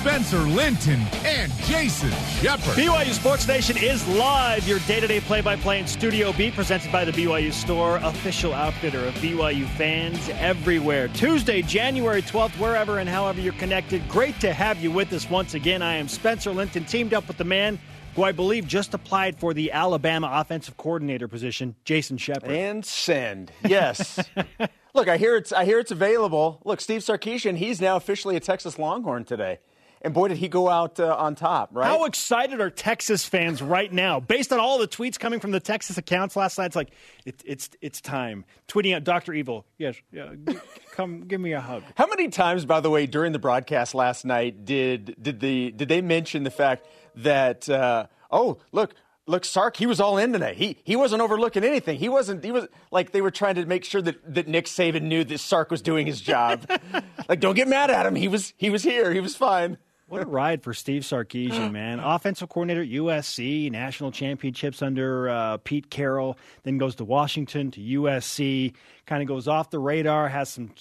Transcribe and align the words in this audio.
Spencer 0.00 0.38
Linton 0.38 0.98
and 1.26 1.52
Jason 1.64 2.10
Shepard. 2.40 2.74
BYU 2.74 3.12
Sports 3.12 3.46
Nation 3.46 3.76
is 3.76 4.08
live, 4.08 4.66
your 4.66 4.78
day 4.80 4.98
to 4.98 5.06
day 5.06 5.20
play 5.20 5.42
by 5.42 5.56
play 5.56 5.78
in 5.78 5.86
Studio 5.86 6.32
B, 6.32 6.50
presented 6.50 6.90
by 6.90 7.04
the 7.04 7.12
BYU 7.12 7.52
Store, 7.52 7.98
official 7.98 8.54
outfitter 8.54 9.04
of 9.04 9.12
BYU 9.16 9.68
fans 9.76 10.30
everywhere. 10.38 11.08
Tuesday, 11.08 11.60
January 11.60 12.22
12th, 12.22 12.58
wherever 12.58 12.98
and 12.98 13.10
however 13.10 13.42
you're 13.42 13.52
connected. 13.52 14.08
Great 14.08 14.40
to 14.40 14.54
have 14.54 14.82
you 14.82 14.90
with 14.90 15.12
us 15.12 15.28
once 15.28 15.52
again. 15.52 15.82
I 15.82 15.96
am 15.96 16.08
Spencer 16.08 16.50
Linton, 16.50 16.86
teamed 16.86 17.12
up 17.12 17.28
with 17.28 17.36
the 17.36 17.44
man 17.44 17.78
who 18.14 18.22
I 18.22 18.32
believe 18.32 18.66
just 18.66 18.94
applied 18.94 19.38
for 19.38 19.52
the 19.52 19.70
Alabama 19.70 20.30
offensive 20.32 20.78
coordinator 20.78 21.28
position, 21.28 21.76
Jason 21.84 22.16
Shepard. 22.16 22.50
And 22.50 22.86
send. 22.86 23.52
Yes. 23.66 24.18
Look, 24.94 25.08
I 25.08 25.18
hear 25.18 25.36
it's 25.36 25.52
I 25.52 25.66
hear 25.66 25.78
it's 25.78 25.90
available. 25.90 26.62
Look, 26.64 26.80
Steve 26.80 27.02
Sarkisian, 27.02 27.58
he's 27.58 27.82
now 27.82 27.96
officially 27.96 28.36
a 28.36 28.40
Texas 28.40 28.78
Longhorn 28.78 29.24
today. 29.24 29.58
And 30.02 30.14
boy, 30.14 30.28
did 30.28 30.38
he 30.38 30.48
go 30.48 30.68
out 30.68 30.98
uh, 30.98 31.14
on 31.14 31.34
top, 31.34 31.70
right? 31.72 31.86
How 31.86 32.06
excited 32.06 32.58
are 32.60 32.70
Texas 32.70 33.26
fans 33.26 33.60
right 33.60 33.92
now? 33.92 34.18
Based 34.18 34.50
on 34.50 34.58
all 34.58 34.78
the 34.78 34.88
tweets 34.88 35.18
coming 35.18 35.40
from 35.40 35.50
the 35.50 35.60
Texas 35.60 35.98
accounts 35.98 36.36
last 36.36 36.56
night, 36.56 36.66
it's 36.66 36.76
like, 36.76 36.90
it, 37.26 37.42
it's 37.44 37.68
it's 37.82 38.00
time. 38.00 38.46
Tweeting 38.66 38.96
at 38.96 39.04
Dr. 39.04 39.34
Evil, 39.34 39.66
yes, 39.76 39.96
yeah, 40.10 40.30
g- 40.48 40.56
come 40.92 41.22
give 41.22 41.40
me 41.40 41.52
a 41.52 41.60
hug. 41.60 41.82
How 41.96 42.06
many 42.06 42.28
times, 42.28 42.64
by 42.64 42.80
the 42.80 42.88
way, 42.88 43.06
during 43.06 43.32
the 43.32 43.38
broadcast 43.38 43.94
last 43.94 44.24
night 44.24 44.64
did 44.64 45.16
did 45.20 45.40
the 45.40 45.70
did 45.72 45.88
they 45.88 46.00
mention 46.00 46.44
the 46.44 46.50
fact 46.50 46.86
that 47.16 47.68
uh, 47.68 48.06
oh 48.30 48.58
look 48.72 48.94
look 49.26 49.44
Sark 49.44 49.76
he 49.76 49.84
was 49.86 50.00
all 50.00 50.16
in 50.18 50.32
today 50.32 50.54
he 50.54 50.78
he 50.82 50.96
wasn't 50.96 51.20
overlooking 51.20 51.62
anything 51.62 51.98
he 51.98 52.08
wasn't 52.08 52.42
he 52.44 52.50
was 52.52 52.66
like 52.90 53.12
they 53.12 53.20
were 53.20 53.30
trying 53.30 53.56
to 53.56 53.66
make 53.66 53.84
sure 53.84 54.00
that 54.02 54.34
that 54.34 54.48
Nick 54.48 54.66
Saban 54.66 55.02
knew 55.02 55.24
that 55.24 55.38
Sark 55.38 55.70
was 55.70 55.82
doing 55.82 56.06
his 56.06 56.20
job 56.20 56.68
like 57.28 57.40
don't 57.40 57.54
get 57.54 57.68
mad 57.68 57.90
at 57.90 58.06
him 58.06 58.14
he 58.14 58.28
was 58.28 58.54
he 58.56 58.70
was 58.70 58.82
here 58.82 59.12
he 59.12 59.20
was 59.20 59.36
fine. 59.36 59.76
What 60.10 60.22
a 60.22 60.26
ride 60.26 60.64
for 60.64 60.74
Steve 60.74 61.02
Sarkisian, 61.02 61.70
man. 61.70 62.00
Offensive 62.00 62.48
coordinator 62.48 62.82
at 62.82 62.88
USC, 62.88 63.70
national 63.70 64.10
championships 64.10 64.82
under 64.82 65.28
uh, 65.28 65.58
Pete 65.58 65.88
Carroll, 65.88 66.36
then 66.64 66.78
goes 66.78 66.96
to 66.96 67.04
Washington, 67.04 67.70
to 67.70 67.80
USC, 67.80 68.74
kind 69.06 69.22
of 69.22 69.28
goes 69.28 69.46
off 69.46 69.70
the 69.70 69.78
radar, 69.78 70.28
has 70.28 70.48
some 70.48 70.72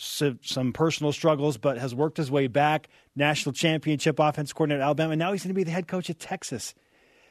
some 0.42 0.74
personal 0.74 1.12
struggles, 1.14 1.58
but 1.58 1.78
has 1.78 1.94
worked 1.94 2.18
his 2.18 2.32
way 2.32 2.48
back. 2.48 2.88
National 3.16 3.54
championship 3.54 4.18
offensive 4.18 4.56
coordinator 4.56 4.82
at 4.82 4.86
Alabama, 4.86 5.12
and 5.12 5.20
now 5.20 5.32
he's 5.32 5.44
going 5.44 5.50
to 5.50 5.54
be 5.54 5.64
the 5.64 5.70
head 5.70 5.88
coach 5.88 6.10
at 6.10 6.18
Texas. 6.18 6.74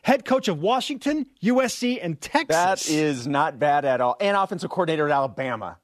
Head 0.03 0.25
coach 0.25 0.47
of 0.47 0.63
Washington, 0.63 1.27
USC, 1.43 1.99
and 2.01 2.21
Texas. 2.21 2.87
That 2.87 2.89
is 2.89 3.27
not 3.27 3.59
bad 3.59 3.85
at 3.85 4.01
all. 4.01 4.17
And 4.21 4.37
offensive 4.37 4.71
coordinator 4.71 5.09
at 5.09 5.13
Alabama. 5.13 5.79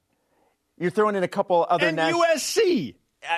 You're 0.79 0.93
throwing 0.93 1.17
in 1.17 1.25
a 1.25 1.29
couple 1.29 1.67
other 1.69 1.89
and 1.89 1.97
nas- 1.97 2.15
USC. 2.15 2.95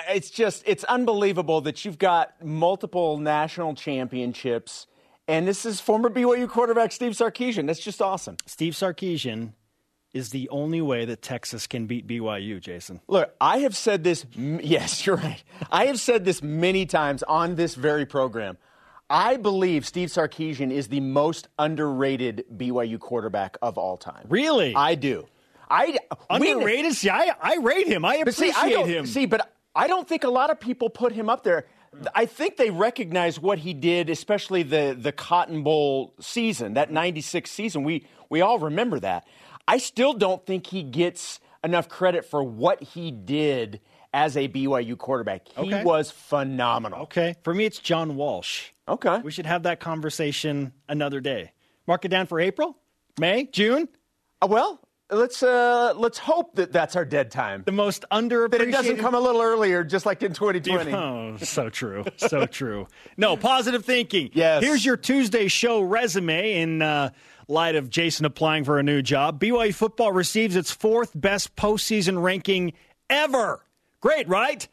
It's 0.09 0.29
just 0.29 0.63
it's 0.65 0.83
unbelievable 0.85 1.61
that 1.61 1.85
you've 1.85 1.97
got 1.97 2.43
multiple 2.43 3.17
national 3.17 3.75
championships 3.75 4.87
and 5.27 5.47
this 5.47 5.65
is 5.65 5.81
former 5.81 6.09
BYU 6.09 6.47
quarterback 6.47 6.91
Steve 6.91 7.11
Sarkisian. 7.11 7.67
That's 7.67 7.79
just 7.79 8.01
awesome. 8.01 8.37
Steve 8.45 8.73
Sarkisian 8.73 9.53
is 10.13 10.29
the 10.29 10.47
only 10.49 10.81
way 10.81 11.05
that 11.05 11.21
Texas 11.21 11.67
can 11.67 11.85
beat 11.85 12.07
BYU, 12.07 12.61
Jason. 12.61 13.01
Look, 13.07 13.33
I 13.41 13.59
have 13.59 13.75
said 13.75 14.03
this 14.03 14.25
yes, 14.35 15.05
you're 15.05 15.17
right. 15.17 15.43
I 15.69 15.87
have 15.87 15.99
said 15.99 16.23
this 16.23 16.41
many 16.41 16.85
times 16.85 17.23
on 17.23 17.55
this 17.55 17.75
very 17.75 18.05
program. 18.05 18.57
I 19.09 19.37
believe 19.37 19.85
Steve 19.85 20.09
Sarkisian 20.09 20.71
is 20.71 20.87
the 20.89 20.99
most 20.99 21.47
underrated 21.57 22.45
BYU 22.55 22.99
quarterback 22.99 23.57
of 23.61 23.77
all 23.77 23.97
time. 23.97 24.25
Really? 24.27 24.75
I 24.75 24.95
do. 24.95 25.27
I 25.69 25.97
underrated. 26.29 26.85
We, 26.85 26.93
see, 26.93 27.09
I, 27.09 27.33
I 27.41 27.55
rate 27.57 27.87
him. 27.87 28.05
I 28.05 28.15
appreciate 28.15 28.55
see, 28.55 28.75
I 28.75 28.83
him. 28.83 29.05
See, 29.05 29.25
but 29.25 29.53
I 29.77 29.87
don't 29.87 30.07
think 30.07 30.23
a 30.23 30.29
lot 30.29 30.49
of 30.49 30.59
people 30.59 30.89
put 30.89 31.11
him 31.11 31.29
up 31.29 31.43
there. 31.43 31.67
I 32.13 32.25
think 32.25 32.57
they 32.57 32.71
recognize 32.71 33.39
what 33.39 33.59
he 33.59 33.73
did, 33.73 34.09
especially 34.09 34.63
the 34.63 34.97
the 34.99 35.11
Cotton 35.11 35.63
Bowl 35.63 36.13
season, 36.19 36.73
that 36.73 36.91
'96 36.91 37.49
season. 37.49 37.83
We 37.83 38.05
we 38.29 38.41
all 38.41 38.59
remember 38.59 38.99
that. 38.99 39.27
I 39.67 39.77
still 39.77 40.13
don't 40.13 40.45
think 40.45 40.67
he 40.67 40.83
gets 40.83 41.39
enough 41.63 41.89
credit 41.89 42.25
for 42.25 42.43
what 42.43 42.81
he 42.81 43.11
did 43.11 43.81
as 44.13 44.35
a 44.35 44.47
BYU 44.47 44.97
quarterback. 44.97 45.47
He 45.49 45.73
okay. 45.73 45.83
was 45.83 46.09
phenomenal. 46.09 47.03
Okay, 47.03 47.35
for 47.43 47.53
me, 47.53 47.65
it's 47.65 47.79
John 47.79 48.15
Walsh. 48.15 48.69
Okay, 48.87 49.19
we 49.19 49.31
should 49.31 49.45
have 49.45 49.63
that 49.63 49.79
conversation 49.79 50.73
another 50.89 51.21
day. 51.21 51.51
Mark 51.85 52.03
it 52.03 52.09
down 52.09 52.25
for 52.25 52.39
April, 52.39 52.77
May, 53.19 53.45
June. 53.45 53.87
Uh, 54.41 54.47
well, 54.49 54.81
let's 55.09 55.43
uh, 55.43 55.93
let's 55.95 56.17
hope 56.17 56.55
that 56.55 56.71
that's 56.71 56.95
our 56.95 57.05
dead 57.05 57.31
time. 57.31 57.63
The 57.65 57.71
most 57.71 58.05
underappreciated. 58.11 58.51
That 58.51 58.61
it 58.61 58.71
doesn't 58.71 58.97
come 58.97 59.15
a 59.15 59.19
little 59.19 59.41
earlier, 59.41 59.83
just 59.83 60.05
like 60.05 60.23
in 60.23 60.33
2020. 60.33 60.91
Oh, 60.97 61.37
so 61.37 61.69
true, 61.69 62.05
so 62.17 62.45
true. 62.45 62.87
No 63.17 63.37
positive 63.37 63.85
thinking. 63.85 64.31
Yes. 64.33 64.63
Here's 64.63 64.83
your 64.83 64.97
Tuesday 64.97 65.47
show 65.47 65.81
resume 65.81 66.53
in 66.61 66.81
uh, 66.81 67.11
light 67.47 67.75
of 67.75 67.89
Jason 67.89 68.25
applying 68.25 68.63
for 68.63 68.79
a 68.79 68.83
new 68.83 69.01
job. 69.01 69.39
BYU 69.39 69.73
football 69.73 70.11
receives 70.11 70.55
its 70.55 70.71
fourth 70.71 71.11
best 71.13 71.55
postseason 71.55 72.21
ranking 72.21 72.73
ever. 73.09 73.63
Great, 74.01 74.27
right? 74.27 74.67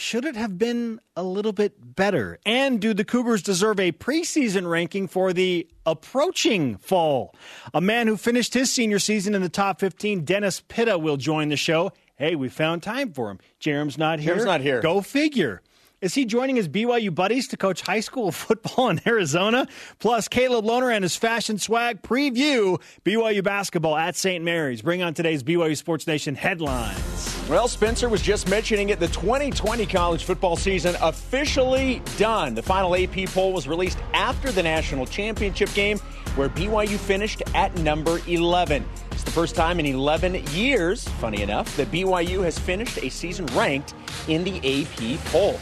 Should 0.00 0.24
it 0.24 0.36
have 0.36 0.56
been 0.58 1.00
a 1.16 1.24
little 1.24 1.52
bit 1.52 1.96
better? 1.96 2.38
And 2.46 2.80
do 2.80 2.94
the 2.94 3.04
Cougars 3.04 3.42
deserve 3.42 3.80
a 3.80 3.90
preseason 3.90 4.70
ranking 4.70 5.08
for 5.08 5.32
the 5.32 5.66
approaching 5.84 6.76
fall? 6.76 7.34
A 7.74 7.80
man 7.80 8.06
who 8.06 8.16
finished 8.16 8.54
his 8.54 8.72
senior 8.72 9.00
season 9.00 9.34
in 9.34 9.42
the 9.42 9.48
top 9.48 9.80
15, 9.80 10.24
Dennis 10.24 10.62
Pitta, 10.68 10.98
will 10.98 11.16
join 11.16 11.48
the 11.48 11.56
show. 11.56 11.90
Hey, 12.14 12.36
we 12.36 12.48
found 12.48 12.84
time 12.84 13.12
for 13.12 13.28
him. 13.28 13.40
Jarom's 13.58 13.98
not 13.98 14.20
here. 14.20 14.34
Jarom's 14.34 14.44
not 14.44 14.60
here. 14.60 14.80
Go 14.80 15.00
figure. 15.00 15.62
Is 16.00 16.14
he 16.14 16.24
joining 16.24 16.54
his 16.54 16.68
BYU 16.68 17.12
buddies 17.12 17.48
to 17.48 17.56
coach 17.56 17.80
high 17.80 17.98
school 17.98 18.30
football 18.32 18.90
in 18.90 19.00
Arizona? 19.04 19.66
Plus, 19.98 20.28
Caleb 20.28 20.64
Lohner 20.64 20.94
and 20.94 21.02
his 21.02 21.16
fashion 21.16 21.58
swag 21.58 22.02
preview 22.02 22.80
BYU 23.04 23.42
basketball 23.42 23.96
at 23.96 24.14
St. 24.14 24.44
Mary's. 24.44 24.80
Bring 24.80 25.02
on 25.02 25.12
today's 25.12 25.42
BYU 25.42 25.76
Sports 25.76 26.06
Nation 26.06 26.36
headlines. 26.36 27.37
Well, 27.48 27.66
Spencer 27.66 28.10
was 28.10 28.20
just 28.20 28.46
mentioning 28.50 28.90
it. 28.90 29.00
The 29.00 29.08
2020 29.08 29.86
college 29.86 30.24
football 30.24 30.54
season 30.54 30.94
officially 31.00 32.02
done. 32.18 32.54
The 32.54 32.62
final 32.62 32.94
AP 32.94 33.26
poll 33.28 33.54
was 33.54 33.66
released 33.66 33.96
after 34.12 34.52
the 34.52 34.62
national 34.62 35.06
championship 35.06 35.72
game, 35.72 35.98
where 36.36 36.50
BYU 36.50 36.98
finished 36.98 37.42
at 37.54 37.74
number 37.78 38.20
11. 38.26 38.84
It's 39.12 39.22
the 39.22 39.30
first 39.30 39.54
time 39.54 39.80
in 39.80 39.86
11 39.86 40.34
years, 40.52 41.08
funny 41.20 41.40
enough, 41.40 41.74
that 41.78 41.90
BYU 41.90 42.44
has 42.44 42.58
finished 42.58 42.98
a 42.98 43.08
season 43.08 43.46
ranked 43.46 43.94
in 44.28 44.44
the 44.44 44.58
AP 44.58 45.18
poll. 45.32 45.58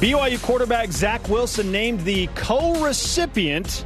BYU 0.00 0.42
quarterback 0.42 0.90
Zach 0.90 1.28
Wilson 1.28 1.70
named 1.70 2.00
the 2.00 2.28
co 2.28 2.82
recipient 2.82 3.84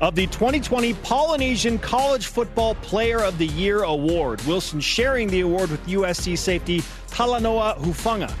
of 0.00 0.14
the 0.14 0.26
2020 0.28 0.94
Polynesian 0.94 1.78
College 1.78 2.26
Football 2.26 2.74
Player 2.76 3.22
of 3.22 3.36
the 3.38 3.46
Year 3.46 3.82
award. 3.82 4.40
Wilson 4.42 4.80
sharing 4.80 5.28
the 5.28 5.40
award 5.40 5.70
with 5.70 5.86
USC 5.86 6.38
safety 6.38 6.80
Talanoa 7.08 7.76
Hufanga. 7.78 8.32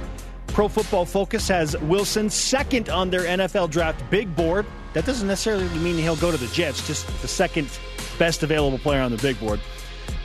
Pro 0.48 0.68
Football 0.68 1.04
Focus 1.04 1.46
has 1.48 1.76
Wilson 1.78 2.30
second 2.30 2.88
on 2.88 3.10
their 3.10 3.22
NFL 3.22 3.70
draft 3.70 4.02
big 4.10 4.34
board. 4.34 4.66
That 4.94 5.06
doesn't 5.06 5.28
necessarily 5.28 5.68
mean 5.78 5.96
he'll 5.96 6.16
go 6.16 6.30
to 6.30 6.36
the 6.36 6.48
Jets, 6.48 6.86
just 6.86 7.06
the 7.22 7.28
second 7.28 7.68
best 8.18 8.42
available 8.42 8.78
player 8.78 9.02
on 9.02 9.10
the 9.10 9.18
big 9.18 9.38
board. 9.38 9.60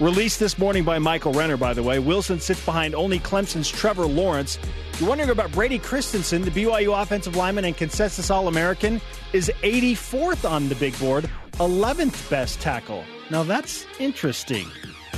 Released 0.02 0.42
this 0.42 0.58
morning 0.58 0.84
by 0.84 1.00
Michael 1.00 1.32
Renner, 1.32 1.56
by 1.56 1.74
the 1.74 1.82
way. 1.82 2.00
Wilson 2.00 2.42
sits 2.42 2.64
behind 2.66 2.94
only 2.94 3.18
Clemson's 3.18 3.70
Trevor 3.70 4.06
Lawrence. 4.06 4.60
You're 5.00 5.08
wondering 5.08 5.30
about 5.30 5.54
Brady 5.54 5.80
Christensen, 5.80 6.42
the 6.42 6.52
BYU 6.52 7.02
offensive 7.02 7.38
lineman 7.38 7.64
and 7.64 7.78
consensus 7.78 8.30
All 8.30 8.50
American, 8.50 9.00
is 9.32 9.50
84th 9.64 10.50
on 10.50 10.68
the 10.68 10.76
big 10.76 11.00
board, 11.00 11.30
11th 11.54 12.30
best 12.30 12.60
tackle. 12.60 13.06
Now 13.32 13.44
that's 13.44 13.86
interesting. 13.98 14.68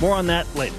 More 0.00 0.14
on 0.14 0.28
that 0.28 0.46
later. 0.54 0.76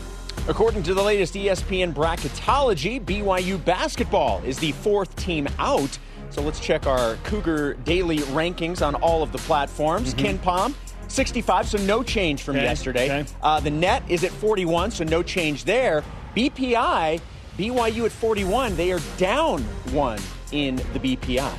According 0.48 0.84
to 0.84 0.94
the 0.94 1.04
latest 1.04 1.34
ESPN 1.34 1.94
bracketology, 1.94 3.04
BYU 3.04 3.63
basketball 3.66 4.42
is 4.46 4.60
the 4.60 4.72
fourth 4.72 5.13
team 5.18 5.46
out. 5.60 6.00
So 6.30 6.42
let's 6.42 6.62
check 6.62 6.88
our 6.88 7.16
Cougar 7.25 7.74
daily 7.84 8.19
rankings 8.19 8.86
on 8.86 8.96
all 8.96 9.24
of 9.24 9.34
the 9.34 9.40
platforms. 9.40 10.13
Mm-hmm. 10.13 10.40
KenPom, 10.42 10.74
65, 11.10 11.68
so 11.68 11.78
no 11.80 12.04
change 12.04 12.44
from 12.44 12.56
Okay, 12.56 12.66
yesterday. 12.66 13.06
okay. 13.22 13.32
Uh, 13.42 13.60
the 13.60 13.70
net 13.72 14.04
is 14.10 14.24
at 14.24 14.32
41, 14.32 14.92
so 14.92 15.04
no 15.04 15.24
change 15.24 15.64
there. 15.66 16.04
BPI, 16.36 17.20
BYU 17.58 18.06
at 18.06 18.12
41, 18.12 18.76
they 18.76 18.92
are 18.92 19.00
down 19.18 19.62
one 19.92 20.20
in 20.52 20.78
the 20.94 21.00
BPI. 21.00 21.52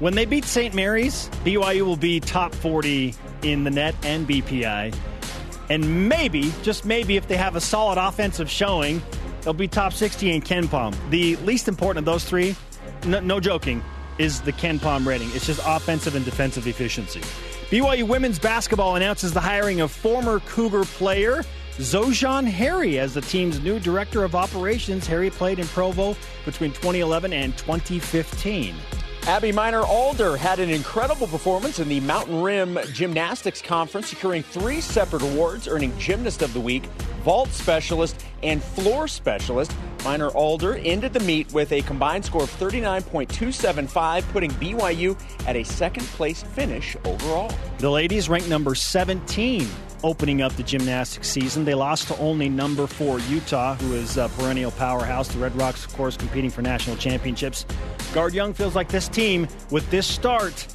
When 0.00 0.14
they 0.14 0.24
beat 0.24 0.44
St. 0.44 0.74
Mary's, 0.74 1.28
BYU 1.44 1.82
will 1.82 1.96
be 1.96 2.20
top 2.20 2.54
40 2.54 3.14
in 3.42 3.64
the 3.64 3.70
net 3.70 3.94
and 4.02 4.26
BPI. 4.26 4.94
And 5.70 6.08
maybe, 6.08 6.52
just 6.62 6.84
maybe, 6.84 7.16
if 7.16 7.26
they 7.28 7.36
have 7.36 7.56
a 7.56 7.60
solid 7.60 7.96
offensive 7.98 8.50
showing, 8.50 9.02
they'll 9.42 9.54
be 9.54 9.68
top 9.68 9.92
60 9.92 10.30
in 10.30 10.42
KenPom. 10.42 10.94
The 11.10 11.36
least 11.36 11.68
important 11.68 12.00
of 12.00 12.04
those 12.12 12.24
three, 12.24 12.54
no, 13.06 13.20
no 13.20 13.40
joking, 13.40 13.82
is 14.18 14.40
the 14.42 14.52
KenPom 14.52 15.06
rating. 15.06 15.28
It's 15.32 15.46
just 15.46 15.60
offensive 15.66 16.16
and 16.16 16.24
defensive 16.24 16.66
efficiency. 16.66 17.20
BYU 17.74 18.06
women's 18.06 18.38
basketball 18.38 18.94
announces 18.94 19.32
the 19.32 19.40
hiring 19.40 19.80
of 19.80 19.90
former 19.90 20.38
Cougar 20.38 20.84
player 20.84 21.42
Xojian 21.72 22.46
Harry 22.46 23.00
as 23.00 23.14
the 23.14 23.20
team's 23.20 23.58
new 23.58 23.80
director 23.80 24.22
of 24.22 24.36
operations. 24.36 25.08
Harry 25.08 25.28
played 25.28 25.58
in 25.58 25.66
Provo 25.66 26.16
between 26.44 26.70
2011 26.70 27.32
and 27.32 27.58
2015. 27.58 28.76
Abby 29.26 29.52
Miner 29.52 29.80
Alder 29.80 30.36
had 30.36 30.58
an 30.58 30.68
incredible 30.68 31.26
performance 31.26 31.78
in 31.78 31.88
the 31.88 31.98
Mountain 32.00 32.42
Rim 32.42 32.78
Gymnastics 32.92 33.62
Conference, 33.62 34.08
securing 34.08 34.42
three 34.42 34.82
separate 34.82 35.22
awards, 35.22 35.66
earning 35.66 35.96
Gymnast 35.98 36.42
of 36.42 36.52
the 36.52 36.60
Week, 36.60 36.84
Vault 37.22 37.48
Specialist, 37.48 38.22
and 38.42 38.62
Floor 38.62 39.08
Specialist. 39.08 39.74
Miner 40.04 40.28
Alder 40.28 40.76
ended 40.76 41.14
the 41.14 41.20
meet 41.20 41.50
with 41.54 41.72
a 41.72 41.80
combined 41.82 42.26
score 42.26 42.42
of 42.42 42.50
39.275, 42.58 44.30
putting 44.30 44.50
BYU 44.50 45.18
at 45.46 45.56
a 45.56 45.64
second 45.64 46.04
place 46.08 46.42
finish 46.42 46.94
overall. 47.06 47.50
The 47.78 47.88
ladies 47.88 48.28
ranked 48.28 48.50
number 48.50 48.74
17 48.74 49.66
opening 50.04 50.42
up 50.42 50.52
the 50.54 50.62
gymnastics 50.62 51.28
season. 51.28 51.64
They 51.64 51.74
lost 51.74 52.08
to 52.08 52.18
only 52.18 52.48
number 52.48 52.86
four 52.86 53.18
Utah, 53.20 53.74
who 53.74 53.94
is 53.94 54.16
a 54.16 54.28
perennial 54.38 54.70
powerhouse. 54.70 55.28
The 55.28 55.38
Red 55.38 55.56
Rocks, 55.56 55.84
of 55.84 55.96
course, 55.96 56.16
competing 56.16 56.50
for 56.50 56.62
national 56.62 56.96
championships. 56.96 57.66
Guard 58.12 58.34
Young 58.34 58.52
feels 58.54 58.76
like 58.76 58.88
this 58.88 59.08
team, 59.08 59.48
with 59.70 59.90
this 59.90 60.06
start, 60.06 60.66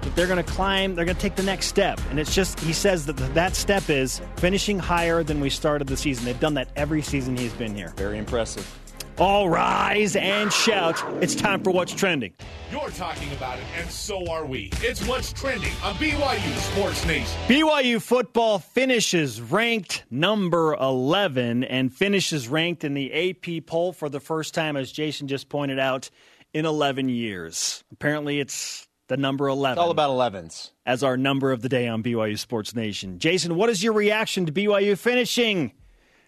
that 0.00 0.16
they're 0.16 0.26
going 0.26 0.42
to 0.42 0.50
climb, 0.50 0.94
they're 0.94 1.04
going 1.04 1.16
to 1.16 1.22
take 1.22 1.36
the 1.36 1.42
next 1.42 1.66
step. 1.66 2.00
And 2.10 2.18
it's 2.18 2.34
just, 2.34 2.58
he 2.60 2.72
says 2.72 3.06
that 3.06 3.16
that 3.34 3.54
step 3.54 3.90
is 3.90 4.22
finishing 4.36 4.78
higher 4.78 5.22
than 5.22 5.40
we 5.40 5.50
started 5.50 5.88
the 5.88 5.96
season. 5.96 6.24
They've 6.24 6.40
done 6.40 6.54
that 6.54 6.68
every 6.76 7.02
season 7.02 7.36
he's 7.36 7.52
been 7.52 7.74
here. 7.74 7.92
Very 7.96 8.18
impressive. 8.18 8.81
All 9.18 9.50
rise 9.50 10.16
and 10.16 10.50
shout. 10.50 11.02
It's 11.22 11.34
time 11.34 11.62
for 11.62 11.70
What's 11.70 11.92
Trending. 11.92 12.32
You're 12.70 12.88
talking 12.90 13.30
about 13.32 13.58
it, 13.58 13.64
and 13.76 13.90
so 13.90 14.26
are 14.30 14.46
we. 14.46 14.70
It's 14.80 15.06
What's 15.06 15.34
Trending 15.34 15.72
on 15.84 15.94
BYU 15.96 16.56
Sports 16.56 17.04
Nation. 17.06 17.38
BYU 17.46 18.00
football 18.00 18.58
finishes 18.58 19.38
ranked 19.38 20.04
number 20.10 20.74
11 20.74 21.64
and 21.64 21.92
finishes 21.92 22.48
ranked 22.48 22.84
in 22.84 22.94
the 22.94 23.12
AP 23.12 23.66
poll 23.66 23.92
for 23.92 24.08
the 24.08 24.18
first 24.18 24.54
time, 24.54 24.78
as 24.78 24.90
Jason 24.90 25.28
just 25.28 25.50
pointed 25.50 25.78
out, 25.78 26.08
in 26.54 26.64
11 26.64 27.10
years. 27.10 27.84
Apparently, 27.92 28.40
it's 28.40 28.88
the 29.08 29.18
number 29.18 29.46
11. 29.46 29.72
It's 29.72 29.84
all 29.84 29.90
about 29.90 30.08
11s. 30.08 30.70
As 30.86 31.02
our 31.02 31.18
number 31.18 31.52
of 31.52 31.60
the 31.60 31.68
day 31.68 31.86
on 31.86 32.02
BYU 32.02 32.38
Sports 32.38 32.74
Nation. 32.74 33.18
Jason, 33.18 33.56
what 33.56 33.68
is 33.68 33.84
your 33.84 33.92
reaction 33.92 34.46
to 34.46 34.52
BYU 34.52 34.96
finishing 34.96 35.72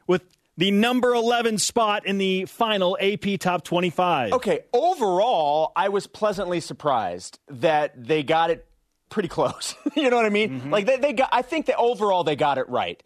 with 0.07 0.23
the 0.57 0.71
number 0.71 1.15
11 1.15 1.59
spot 1.59 2.07
in 2.07 2.19
the 2.19 2.45
final 2.47 2.97
AP 3.01 3.39
Top 3.41 3.65
25? 3.65 4.33
Okay, 4.35 4.61
overall, 4.73 5.73
I 5.75 5.89
was 5.89 6.07
pleasantly 6.07 6.61
surprised 6.61 7.39
that 7.49 7.93
they 7.97 8.23
got 8.23 8.51
it 8.51 8.67
pretty 9.09 9.29
close. 9.29 9.75
you 9.97 10.11
know 10.11 10.17
what 10.17 10.27
I 10.27 10.31
mean? 10.31 10.61
Mm-hmm. 10.61 10.71
Like 10.71 10.87
they, 10.87 10.97
they 10.97 11.13
got 11.13 11.29
I 11.33 11.43
think 11.43 11.67
that 11.67 11.77
overall 11.77 12.25
they 12.25 12.37
got 12.37 12.59
it 12.59 12.69
right. 12.69 13.03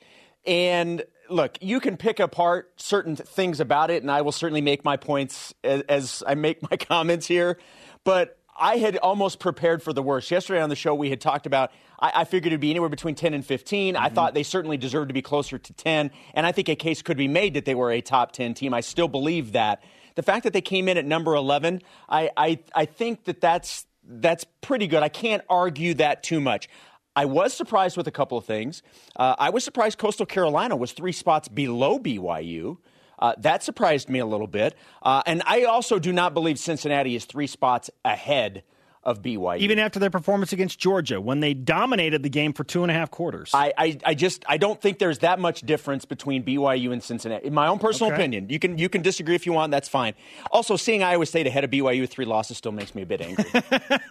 And 0.47 1.05
look, 1.29 1.59
you 1.61 1.81
can 1.81 1.97
pick 1.97 2.21
apart 2.21 2.73
certain 2.77 3.17
things 3.17 3.61
about 3.61 3.91
it, 3.91 4.03
and 4.03 4.11
I 4.11 4.23
will 4.23 4.33
certainly 4.33 4.63
make 4.63 4.85
my 4.85 4.97
points 4.97 5.55
as, 5.63 5.83
as 5.83 6.23
I 6.27 6.35
make 6.35 6.63
my 6.63 6.77
comments 6.79 7.27
here. 7.27 7.59
But 8.05 8.39
I 8.59 8.77
had 8.77 8.97
almost 8.99 9.39
prepared 9.39 9.83
for 9.83 9.93
the 9.93 10.03
worst. 10.03 10.31
Yesterday 10.31 10.61
on 10.61 10.69
the 10.69 10.77
show, 10.77 10.95
we 10.95 11.11
had 11.11 11.21
talked 11.21 11.47
about, 11.47 11.71
I, 11.99 12.13
I 12.17 12.25
figured 12.25 12.53
it'd 12.53 12.61
be 12.61 12.71
anywhere 12.71 12.89
between 12.89 13.15
10 13.15 13.35
and 13.35 13.45
15. 13.45 13.95
Mm-hmm. 13.95 14.05
I 14.05 14.09
thought 14.09 14.35
they 14.35 14.43
certainly 14.43 14.77
deserved 14.77 15.09
to 15.09 15.15
be 15.15 15.23
closer 15.23 15.59
to 15.59 15.73
10. 15.73 16.11
And 16.35 16.47
I 16.47 16.53
think 16.53 16.69
a 16.69 16.77
case 16.77 17.03
could 17.03 17.17
be 17.17 17.29
made 17.29 17.55
that 17.55 17.65
they 17.65 17.75
were 17.75 17.91
a 17.91 18.01
top 18.01 18.33
10 18.33 18.55
team. 18.55 18.75
I 18.75 18.81
still 18.81 19.09
believe 19.09 19.53
that. 19.53 19.83
The 20.15 20.23
fact 20.23 20.45
that 20.45 20.53
they 20.53 20.61
came 20.61 20.89
in 20.89 20.97
at 20.97 21.05
number 21.05 21.35
11, 21.35 21.81
I, 22.09 22.31
I, 22.37 22.59
I 22.75 22.85
think 22.87 23.25
that 23.25 23.41
that's, 23.41 23.87
that's 24.05 24.45
pretty 24.61 24.87
good. 24.87 25.03
I 25.03 25.09
can't 25.09 25.43
argue 25.49 25.95
that 25.95 26.23
too 26.23 26.41
much. 26.41 26.69
I 27.15 27.25
was 27.25 27.53
surprised 27.53 27.97
with 27.97 28.07
a 28.07 28.13
couple 28.13 28.39
of 28.39 28.45
things. 28.45 28.83
Uh, 29.17 29.35
I 29.39 29.51
was 29.51 29.65
surprised 29.65 29.99
Coastal 29.99 30.27
Carolina 30.27 30.77
was 30.77 30.93
three 30.93 31.13
spots 31.13 31.49
below 31.49 31.99
BYU. 31.99 32.79
Uh, 33.19 33.35
that 33.39 33.65
surprised 33.65 34.09
me 34.09 34.21
a 34.21 34.27
little 34.27 34.47
bit. 34.47 34.77
Uh, 35.03 35.23
and 35.27 35.43
I 35.45 35.65
also 35.65 35.99
do 35.99 36.13
not 36.13 36.35
believe 36.35 36.59
Cincinnati 36.59 37.17
is 37.17 37.25
three 37.25 37.49
spots 37.49 37.91
ahead 38.05 38.63
of 39.09 39.23
BYU. 39.23 39.59
Even 39.59 39.79
after 39.79 39.99
their 39.99 40.11
performance 40.11 40.53
against 40.53 40.79
Georgia, 40.79 41.19
when 41.19 41.41
they 41.41 41.55
dominated 41.55 42.23
the 42.23 42.29
game 42.29 42.53
for 42.53 42.63
two 42.63 42.83
and 42.83 42.91
a 42.91 42.95
half 42.95 43.11
quarters. 43.11 43.51
I, 43.55 43.73
I, 43.79 43.99
I 44.05 44.15
just 44.15 44.45
I 44.47 44.59
don't 44.59 44.81
think 44.81 44.99
there's 44.99 45.21
that 45.21 45.39
much 45.39 45.63
difference 45.63 46.05
between 46.05 46.45
BYU 46.45 46.93
and 46.93 47.03
Cincinnati. 47.03 47.47
In 47.47 47.55
my 47.55 47.69
own 47.69 47.79
personal 47.79 48.13
okay. 48.13 48.21
opinion, 48.21 48.51
you 48.51 48.59
can 48.59 48.77
you 48.77 48.91
can 48.91 49.01
disagree 49.01 49.35
if 49.35 49.47
you 49.47 49.55
want. 49.55 49.71
That's 49.71 49.89
fine. 49.89 50.13
Also, 50.51 50.77
seeing 50.77 51.03
Iowa 51.03 51.25
State 51.25 51.47
ahead 51.47 51.65
of 51.65 51.71
BYU 51.71 52.03
with 52.03 52.11
three 52.11 52.27
losses 52.27 52.59
still 52.59 52.73
makes 52.73 52.95
me 52.95 53.03
a 53.03 53.07
bit 53.07 53.23
angry. 53.23 53.45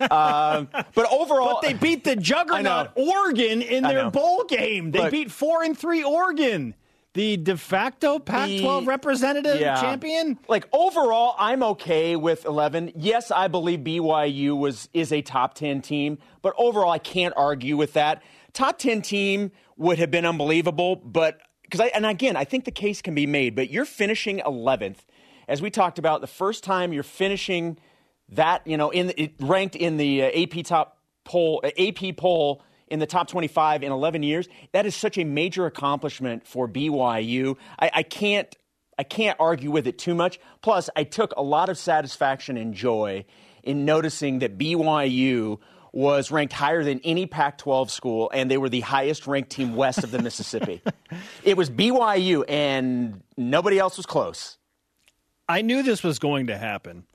um, 0.10 0.68
but 0.96 1.12
overall, 1.12 1.60
but 1.62 1.62
they 1.62 1.74
beat 1.74 2.04
the 2.04 2.16
juggernaut 2.32 2.92
Oregon 2.96 3.62
in 3.62 3.84
their 3.84 4.10
bowl 4.10 4.46
game. 4.46 4.90
They 4.90 5.00
Look, 5.00 5.12
beat 5.12 5.32
four 5.32 5.64
and 5.64 5.78
three 5.78 6.04
Oregon 6.04 6.74
the 7.18 7.36
de 7.36 7.58
facto 7.58 8.20
Pac 8.20 8.48
12 8.48 8.86
representative 8.86 9.60
yeah. 9.60 9.82
champion? 9.82 10.38
Like 10.48 10.68
overall, 10.72 11.34
I'm 11.40 11.64
okay 11.64 12.16
with 12.16 12.46
11. 12.46 12.92
Yes, 12.96 13.32
I 13.32 13.48
believe 13.48 13.80
BYU 13.80 14.56
was 14.56 14.88
is 14.94 15.12
a 15.12 15.24
top 15.24 15.56
10 15.56 15.82
team, 15.82 16.20
but 16.44 16.54
overall, 16.60 16.92
I 16.92 17.00
can't 17.00 17.34
argue 17.36 17.76
with 17.76 17.94
that. 17.94 18.22
Top 18.54 18.78
10 18.78 19.02
team 19.02 19.52
would 19.78 19.98
have 19.98 20.12
been 20.12 20.28
unbelievable, 20.28 20.96
but 20.98 21.42
because 21.64 21.80
I, 21.80 21.88
and 21.88 22.06
again, 22.06 22.36
I 22.36 22.44
think 22.44 22.66
the 22.66 22.72
case 22.72 23.02
can 23.02 23.16
be 23.16 23.26
made, 23.26 23.56
but 23.56 23.72
you're 23.72 23.86
finishing 23.86 24.38
11th. 24.46 25.00
As 25.48 25.60
we 25.60 25.72
talked 25.72 25.98
about, 25.98 26.22
the 26.22 26.28
first 26.28 26.64
time 26.64 26.94
you're 26.94 27.02
finishing 27.02 27.80
that, 28.30 28.66
you 28.68 28.78
know, 28.78 28.92
in 28.92 29.12
it 29.18 29.34
ranked 29.40 29.76
in 29.76 29.98
the 29.98 30.22
uh, 30.22 30.44
AP 30.44 30.66
top 30.66 31.00
poll, 31.26 31.62
uh, 31.64 31.72
AP 31.80 32.16
poll 32.16 32.62
in 32.88 33.00
the 33.00 33.06
top 33.06 33.28
25 33.28 33.84
in 33.84 33.92
11 33.92 34.24
years. 34.24 34.48
That 34.72 34.86
is 34.86 34.96
such 34.96 35.18
a 35.18 35.24
major 35.24 35.66
accomplishment 35.66 36.48
for 36.48 36.68
BYU. 36.68 37.58
I, 37.80 37.92
I 37.94 38.04
can't 38.04 38.56
I 39.00 39.04
can't 39.04 39.38
argue 39.40 39.70
with 39.70 39.86
it 39.86 40.00
too 40.00 40.16
much. 40.16 40.40
Plus, 40.62 40.90
I 40.96 41.04
took 41.04 41.34
a 41.38 41.42
lot 41.44 41.70
of 41.70 41.78
satisfaction 41.78 42.58
and 42.58 42.74
joy 42.74 43.26
in 43.62 43.86
noticing 43.86 44.40
that 44.40 44.58
BYU 44.58 45.60
was 45.94 46.32
ranked 46.32 46.54
higher 46.54 46.84
than 46.84 47.00
any 47.04 47.26
Pac 47.26 47.58
12 47.60 47.92
school, 47.92 48.32
and 48.34 48.50
they 48.50 48.58
were 48.58 48.70
the 48.70 48.82
highest 48.82 49.28
ranked 49.28 49.52
team 49.52 49.76
west 49.76 50.04
of 50.04 50.12
the 50.12 50.22
Mississippi. 50.22 50.82
it 51.44 51.58
was 51.58 51.70
BYU, 51.70 52.44
and 52.48 53.22
nobody 53.36 53.78
else 53.78 53.98
was 53.98 54.06
close. 54.06 54.58
I 55.48 55.62
knew 55.62 55.84
this 55.84 56.04
was 56.04 56.20
going 56.20 56.48
to 56.48 56.58
happen. 56.58 57.06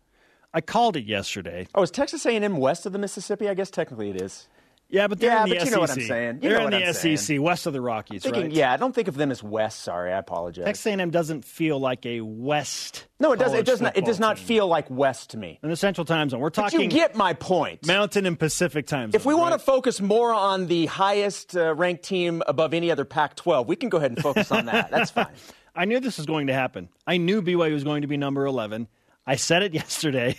I 0.54 0.60
called 0.60 0.96
it 0.96 1.04
yesterday. 1.04 1.66
Oh, 1.74 1.82
is 1.82 1.90
Texas 1.90 2.26
A&M 2.26 2.56
west 2.56 2.86
of 2.86 2.92
the 2.92 2.98
Mississippi? 2.98 3.48
I 3.48 3.54
guess 3.54 3.70
technically 3.70 4.10
it 4.10 4.20
is. 4.20 4.48
Yeah, 4.93 5.09
but 5.09 5.21
they're 5.21 5.31
yeah, 5.31 5.44
in 5.44 5.49
the 5.49 5.55
but 5.55 5.61
SEC. 5.61 5.65
you 5.65 5.75
know 5.75 5.81
what 5.81 5.91
I'm 5.91 6.01
saying. 6.03 6.34
You 6.43 6.51
they're 6.51 6.61
in 6.61 6.70
the 6.70 6.87
I'm 6.87 6.93
SEC, 6.93 7.19
saying. 7.19 7.43
west 7.43 7.67
of 7.67 7.72
the 7.72 7.81
Rockies, 7.81 8.25
Thinking, 8.25 8.43
right? 8.43 8.53
Yeah, 8.53 8.75
I 8.75 8.77
don't 8.77 8.94
think 8.94 9.08
of 9.08 9.15
them 9.17 9.31
as 9.31 9.43
west. 9.43 9.81
Sorry, 9.81 10.13
I 10.13 10.19
apologize. 10.19 10.67
Texas 10.67 10.84
A&M 10.84 11.11
doesn't 11.11 11.46
feel 11.46 11.81
like 11.81 12.05
a 12.05 12.20
west. 12.20 13.06
No, 13.19 13.32
it 13.32 13.39
does. 13.39 13.55
It 13.55 13.65
does 13.65 13.81
not. 13.81 13.96
It 13.96 14.05
does 14.05 14.20
not 14.20 14.37
team. 14.37 14.46
feel 14.46 14.67
like 14.67 14.91
west 14.91 15.31
to 15.31 15.39
me. 15.39 15.58
In 15.63 15.70
the 15.70 15.77
Central 15.77 16.05
Time 16.05 16.29
Zone, 16.29 16.41
we're 16.41 16.51
talking. 16.51 16.79
But 16.79 16.84
you 16.84 16.91
get 16.91 17.17
my 17.17 17.32
point. 17.32 17.87
Mountain 17.87 18.27
and 18.27 18.39
Pacific 18.39 18.87
Time 18.87 19.13
Zone. 19.13 19.17
If 19.19 19.25
we 19.25 19.32
right? 19.32 19.41
want 19.41 19.53
to 19.55 19.58
focus 19.58 20.03
more 20.03 20.34
on 20.34 20.67
the 20.67 20.84
highest 20.87 21.56
uh, 21.56 21.75
ranked 21.75 22.03
team 22.03 22.43
above 22.46 22.75
any 22.75 22.91
other 22.91 23.06
Pac-12, 23.06 23.67
we 23.67 23.77
can 23.77 23.89
go 23.89 23.96
ahead 23.96 24.11
and 24.11 24.20
focus 24.22 24.53
on 24.53 24.67
that. 24.67 24.91
That's 24.91 25.11
fine. 25.13 25.27
I 25.75 25.87
knew 25.87 26.01
this 26.01 26.19
was 26.19 26.27
going 26.27 26.49
to 26.49 26.53
happen. 26.53 26.91
I 27.06 27.17
knew 27.17 27.41
BYU 27.41 27.72
was 27.72 27.84
going 27.84 28.03
to 28.03 28.08
be 28.08 28.19
number 28.19 28.44
11. 28.44 28.89
I 29.27 29.37
said 29.37 29.63
it 29.63 29.72
yesterday, 29.75 30.37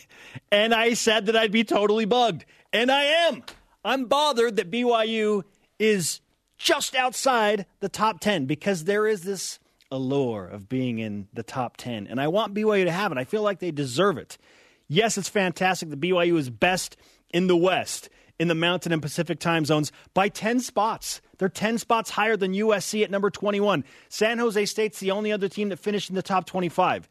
and 0.52 0.76
I 0.76 0.94
said 0.94 1.26
that 1.26 1.36
I'd 1.36 1.52
be 1.52 1.64
totally 1.64 2.06
bugged, 2.06 2.46
and 2.72 2.92
I 2.92 3.04
am. 3.04 3.44
I'm 3.84 4.06
bothered 4.06 4.56
that 4.58 4.72
BYU 4.72 5.44
is 5.80 6.22
just 6.58 6.96
outside 6.96 7.66
the 7.80 7.90
top 7.90 8.20
10 8.20 8.46
because 8.46 8.86
there 8.86 9.08
is 9.08 9.24
this 9.24 9.60
allure 9.92 10.46
of 10.46 10.70
being 10.70 11.00
in 11.00 11.28
the 11.34 11.44
top 11.44 11.78
10. 11.78 12.08
And 12.08 12.20
I 12.20 12.28
want 12.28 12.54
BYU 12.54 12.86
to 12.86 12.92
have 12.92 13.12
it. 13.12 13.18
I 13.18 13.26
feel 13.26 13.44
like 13.44 13.60
they 13.60 13.72
deserve 13.72 14.18
it. 14.18 14.38
Yes, 14.88 15.18
it's 15.18 15.30
fantastic 15.30 15.90
that 15.90 16.00
BYU 16.00 16.38
is 16.38 16.50
best 16.50 16.98
in 17.34 17.48
the 17.48 17.58
West, 17.58 18.10
in 18.40 18.48
the 18.48 18.56
Mountain 18.56 18.92
and 18.92 19.02
Pacific 19.02 19.40
time 19.40 19.66
zones 19.66 19.92
by 20.14 20.30
10 20.30 20.60
spots. 20.62 21.22
They're 21.38 21.50
10 21.50 21.78
spots 21.78 22.10
higher 22.10 22.38
than 22.38 22.54
USC 22.54 23.04
at 23.04 23.12
number 23.12 23.30
21. 23.30 23.84
San 24.10 24.38
Jose 24.40 24.66
State's 24.66 25.00
the 25.00 25.12
only 25.12 25.32
other 25.32 25.50
team 25.50 25.70
that 25.70 25.78
finished 25.78 26.10
in 26.10 26.16
the 26.16 26.22
top 26.22 26.46
25. 26.46 27.10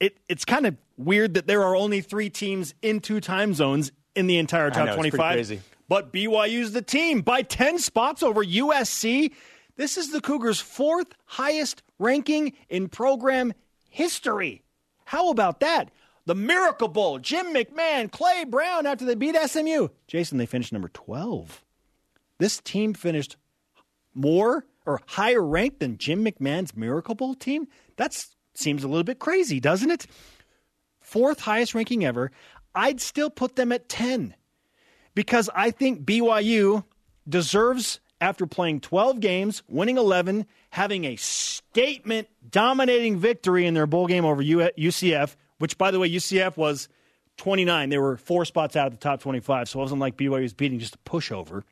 It, 0.00 0.18
it's 0.28 0.44
kind 0.44 0.66
of 0.66 0.76
weird 0.96 1.34
that 1.34 1.46
there 1.46 1.62
are 1.62 1.76
only 1.76 2.00
three 2.00 2.30
teams 2.30 2.74
in 2.82 3.00
two 3.00 3.20
time 3.20 3.54
zones 3.54 3.92
in 4.14 4.26
the 4.26 4.38
entire 4.38 4.70
top 4.70 4.86
know, 4.86 4.96
25 4.96 5.60
but 5.88 6.12
BYU's 6.12 6.72
the 6.72 6.82
team 6.82 7.20
by 7.20 7.42
10 7.42 7.78
spots 7.78 8.22
over 8.22 8.44
USC. 8.44 9.32
This 9.76 9.96
is 9.96 10.10
the 10.10 10.20
Cougars' 10.20 10.60
fourth 10.60 11.14
highest 11.24 11.82
ranking 11.98 12.52
in 12.68 12.88
program 12.88 13.52
history. 13.90 14.62
How 15.04 15.30
about 15.30 15.60
that? 15.60 15.90
The 16.26 16.34
Miracle 16.34 16.88
Bowl, 16.88 17.18
Jim 17.18 17.46
McMahon, 17.46 18.10
Clay 18.10 18.44
Brown 18.44 18.86
after 18.86 19.04
they 19.04 19.14
beat 19.14 19.36
SMU. 19.36 19.88
Jason, 20.06 20.38
they 20.38 20.46
finished 20.46 20.72
number 20.72 20.88
12. 20.88 21.62
This 22.38 22.60
team 22.60 22.94
finished 22.94 23.36
more 24.14 24.64
or 24.86 25.00
higher 25.06 25.42
ranked 25.42 25.80
than 25.80 25.98
Jim 25.98 26.24
McMahon's 26.24 26.76
Miracle 26.76 27.14
Bowl 27.14 27.34
team. 27.34 27.68
That 27.96 28.26
seems 28.54 28.84
a 28.84 28.88
little 28.88 29.04
bit 29.04 29.18
crazy, 29.18 29.60
doesn't 29.60 29.90
it? 29.90 30.06
Fourth 31.00 31.40
highest 31.40 31.74
ranking 31.74 32.04
ever. 32.04 32.30
I'd 32.74 33.00
still 33.00 33.30
put 33.30 33.56
them 33.56 33.70
at 33.72 33.88
10 33.88 34.34
because 35.14 35.50
I 35.54 35.70
think 35.70 36.04
BYU 36.04 36.84
deserves, 37.28 38.00
after 38.20 38.46
playing 38.46 38.80
12 38.80 39.20
games, 39.20 39.62
winning 39.68 39.98
11, 39.98 40.46
having 40.70 41.04
a 41.04 41.16
statement 41.16 42.28
dominating 42.50 43.18
victory 43.18 43.66
in 43.66 43.74
their 43.74 43.86
bowl 43.86 44.06
game 44.06 44.24
over 44.24 44.42
UCF, 44.42 45.36
which, 45.58 45.78
by 45.78 45.90
the 45.90 45.98
way, 45.98 46.10
UCF 46.10 46.56
was 46.56 46.88
29. 47.36 47.88
They 47.88 47.98
were 47.98 48.16
four 48.16 48.44
spots 48.44 48.76
out 48.76 48.86
of 48.86 48.92
the 48.92 48.98
top 48.98 49.20
25, 49.20 49.68
so 49.68 49.78
it 49.78 49.82
wasn't 49.82 50.00
like 50.00 50.16
BYU 50.16 50.42
was 50.42 50.54
beating 50.54 50.78
just 50.78 50.94
a 50.94 50.98
pushover. 50.98 51.62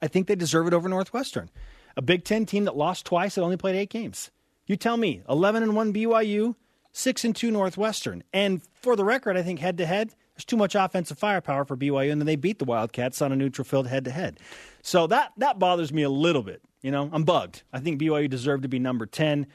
I 0.00 0.08
think 0.08 0.26
they 0.26 0.36
deserve 0.36 0.66
it 0.66 0.74
over 0.74 0.88
Northwestern, 0.88 1.50
a 1.96 2.02
Big 2.02 2.24
Ten 2.24 2.46
team 2.46 2.64
that 2.64 2.76
lost 2.76 3.06
twice 3.06 3.34
that 3.34 3.42
only 3.42 3.56
played 3.56 3.76
eight 3.76 3.90
games. 3.90 4.30
You 4.66 4.76
tell 4.76 4.96
me, 4.96 5.22
11 5.28 5.62
and 5.62 5.76
1 5.76 5.92
BYU, 5.92 6.56
6 6.92 7.24
and 7.24 7.36
2 7.36 7.50
Northwestern. 7.50 8.24
And 8.32 8.62
for 8.74 8.96
the 8.96 9.04
record, 9.04 9.36
I 9.36 9.42
think 9.42 9.60
head 9.60 9.78
to 9.78 9.86
head, 9.86 10.14
there's 10.36 10.44
too 10.44 10.56
much 10.56 10.74
offensive 10.74 11.18
firepower 11.18 11.64
for 11.64 11.76
BYU, 11.76 12.12
and 12.12 12.20
then 12.20 12.26
they 12.26 12.36
beat 12.36 12.58
the 12.58 12.66
Wildcats 12.66 13.22
on 13.22 13.32
a 13.32 13.36
neutral 13.36 13.64
field 13.64 13.86
head 13.86 14.04
to 14.04 14.10
head. 14.10 14.38
So 14.82 15.06
that, 15.06 15.32
that 15.38 15.58
bothers 15.58 15.92
me 15.92 16.02
a 16.02 16.10
little 16.10 16.42
bit. 16.42 16.60
You 16.82 16.90
know, 16.90 17.08
I'm 17.10 17.24
bugged. 17.24 17.62
I 17.72 17.80
think 17.80 18.00
BYU 18.00 18.28
deserved 18.28 18.62
to 18.64 18.68
be 18.68 18.78
number 18.78 19.06
10. 19.06 19.46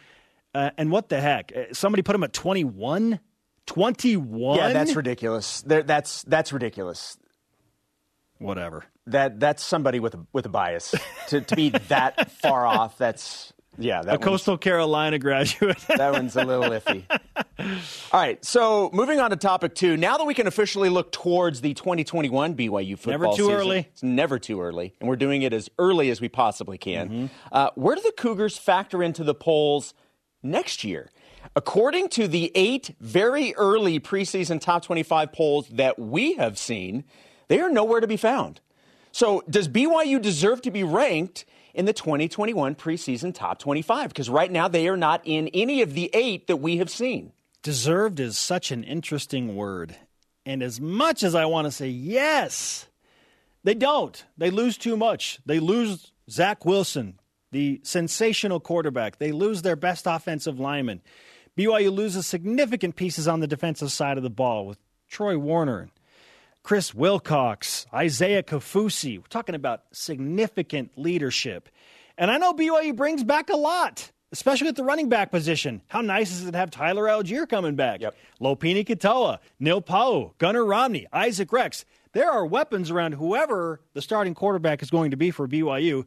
Uh, 0.56 0.72
and 0.78 0.92
what 0.92 1.10
the 1.10 1.22
heck? 1.22 1.52
Uh, 1.56 1.66
somebody 1.72 2.02
put 2.02 2.14
them 2.14 2.24
at 2.24 2.34
21? 2.34 3.20
21? 3.68 4.58
Yeah, 4.58 4.74
that's 4.74 4.96
ridiculous. 4.96 5.62
that's, 5.62 6.24
that's 6.24 6.52
ridiculous. 6.52 7.18
Whatever. 8.40 8.86
That 9.08 9.40
that's 9.40 9.64
somebody 9.64 10.00
with 10.00 10.14
a 10.14 10.26
with 10.32 10.46
a 10.46 10.50
bias 10.50 10.94
to, 11.30 11.42
to 11.42 11.56
be 11.56 11.70
that 11.90 12.32
far 12.32 12.66
off. 12.66 12.98
That's 12.98 13.52
yeah, 13.78 14.01
that 14.01 14.16
a 14.16 14.18
Coastal 14.18 14.58
Carolina 14.58 15.18
graduate. 15.18 15.78
that 15.88 16.12
one's 16.12 16.36
a 16.36 16.44
little 16.44 16.70
iffy. 16.70 17.04
All 18.12 18.20
right, 18.20 18.44
so 18.44 18.90
moving 18.94 19.20
on 19.20 19.30
to 19.30 19.36
topic 19.36 19.75
two. 19.75 19.96
Now 19.98 20.18
that 20.18 20.25
we 20.25 20.34
can 20.34 20.48
officially 20.48 20.90
look 20.90 21.12
towards 21.12 21.62
the 21.62 21.74
2021 21.74 22.56
BYU 22.56 22.98
football 22.98 23.12
never 23.12 23.25
too 23.28 23.44
season, 23.44 23.54
early. 23.54 23.80
It's 23.92 24.04
never 24.04 24.40
too 24.40 24.62
early, 24.62 24.94
and 25.00 25.10
we're 25.10 25.16
doing 25.16 25.42
it 25.42 25.54
as 25.54 25.70
early 25.80 26.10
as 26.10 26.20
we 26.20 26.28
possibly 26.28 26.78
can. 26.78 27.10
Mm-hmm. 27.10 27.25
Uh, 27.51 27.70
where 27.75 27.96
do 27.96 28.01
the 28.01 28.13
Cougars 28.18 28.58
factor 28.58 29.01
into 29.01 29.24
the 29.24 29.36
polls 29.36 29.94
next 30.44 30.84
year? 30.84 31.10
According 31.56 32.10
to 32.10 32.28
the 32.28 32.51
eight 32.56 32.96
very 33.00 33.54
early 33.56 34.00
preseason 34.00 34.62
top 34.62 34.84
25 34.84 35.34
polls 35.34 35.68
that 35.70 35.98
we 35.98 36.34
have 36.36 36.58
seen, 36.58 37.04
they 37.48 37.60
are 37.60 37.70
nowhere 37.70 38.00
to 38.00 38.08
be 38.08 38.18
found. 38.18 38.62
So, 39.12 39.44
does 39.50 39.68
BYU 39.68 40.22
deserve 40.22 40.62
to 40.62 40.72
be 40.72 40.84
ranked 40.84 41.46
in 41.74 41.86
the 41.86 41.94
2021 41.94 42.75
preseason 42.75 43.34
top 43.34 43.60
25 43.60 44.10
because 44.10 44.30
right 44.30 44.51
now 44.51 44.68
they 44.68 44.88
are 44.88 44.98
not 44.98 45.22
in 45.24 45.48
any 45.50 45.82
of 45.82 45.94
the 45.94 46.10
eight 46.13 46.48
that 46.48 46.58
we 46.58 46.78
have 46.78 46.90
seen. 46.90 47.32
Deserved 47.63 48.20
is 48.20 48.38
such 48.38 48.72
an 48.72 48.84
interesting 48.84 49.56
word. 49.56 49.96
And 50.46 50.63
as 50.63 50.82
much 50.82 51.24
as 51.24 51.36
I 51.36 51.46
want 51.46 51.66
to 51.66 51.72
say 51.72 51.88
yes, 51.88 52.88
they 53.63 53.75
don't. 53.75 54.24
They 54.38 54.50
lose 54.50 54.78
too 54.78 54.98
much. 54.98 55.40
They 55.46 55.60
lose 55.60 56.12
Zach 56.30 56.66
Wilson, 56.66 57.20
the 57.51 57.80
sensational 57.84 58.60
quarterback. 58.60 59.20
They 59.20 59.32
lose 59.32 59.62
their 59.62 59.75
best 59.75 60.08
offensive 60.08 60.60
lineman. 60.60 61.01
BYU 61.58 61.94
loses 61.94 62.25
significant 62.25 62.96
pieces 62.96 63.28
on 63.28 63.40
the 63.40 63.48
defensive 63.48 63.92
side 63.92 64.18
of 64.18 64.24
the 64.24 64.30
ball 64.30 64.66
with 64.66 64.80
Troy 65.08 65.38
Warner 65.38 65.90
Chris 66.63 66.94
Wilcox, 66.94 67.86
Isaiah 67.94 68.44
Kaufusi. 68.44 69.18
We're 69.18 69.24
talking 69.27 69.56
about 69.56 69.84
significant 69.91 70.91
leadership. 70.96 71.70
And 72.18 72.30
I 72.30 72.38
know 72.38 72.53
BYU 72.53 72.96
brings 72.96 73.24
back 73.24 73.50
a 73.50 73.56
lot, 73.56 74.12
especially 74.32 74.68
at 74.68 74.75
the 74.75 74.84
running 74.84 75.10
back 75.10 75.32
position. 75.32 75.82
How 75.88 76.01
nice 76.01 76.32
is 76.32 76.48
it 76.48 76.51
to 76.51 76.58
have 76.58 76.70
Tyler 76.70 77.06
Allgeier 77.06 77.50
coming 77.50 77.75
back? 77.75 78.01
Yep. 78.01 78.15
Lopini 78.39 78.86
Katoa, 78.86 79.39
Neil 79.60 79.82
Pau'u, 79.82 80.38
Gunnar 80.38 80.65
Romney, 80.65 81.08
Isaac 81.12 81.51
Rex. 81.51 81.84
There 82.13 82.30
are 82.30 82.46
weapons 82.46 82.91
around 82.91 83.13
whoever 83.13 83.82
the 83.94 84.01
starting 84.01 84.36
quarterback 84.36 84.84
is 84.84 84.89
going 84.89 85.12
to 85.12 85.18
be 85.18 85.32
for 85.32 85.48
BYU. 85.48 86.06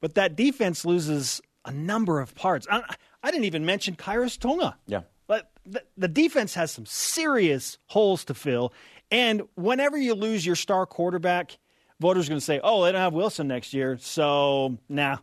But 0.00 0.14
that 0.14 0.36
defense 0.36 0.84
loses 0.84 1.40
a 1.64 1.72
number 1.72 2.20
of 2.20 2.34
parts. 2.34 2.66
I, 2.70 2.82
I 3.22 3.30
didn't 3.30 3.46
even 3.46 3.66
mention 3.66 3.96
Khyiris 3.96 4.38
Tonga. 4.38 4.76
Yeah. 4.86 5.02
But 5.26 5.50
the, 5.66 5.82
the 5.96 6.08
defense 6.08 6.54
has 6.54 6.70
some 6.70 6.86
serious 6.86 7.78
holes 7.86 8.24
to 8.26 8.34
fill. 8.34 8.72
And 9.10 9.42
whenever 9.54 9.96
you 9.96 10.14
lose 10.14 10.44
your 10.44 10.56
star 10.56 10.86
quarterback, 10.86 11.58
voters 12.00 12.26
are 12.26 12.30
going 12.30 12.40
to 12.40 12.44
say, 12.44 12.60
oh, 12.62 12.84
they 12.84 12.92
don't 12.92 13.00
have 13.00 13.14
Wilson 13.14 13.48
next 13.48 13.72
year. 13.72 13.98
So, 14.00 14.78
nah. 14.88 15.18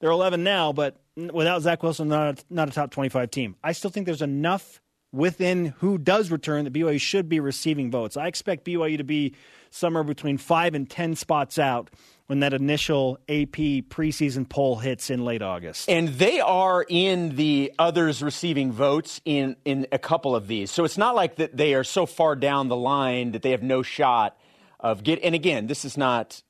They're 0.00 0.10
11 0.10 0.44
now, 0.44 0.72
but 0.72 1.00
without 1.16 1.62
Zach 1.62 1.82
Wilson, 1.82 2.08
not 2.08 2.38
a, 2.38 2.44
not 2.54 2.68
a 2.68 2.72
top 2.72 2.90
25 2.92 3.30
team. 3.30 3.56
I 3.64 3.72
still 3.72 3.90
think 3.90 4.06
there's 4.06 4.22
enough 4.22 4.80
within 5.12 5.74
who 5.78 5.98
does 5.98 6.30
return 6.30 6.64
that 6.64 6.72
BYU 6.72 7.00
should 7.00 7.28
be 7.28 7.40
receiving 7.40 7.90
votes. 7.90 8.16
I 8.16 8.26
expect 8.26 8.64
BYU 8.64 8.98
to 8.98 9.04
be 9.04 9.34
somewhere 9.70 10.04
between 10.04 10.38
five 10.38 10.74
and 10.74 10.88
10 10.88 11.16
spots 11.16 11.58
out 11.58 11.90
when 12.26 12.40
that 12.40 12.52
initial 12.52 13.18
AP 13.28 13.56
preseason 13.88 14.46
poll 14.46 14.76
hits 14.76 15.08
in 15.08 15.24
late 15.24 15.40
August. 15.40 15.88
And 15.88 16.08
they 16.08 16.40
are 16.40 16.84
in 16.86 17.36
the 17.36 17.72
others 17.78 18.22
receiving 18.22 18.70
votes 18.70 19.20
in, 19.24 19.56
in 19.64 19.86
a 19.92 19.98
couple 19.98 20.36
of 20.36 20.46
these. 20.46 20.70
So 20.70 20.84
it's 20.84 20.98
not 20.98 21.14
like 21.14 21.36
that 21.36 21.56
they 21.56 21.74
are 21.74 21.84
so 21.84 22.04
far 22.04 22.36
down 22.36 22.68
the 22.68 22.76
line 22.76 23.32
that 23.32 23.42
they 23.42 23.52
have 23.52 23.62
no 23.62 23.82
shot 23.82 24.36
of 24.80 25.02
get 25.02 25.18
and 25.24 25.34
again, 25.34 25.66
this 25.66 25.84
is 25.84 25.96
not 25.96 26.42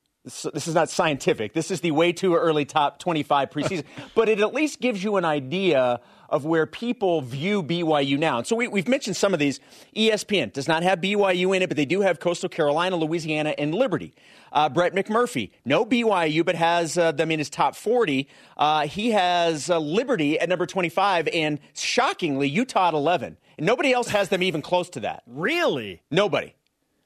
this 0.53 0.69
is 0.69 0.75
not 0.75 0.89
scientific. 0.91 1.53
This 1.53 1.71
is 1.71 1.81
the 1.81 1.91
way 1.91 2.13
too 2.13 2.35
early 2.35 2.65
top 2.65 2.99
25 2.99 3.51
preseason, 3.51 3.85
but 4.15 4.29
it 4.29 4.41
at 4.41 4.55
least 4.55 4.81
gives 4.81 5.03
you 5.03 5.17
an 5.17 5.25
idea 5.25 6.01
of 6.29 6.45
where 6.45 6.67
people 6.67 7.23
view 7.23 7.63
BYU 7.63 8.19
now. 8.19 8.39
And 8.39 8.47
so 8.47 8.55
we, 8.55 8.67
have 8.67 8.89
mentioned 8.89 9.17
some 9.17 9.33
of 9.33 9.41
these. 9.41 9.61
ESPN 9.97 10.53
does 10.53 10.69
not 10.69 10.83
have 10.83 11.01
BYU 11.01 11.57
in 11.57 11.63
it, 11.63 11.69
but 11.69 11.77
they 11.77 11.87
do 11.87 12.03
have 12.03 12.21
Coastal 12.21 12.49
Carolina, 12.49 12.97
Louisiana, 12.97 13.55
and 13.57 13.75
Liberty. 13.75 14.15
Uh, 14.53 14.69
Brett 14.69 14.95
McMurphy, 14.95 15.51
no 15.65 15.85
BYU, 15.85 16.45
but 16.45 16.55
has 16.55 16.99
uh, 16.99 17.13
them 17.13 17.31
in 17.31 17.39
his 17.39 17.49
top 17.51 17.77
40. 17.77 18.29
Uh, 18.57 18.87
he 18.87 19.11
has 19.11 19.71
uh, 19.71 19.79
Liberty 19.79 20.39
at 20.39 20.49
number 20.49 20.67
25, 20.67 21.29
and 21.29 21.59
shockingly, 21.75 22.49
Utah 22.49 22.89
at 22.89 22.95
11. 22.95 23.37
And 23.57 23.67
nobody 23.67 23.93
else 23.93 24.09
has 24.09 24.29
them 24.29 24.43
even 24.43 24.63
close 24.63 24.91
to 24.91 25.01
that. 25.01 25.23
Really? 25.27 26.03
Nobody. 26.11 26.55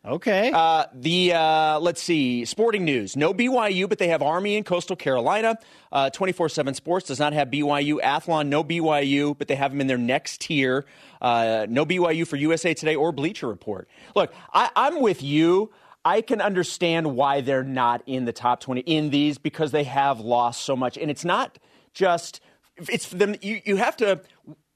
Okay. 0.05 0.51
Uh, 0.53 0.87
the 0.93 1.33
uh, 1.33 1.79
let's 1.79 2.03
see, 2.03 2.45
Sporting 2.45 2.85
News. 2.85 3.17
No 3.17 3.33
BYU, 3.33 3.89
but 3.89 3.99
they 3.99 4.09
have 4.09 4.21
Army 4.21 4.57
in 4.57 4.65
Coastal 4.65 4.97
Carolina. 4.97 5.57
Uh, 5.93 6.11
Twenty 6.11 6.33
four 6.33 6.49
seven 6.49 6.75
Sports 6.75 7.07
does 7.07 7.21
not 7.21 7.33
have 7.33 7.49
BYU. 7.49 8.01
Athlon, 8.01 8.49
no 8.49 8.65
BYU, 8.65 9.39
but 9.39 9.47
they 9.47 9.55
have 9.55 9.71
them 9.71 9.81
in 9.81 9.87
their 9.87 9.99
next 9.99 10.41
tier. 10.41 10.85
Uh, 11.21 11.67
no 11.69 11.87
BYU 11.87 12.27
for 12.27 12.35
USA 12.35 12.75
Today 12.75 12.97
or 12.97 13.13
Bleacher 13.13 13.47
Report. 13.47 13.89
Look, 14.17 14.35
I, 14.53 14.71
I'm 14.75 15.01
with 15.01 15.23
you. 15.23 15.71
I 16.05 16.21
can 16.21 16.41
understand 16.41 17.15
why 17.15 17.41
they're 17.41 17.63
not 17.63 18.03
in 18.07 18.25
the 18.25 18.33
top 18.33 18.59
twenty 18.59 18.81
in 18.81 19.11
these 19.11 19.39
because 19.39 19.71
they 19.71 19.85
have 19.85 20.19
lost 20.19 20.63
so 20.63 20.75
much, 20.75 20.99
and 20.99 21.13
it's 21.13 21.25
not 21.25 21.59
just 21.95 22.41
it's 22.77 23.09
them. 23.09 23.37
You, 23.41 23.61
you 23.65 23.77
have 23.77 23.97
to. 23.99 24.21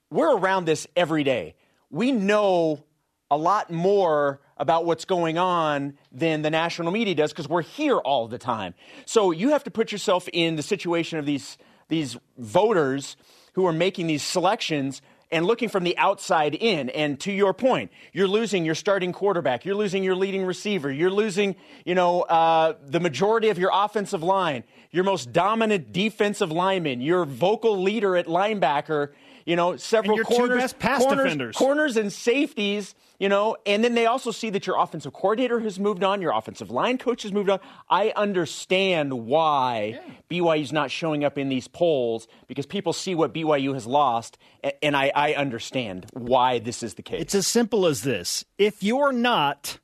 We're 0.09 0.37
around 0.37 0.67
this 0.67 0.87
every 0.95 1.25
day. 1.25 1.57
We 1.91 2.13
know 2.13 2.86
a 3.31 3.37
lot 3.37 3.71
more 3.71 4.41
about 4.57 4.87
what's 4.87 5.05
going 5.05 5.37
on 5.39 5.97
than 6.13 6.43
the 6.43 6.51
national 6.51 6.93
media 6.93 7.15
does 7.15 7.33
because 7.33 7.49
we're 7.49 7.63
here 7.63 7.97
all 7.99 8.29
the 8.29 8.39
time. 8.39 8.75
So 9.05 9.31
you 9.31 9.51
have 9.51 9.65
to 9.65 9.71
put 9.71 9.93
yourself 9.93 10.29
in 10.33 10.57
the 10.57 10.63
situation 10.63 11.19
of 11.19 11.27
these 11.27 11.59
these 11.89 12.17
voters 12.37 13.17
who 13.53 13.67
are 13.67 13.73
making 13.73 14.07
these 14.07 14.23
selections 14.23 15.01
and 15.31 15.45
looking 15.45 15.69
from 15.69 15.85
the 15.85 15.97
outside 15.99 16.55
in. 16.55 16.89
And 16.91 17.19
to 17.21 17.33
your 17.33 17.53
point, 17.53 17.91
you're 18.13 18.29
losing 18.29 18.65
your 18.65 18.75
starting 18.75 19.13
quarterback, 19.13 19.65
you're 19.65 19.75
losing 19.75 20.05
your 20.05 20.15
leading 20.15 20.45
receiver, 20.45 20.91
you're 20.91 21.11
losing, 21.11 21.57
you 21.85 21.95
know, 21.95 22.23
uh, 22.23 22.75
the 22.85 23.01
majority 23.01 23.49
of 23.49 23.59
your 23.59 23.71
offensive 23.73 24.23
line, 24.23 24.63
your 24.91 25.05
most 25.05 25.33
dominant 25.33 25.93
defensive 25.93 26.53
lineman, 26.53 27.01
your 27.01 27.25
vocal 27.25 27.83
leader 27.83 28.17
at 28.17 28.27
linebacker. 28.27 29.11
You 29.47 29.57
know, 29.57 29.77
several 29.77 30.19
corners, 30.19 30.75
corners, 30.75 31.57
corners, 31.57 31.97
and 31.97 32.13
safeties 32.13 32.95
you 33.19 33.29
know, 33.29 33.57
and 33.65 33.83
then 33.83 33.95
they 33.95 34.07
also 34.07 34.31
see 34.31 34.51
that 34.51 34.67
your 34.67 34.79
offensive 34.79 35.13
coordinator 35.13 35.61
has 35.61 35.79
moved 35.79 36.05
on, 36.05 36.21
your 36.21 36.33
offensive 36.33 36.71
line 36.71 36.99
coach 36.99 37.23
has 37.23 37.33
moved 37.33 37.49
on. 37.49 37.61
I 37.89 38.13
understand 38.15 39.13
why 39.13 39.99
yeah. 40.31 40.41
BYU's 40.41 40.73
not 40.73 40.91
showing 40.91 41.25
up 41.25 41.39
in 41.39 41.49
these 41.49 41.67
polls 41.67 42.29
because 42.47 42.67
people 42.67 42.93
see 42.93 43.15
what 43.15 43.33
BYU 43.33 43.73
has 43.75 43.87
lost, 43.87 44.37
and 44.83 44.97
I, 44.97 45.13
I 45.15 45.35
understand 45.35 46.07
why 46.13 46.59
this 46.59 46.83
is 46.83 46.95
the 46.95 47.03
case. 47.03 47.23
It's 47.23 47.35
as 47.35 47.47
simple 47.47 47.87
as 47.87 48.03
this: 48.03 48.45
if 48.59 48.83
you're 48.83 49.13
not 49.13 49.79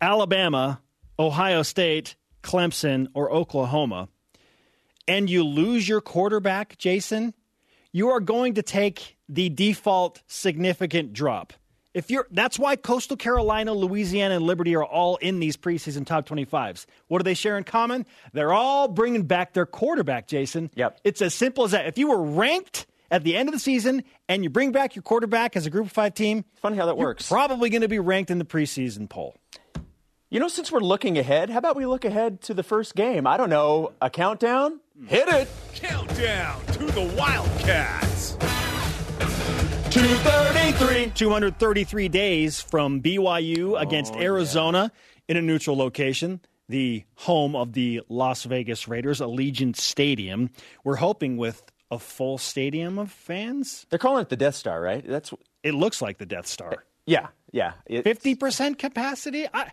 Alabama, 0.00 0.82
Ohio 1.18 1.62
State, 1.62 2.14
Clemson, 2.42 3.08
or 3.14 3.32
Oklahoma, 3.32 4.08
and 5.06 5.30
you 5.30 5.44
lose 5.44 5.88
your 5.88 6.02
quarterback, 6.02 6.76
Jason, 6.76 7.32
you 7.92 8.10
are 8.10 8.20
going 8.20 8.54
to 8.54 8.62
take 8.62 9.16
the 9.28 9.48
default 9.48 10.22
significant 10.26 11.12
drop. 11.12 11.52
If 11.94 12.10
you're, 12.10 12.28
that's 12.30 12.58
why 12.58 12.76
Coastal 12.76 13.16
Carolina, 13.16 13.72
Louisiana, 13.72 14.36
and 14.36 14.44
Liberty 14.44 14.76
are 14.76 14.84
all 14.84 15.16
in 15.16 15.40
these 15.40 15.56
preseason 15.56 16.06
top 16.06 16.28
25s. 16.28 16.86
What 17.08 17.18
do 17.18 17.24
they 17.24 17.34
share 17.34 17.56
in 17.56 17.64
common? 17.64 18.06
They're 18.32 18.52
all 18.52 18.88
bringing 18.88 19.24
back 19.24 19.54
their 19.54 19.66
quarterback, 19.66 20.28
Jason. 20.28 20.70
Yep. 20.74 21.00
It's 21.02 21.22
as 21.22 21.34
simple 21.34 21.64
as 21.64 21.72
that. 21.72 21.86
If 21.86 21.98
you 21.98 22.08
were 22.08 22.22
ranked 22.22 22.86
at 23.10 23.24
the 23.24 23.36
end 23.36 23.48
of 23.48 23.52
the 23.52 23.58
season 23.58 24.04
and 24.28 24.44
you 24.44 24.50
bring 24.50 24.70
back 24.70 24.94
your 24.94 25.02
quarterback 25.02 25.56
as 25.56 25.66
a 25.66 25.70
group 25.70 25.86
of 25.86 25.92
five 25.92 26.14
team, 26.14 26.44
funny 26.60 26.76
how 26.76 26.86
that 26.86 26.98
works. 26.98 27.28
Probably 27.28 27.70
going 27.70 27.82
to 27.82 27.88
be 27.88 27.98
ranked 27.98 28.30
in 28.30 28.38
the 28.38 28.44
preseason 28.44 29.08
poll. 29.08 29.34
You 30.30 30.40
know, 30.40 30.48
since 30.48 30.70
we're 30.70 30.80
looking 30.80 31.16
ahead, 31.16 31.48
how 31.48 31.58
about 31.58 31.74
we 31.74 31.86
look 31.86 32.04
ahead 32.04 32.42
to 32.42 32.54
the 32.54 32.62
first 32.62 32.94
game? 32.94 33.26
I 33.26 33.38
don't 33.38 33.48
know, 33.48 33.92
a 34.02 34.10
countdown? 34.10 34.78
Hit 35.06 35.28
it! 35.28 35.48
Countdown 35.74 36.60
to 36.72 36.86
the 36.86 37.14
Wildcats. 37.16 38.32
233. 39.90 41.12
233 41.14 42.08
days 42.08 42.60
from 42.60 43.00
BYU 43.00 43.80
against 43.80 44.14
Oh, 44.14 44.20
Arizona 44.20 44.92
in 45.28 45.36
a 45.36 45.42
neutral 45.42 45.76
location, 45.76 46.40
the 46.68 47.04
home 47.14 47.54
of 47.56 47.72
the 47.72 48.02
Las 48.08 48.44
Vegas 48.44 48.86
Raiders, 48.88 49.20
Allegiant 49.20 49.76
Stadium. 49.76 50.50
We're 50.84 50.96
hoping 50.96 51.36
with 51.36 51.62
a 51.90 51.98
full 51.98 52.36
stadium 52.36 52.98
of 52.98 53.10
fans. 53.10 53.86
They're 53.88 53.98
calling 53.98 54.22
it 54.22 54.28
the 54.28 54.36
Death 54.36 54.56
Star, 54.56 54.80
right? 54.80 55.06
That's 55.06 55.32
It 55.62 55.74
looks 55.74 56.02
like 56.02 56.18
the 56.18 56.26
Death 56.26 56.46
Star. 56.46 56.84
yeah, 57.06 57.28
yeah. 57.52 57.72
It- 57.86 58.04
50% 58.04 58.78
capacity? 58.78 59.46
I, 59.54 59.70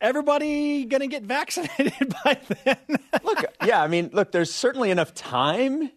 everybody 0.00 0.84
going 0.84 1.00
to 1.00 1.06
get 1.06 1.22
vaccinated 1.22 2.14
by 2.24 2.38
then? 2.64 2.76
look, 3.22 3.44
yeah, 3.64 3.82
I 3.82 3.86
mean, 3.88 4.10
look, 4.12 4.32
there's 4.32 4.52
certainly 4.52 4.90
enough 4.90 5.14
time 5.14 5.90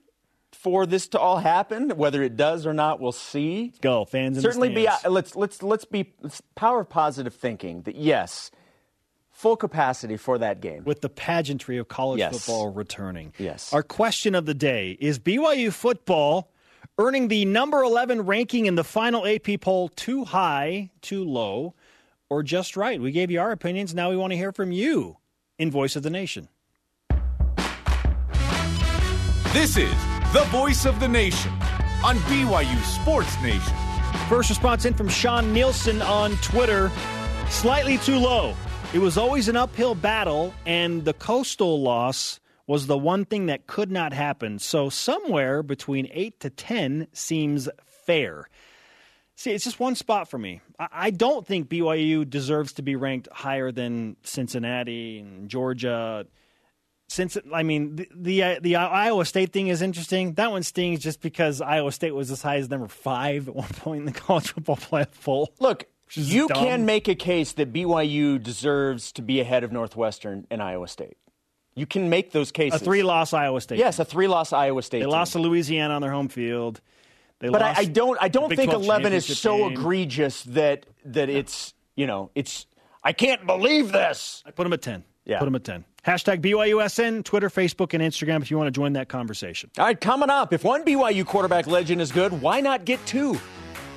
for 0.51 0.85
this 0.85 1.07
to 1.09 1.19
all 1.19 1.37
happen. 1.37 1.89
Whether 1.91 2.23
it 2.23 2.35
does 2.37 2.65
or 2.65 2.73
not, 2.73 2.99
we'll 2.99 3.11
see. 3.11 3.65
Let's 3.65 3.79
Go, 3.79 4.05
fans 4.05 4.37
in 4.37 4.43
certainly 4.43 4.69
the 4.69 4.75
be 4.75 4.87
uh, 4.87 5.09
let's 5.09 5.35
let's 5.35 5.61
let's 5.61 5.85
be 5.85 6.13
let's 6.21 6.41
power 6.55 6.81
of 6.81 6.89
positive 6.89 7.33
thinking 7.33 7.81
that 7.81 7.95
yes, 7.95 8.49
full 9.31 9.57
capacity 9.57 10.15
for 10.17 10.37
that 10.37 10.61
game. 10.61 10.83
with 10.85 11.01
the 11.01 11.09
pageantry 11.09 11.77
of 11.77 11.87
college 11.89 12.19
Yes. 12.19 12.33
football 12.45 12.69
returning. 12.71 13.33
Yes. 13.37 13.73
Our 13.73 13.83
question 13.83 14.35
of 14.35 14.45
the 14.45 14.53
day 14.53 14.97
is 15.01 15.19
BYU 15.19 15.73
football 15.73 16.49
earning 16.99 17.27
the 17.27 17.43
number 17.45 17.81
11 17.81 18.21
ranking 18.21 18.67
in 18.67 18.75
the 18.75 18.83
final 18.83 19.25
AP 19.25 19.59
poll 19.59 19.89
too 19.89 20.23
high, 20.25 20.91
too 21.01 21.23
low, 21.25 21.73
or 22.33 22.43
just 22.43 22.75
right? 22.75 22.99
We 22.99 23.11
gave 23.11 23.29
you 23.29 23.39
our 23.39 23.51
opinions. 23.51 23.93
Now 23.93 24.09
we 24.09 24.17
want 24.17 24.31
to 24.31 24.37
hear 24.37 24.51
from 24.51 24.71
you 24.71 25.17
in 25.59 25.69
Voice 25.69 25.95
of 25.95 26.03
the 26.03 26.09
Nation. 26.09 26.49
This 29.53 29.77
is 29.77 29.93
the 30.33 30.43
voice 30.49 30.85
of 30.85 30.99
the 30.99 31.07
nation 31.07 31.51
on 32.03 32.17
BYU 32.25 32.83
Sports 32.83 33.39
Nation. 33.43 33.75
First 34.27 34.49
response 34.49 34.85
in 34.85 34.95
from 34.95 35.09
Sean 35.09 35.53
Nielsen 35.53 36.01
on 36.01 36.35
Twitter 36.37 36.91
slightly 37.49 37.99
too 37.99 38.17
low. 38.17 38.55
It 38.93 38.99
was 38.99 39.15
always 39.15 39.47
an 39.47 39.55
uphill 39.55 39.93
battle, 39.93 40.53
and 40.65 41.05
the 41.05 41.13
coastal 41.13 41.81
loss 41.81 42.39
was 42.65 42.87
the 42.87 42.97
one 42.97 43.25
thing 43.25 43.45
that 43.45 43.67
could 43.67 43.91
not 43.91 44.11
happen. 44.11 44.57
So, 44.57 44.89
somewhere 44.89 45.61
between 45.61 46.07
8 46.11 46.39
to 46.39 46.49
10 46.49 47.07
seems 47.13 47.69
fair. 47.85 48.49
See, 49.43 49.51
it's 49.51 49.65
just 49.65 49.77
one 49.77 49.95
spot 49.95 50.29
for 50.29 50.37
me. 50.37 50.61
I 50.79 51.09
don't 51.09 51.45
think 51.45 51.67
BYU 51.67 52.29
deserves 52.29 52.71
to 52.73 52.81
be 52.81 52.95
ranked 52.95 53.27
higher 53.29 53.73
than 53.73 54.15
Cincinnati 54.23 55.19
and 55.19 55.49
Georgia. 55.49 56.25
Since 57.09 57.37
I 57.53 57.61
mean 57.63 57.97
the, 57.97 58.07
the 58.15 58.43
uh, 58.43 58.59
the 58.61 58.75
Iowa 58.77 59.25
State 59.25 59.51
thing 59.51 59.67
is 59.67 59.81
interesting. 59.81 60.35
That 60.35 60.51
one 60.51 60.63
stings 60.63 61.01
just 61.01 61.19
because 61.19 61.59
Iowa 61.59 61.91
State 61.91 62.15
was 62.15 62.31
as 62.31 62.41
high 62.41 62.55
as 62.55 62.69
number 62.69 62.87
five 62.87 63.49
at 63.49 63.55
one 63.57 63.67
point 63.67 63.99
in 63.99 64.05
the 64.05 64.11
college 64.17 64.47
football 64.47 64.77
playoff 64.77 65.21
poll. 65.21 65.53
Look, 65.59 65.87
you 66.13 66.47
dumb. 66.47 66.63
can 66.63 66.85
make 66.85 67.09
a 67.09 67.15
case 67.15 67.51
that 67.51 67.73
BYU 67.73 68.41
deserves 68.41 69.11
to 69.11 69.21
be 69.21 69.41
ahead 69.41 69.65
of 69.65 69.73
Northwestern 69.73 70.47
and 70.51 70.63
Iowa 70.63 70.87
State. 70.87 71.17
You 71.75 71.85
can 71.85 72.09
make 72.09 72.31
those 72.31 72.53
cases. 72.53 72.81
A 72.81 72.85
three-loss 72.85 73.33
Iowa 73.33 73.59
State. 73.59 73.79
Yes, 73.79 73.99
a 73.99 74.05
three-loss 74.05 74.53
Iowa 74.53 74.81
State. 74.81 74.99
they 74.99 75.05
team. 75.05 75.11
lost 75.11 75.33
to 75.33 75.39
Louisiana 75.39 75.95
on 75.95 76.01
their 76.01 76.11
home 76.11 76.29
field. 76.29 76.79
They 77.43 77.49
But 77.49 77.61
I, 77.61 77.73
I 77.79 77.85
don't. 77.85 78.17
I 78.21 78.29
don't 78.29 78.55
think 78.55 78.71
eleven 78.71 79.11
is 79.11 79.37
so 79.37 79.57
game. 79.57 79.73
egregious 79.73 80.43
that 80.43 80.85
that 81.03 81.29
it's 81.29 81.73
you 81.93 82.07
know 82.07 82.31
it's. 82.35 82.65
I 83.03 83.11
can't 83.11 83.45
believe 83.45 83.91
this. 83.91 84.41
I 84.45 84.51
put 84.51 84.63
them 84.63 84.71
at 84.71 84.81
ten. 84.81 85.03
Yeah. 85.25 85.39
put 85.39 85.45
them 85.45 85.55
at 85.55 85.65
ten. 85.65 85.83
Hashtag 86.05 86.41
BYUSN, 86.41 87.25
Twitter, 87.25 87.49
Facebook, 87.49 87.93
and 87.93 88.01
Instagram 88.01 88.41
if 88.41 88.49
you 88.49 88.57
want 88.57 88.67
to 88.67 88.71
join 88.71 88.93
that 88.93 89.09
conversation. 89.09 89.69
All 89.77 89.85
right, 89.85 89.99
coming 89.99 90.29
up. 90.29 90.53
If 90.53 90.63
one 90.63 90.85
BYU 90.85 91.25
quarterback 91.25 91.67
legend 91.67 91.99
is 92.01 92.13
good, 92.13 92.41
why 92.41 92.61
not 92.61 92.85
get 92.85 93.05
two? 93.05 93.37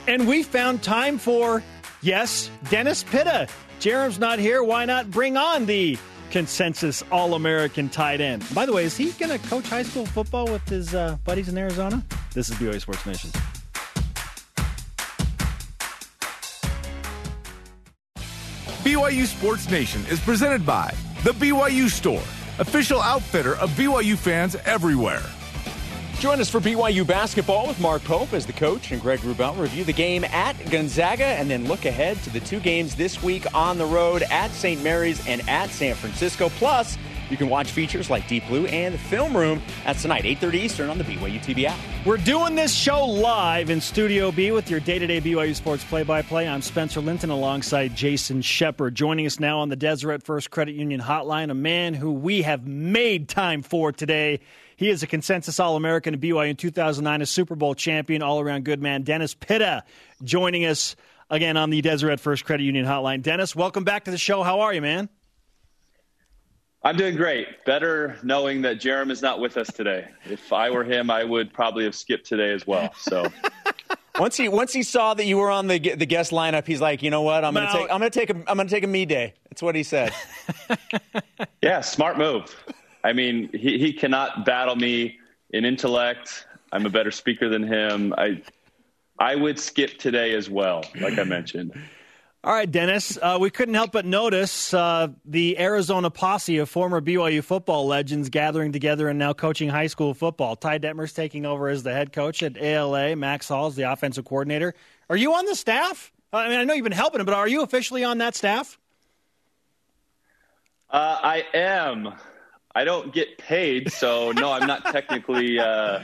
And 0.08 0.26
we 0.26 0.42
found 0.42 0.82
time 0.82 1.18
for, 1.18 1.62
yes, 2.00 2.50
Dennis 2.68 3.04
Pitta. 3.04 3.48
Jarom's 3.80 4.18
not 4.18 4.38
here. 4.40 4.62
Why 4.62 4.84
not 4.84 5.10
bring 5.10 5.36
on 5.36 5.66
the 5.66 5.98
consensus 6.30 7.02
All 7.10 7.34
American 7.34 7.88
tight 7.88 8.20
end? 8.20 8.44
By 8.54 8.66
the 8.66 8.72
way, 8.72 8.84
is 8.84 8.96
he 8.96 9.10
going 9.12 9.36
to 9.36 9.48
coach 9.48 9.68
high 9.68 9.82
school 9.82 10.06
football 10.06 10.46
with 10.46 10.68
his 10.68 10.94
uh, 10.94 11.16
buddies 11.24 11.48
in 11.48 11.58
Arizona? 11.58 12.04
This 12.36 12.50
is 12.50 12.56
BYU 12.56 12.78
Sports 12.78 13.06
Nation. 13.06 13.30
BYU 18.84 19.24
Sports 19.24 19.70
Nation 19.70 20.04
is 20.10 20.20
presented 20.20 20.66
by 20.66 20.94
The 21.24 21.30
BYU 21.30 21.88
Store, 21.88 22.20
official 22.58 23.00
outfitter 23.00 23.56
of 23.56 23.70
BYU 23.70 24.18
fans 24.18 24.54
everywhere. 24.66 25.22
Join 26.18 26.38
us 26.38 26.50
for 26.50 26.60
BYU 26.60 27.06
basketball 27.06 27.68
with 27.68 27.80
Mark 27.80 28.04
Pope 28.04 28.34
as 28.34 28.44
the 28.44 28.52
coach 28.52 28.92
and 28.92 29.00
Greg 29.00 29.20
Wrubell 29.20 29.58
review 29.58 29.84
the 29.84 29.94
game 29.94 30.22
at 30.24 30.62
Gonzaga 30.70 31.24
and 31.24 31.48
then 31.48 31.66
look 31.66 31.86
ahead 31.86 32.22
to 32.24 32.30
the 32.30 32.40
two 32.40 32.60
games 32.60 32.94
this 32.96 33.22
week 33.22 33.46
on 33.54 33.78
the 33.78 33.86
road 33.86 34.24
at 34.24 34.50
St. 34.50 34.82
Mary's 34.82 35.26
and 35.26 35.40
at 35.48 35.70
San 35.70 35.94
Francisco. 35.94 36.50
Plus, 36.50 36.98
you 37.30 37.36
can 37.36 37.48
watch 37.48 37.70
features 37.70 38.10
like 38.10 38.28
Deep 38.28 38.46
Blue 38.46 38.66
and 38.66 38.94
the 38.94 38.98
Film 38.98 39.36
Room. 39.36 39.62
That's 39.84 40.02
tonight, 40.02 40.24
8:30 40.24 40.54
Eastern 40.54 40.90
on 40.90 40.98
the 40.98 41.04
BYU 41.04 41.40
TV 41.40 41.66
app. 41.66 41.78
We're 42.04 42.16
doing 42.18 42.54
this 42.54 42.74
show 42.74 43.04
live 43.04 43.70
in 43.70 43.80
Studio 43.80 44.30
B 44.30 44.52
with 44.52 44.70
your 44.70 44.80
day 44.80 44.98
to 44.98 45.06
day 45.06 45.20
BYU 45.20 45.54
Sports 45.54 45.84
play 45.84 46.02
by 46.02 46.22
play. 46.22 46.48
I'm 46.48 46.62
Spencer 46.62 47.00
Linton 47.00 47.30
alongside 47.30 47.96
Jason 47.96 48.42
Shepard. 48.42 48.94
Joining 48.94 49.26
us 49.26 49.40
now 49.40 49.58
on 49.58 49.68
the 49.68 49.76
Deseret 49.76 50.22
First 50.22 50.50
Credit 50.50 50.74
Union 50.74 51.00
hotline, 51.00 51.50
a 51.50 51.54
man 51.54 51.94
who 51.94 52.12
we 52.12 52.42
have 52.42 52.66
made 52.66 53.28
time 53.28 53.62
for 53.62 53.92
today. 53.92 54.40
He 54.76 54.90
is 54.90 55.02
a 55.02 55.06
consensus 55.06 55.58
All 55.58 55.74
American 55.74 56.14
at 56.14 56.20
BYU 56.20 56.50
in 56.50 56.56
2009, 56.56 57.22
a 57.22 57.26
Super 57.26 57.56
Bowl 57.56 57.74
champion, 57.74 58.22
all 58.22 58.40
around 58.40 58.64
good 58.64 58.80
man. 58.80 59.02
Dennis 59.02 59.34
Pitta 59.34 59.84
joining 60.22 60.64
us 60.66 60.96
again 61.30 61.56
on 61.56 61.70
the 61.70 61.80
Deseret 61.80 62.20
First 62.20 62.44
Credit 62.44 62.64
Union 62.64 62.84
hotline. 62.84 63.22
Dennis, 63.22 63.56
welcome 63.56 63.84
back 63.84 64.04
to 64.04 64.10
the 64.10 64.18
show. 64.18 64.42
How 64.42 64.60
are 64.60 64.74
you, 64.74 64.82
man? 64.82 65.08
I'm 66.82 66.96
doing 66.96 67.16
great. 67.16 67.64
Better 67.64 68.16
knowing 68.22 68.62
that 68.62 68.78
Jarom 68.78 69.10
is 69.10 69.22
not 69.22 69.40
with 69.40 69.56
us 69.56 69.68
today. 69.68 70.08
If 70.24 70.52
I 70.52 70.70
were 70.70 70.84
him, 70.84 71.10
I 71.10 71.24
would 71.24 71.52
probably 71.52 71.84
have 71.84 71.94
skipped 71.94 72.26
today 72.26 72.52
as 72.52 72.66
well. 72.66 72.94
So 72.96 73.26
Once 74.18 74.36
he 74.36 74.48
once 74.48 74.72
he 74.72 74.82
saw 74.82 75.14
that 75.14 75.26
you 75.26 75.36
were 75.36 75.50
on 75.50 75.66
the 75.66 75.78
the 75.78 76.06
guest 76.06 76.32
lineup, 76.32 76.66
he's 76.66 76.80
like, 76.80 77.02
you 77.02 77.10
know 77.10 77.22
what? 77.22 77.44
I'm 77.44 77.52
gonna 77.52 77.70
take 77.72 77.90
I'm 77.90 77.98
gonna 77.98 78.10
take 78.10 78.30
a 78.30 78.34
I'm 78.46 78.56
gonna 78.56 78.68
take 78.68 78.84
a 78.84 78.86
me 78.86 79.04
day. 79.04 79.34
That's 79.50 79.62
what 79.62 79.74
he 79.74 79.82
said. 79.82 80.12
yeah, 81.62 81.80
smart 81.80 82.16
move. 82.18 82.54
I 83.04 83.12
mean, 83.12 83.50
he, 83.52 83.78
he 83.78 83.92
cannot 83.92 84.44
battle 84.44 84.76
me 84.76 85.18
in 85.50 85.64
intellect. 85.64 86.46
I'm 86.72 86.86
a 86.86 86.90
better 86.90 87.10
speaker 87.10 87.48
than 87.48 87.62
him. 87.62 88.14
I 88.16 88.42
I 89.18 89.34
would 89.34 89.58
skip 89.58 89.98
today 89.98 90.34
as 90.34 90.48
well, 90.48 90.84
like 91.00 91.18
I 91.18 91.24
mentioned. 91.24 91.72
All 92.44 92.52
right, 92.52 92.70
Dennis. 92.70 93.18
Uh, 93.20 93.38
we 93.40 93.50
couldn't 93.50 93.74
help 93.74 93.90
but 93.90 94.04
notice 94.04 94.72
uh, 94.72 95.08
the 95.24 95.58
Arizona 95.58 96.10
posse 96.10 96.58
of 96.58 96.68
former 96.68 97.00
BYU 97.00 97.42
football 97.42 97.86
legends 97.88 98.28
gathering 98.28 98.70
together 98.70 99.08
and 99.08 99.18
now 99.18 99.32
coaching 99.32 99.68
high 99.68 99.88
school 99.88 100.14
football. 100.14 100.54
Ty 100.54 100.78
Detmer's 100.78 101.12
taking 101.12 101.44
over 101.44 101.68
as 101.68 101.82
the 101.82 101.92
head 101.92 102.12
coach 102.12 102.44
at 102.44 102.56
ALA. 102.56 103.16
Max 103.16 103.48
Hall's 103.48 103.74
the 103.74 103.90
offensive 103.90 104.24
coordinator. 104.24 104.74
Are 105.10 105.16
you 105.16 105.34
on 105.34 105.44
the 105.46 105.56
staff? 105.56 106.12
I 106.32 106.48
mean, 106.48 106.58
I 106.60 106.64
know 106.64 106.74
you've 106.74 106.84
been 106.84 106.92
helping 106.92 107.20
him, 107.20 107.26
but 107.26 107.34
are 107.34 107.48
you 107.48 107.62
officially 107.62 108.04
on 108.04 108.18
that 108.18 108.36
staff? 108.36 108.78
Uh, 110.88 111.18
I 111.20 111.44
am. 111.52 112.12
I 112.74 112.84
don't 112.84 113.12
get 113.12 113.38
paid, 113.38 113.90
so 113.90 114.32
no, 114.32 114.52
I'm 114.52 114.66
not 114.66 114.84
technically 114.84 115.58
uh, 115.58 116.00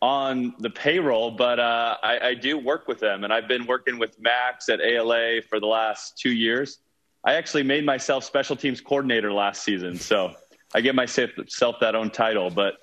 on 0.00 0.54
the 0.58 0.70
payroll, 0.70 1.30
but 1.30 1.58
uh, 1.58 1.96
I, 2.02 2.28
I 2.28 2.34
do 2.34 2.58
work 2.58 2.86
with 2.86 3.00
them, 3.00 3.24
and 3.24 3.32
I've 3.32 3.48
been 3.48 3.66
working 3.66 3.98
with 3.98 4.18
Max 4.20 4.68
at 4.68 4.80
ALA 4.80 5.42
for 5.48 5.60
the 5.60 5.66
last 5.66 6.18
two 6.18 6.30
years. 6.30 6.78
I 7.24 7.34
actually 7.34 7.64
made 7.64 7.84
myself 7.84 8.24
special 8.24 8.54
teams 8.54 8.80
coordinator 8.80 9.32
last 9.32 9.64
season, 9.64 9.96
so 9.96 10.34
I 10.74 10.80
give 10.80 10.94
myself 10.94 11.76
that 11.80 11.94
own 11.94 12.10
title. 12.10 12.50
But 12.50 12.74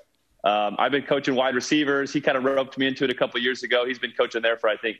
um, 0.44 0.76
I've 0.78 0.92
been 0.92 1.04
coaching 1.04 1.36
wide 1.36 1.56
receivers. 1.56 2.12
He 2.12 2.20
kind 2.20 2.38
of 2.38 2.44
roped 2.44 2.78
me 2.78 2.88
into 2.88 3.06
it 3.06 3.10
a 3.10 3.16
couple 3.16 3.40
years 3.40 3.64
ago. 3.64 3.86
He's 3.86 4.00
been 4.00 4.12
coaching 4.12 4.42
there 4.42 4.58
for 4.58 4.70
I 4.70 4.76
think 4.76 4.98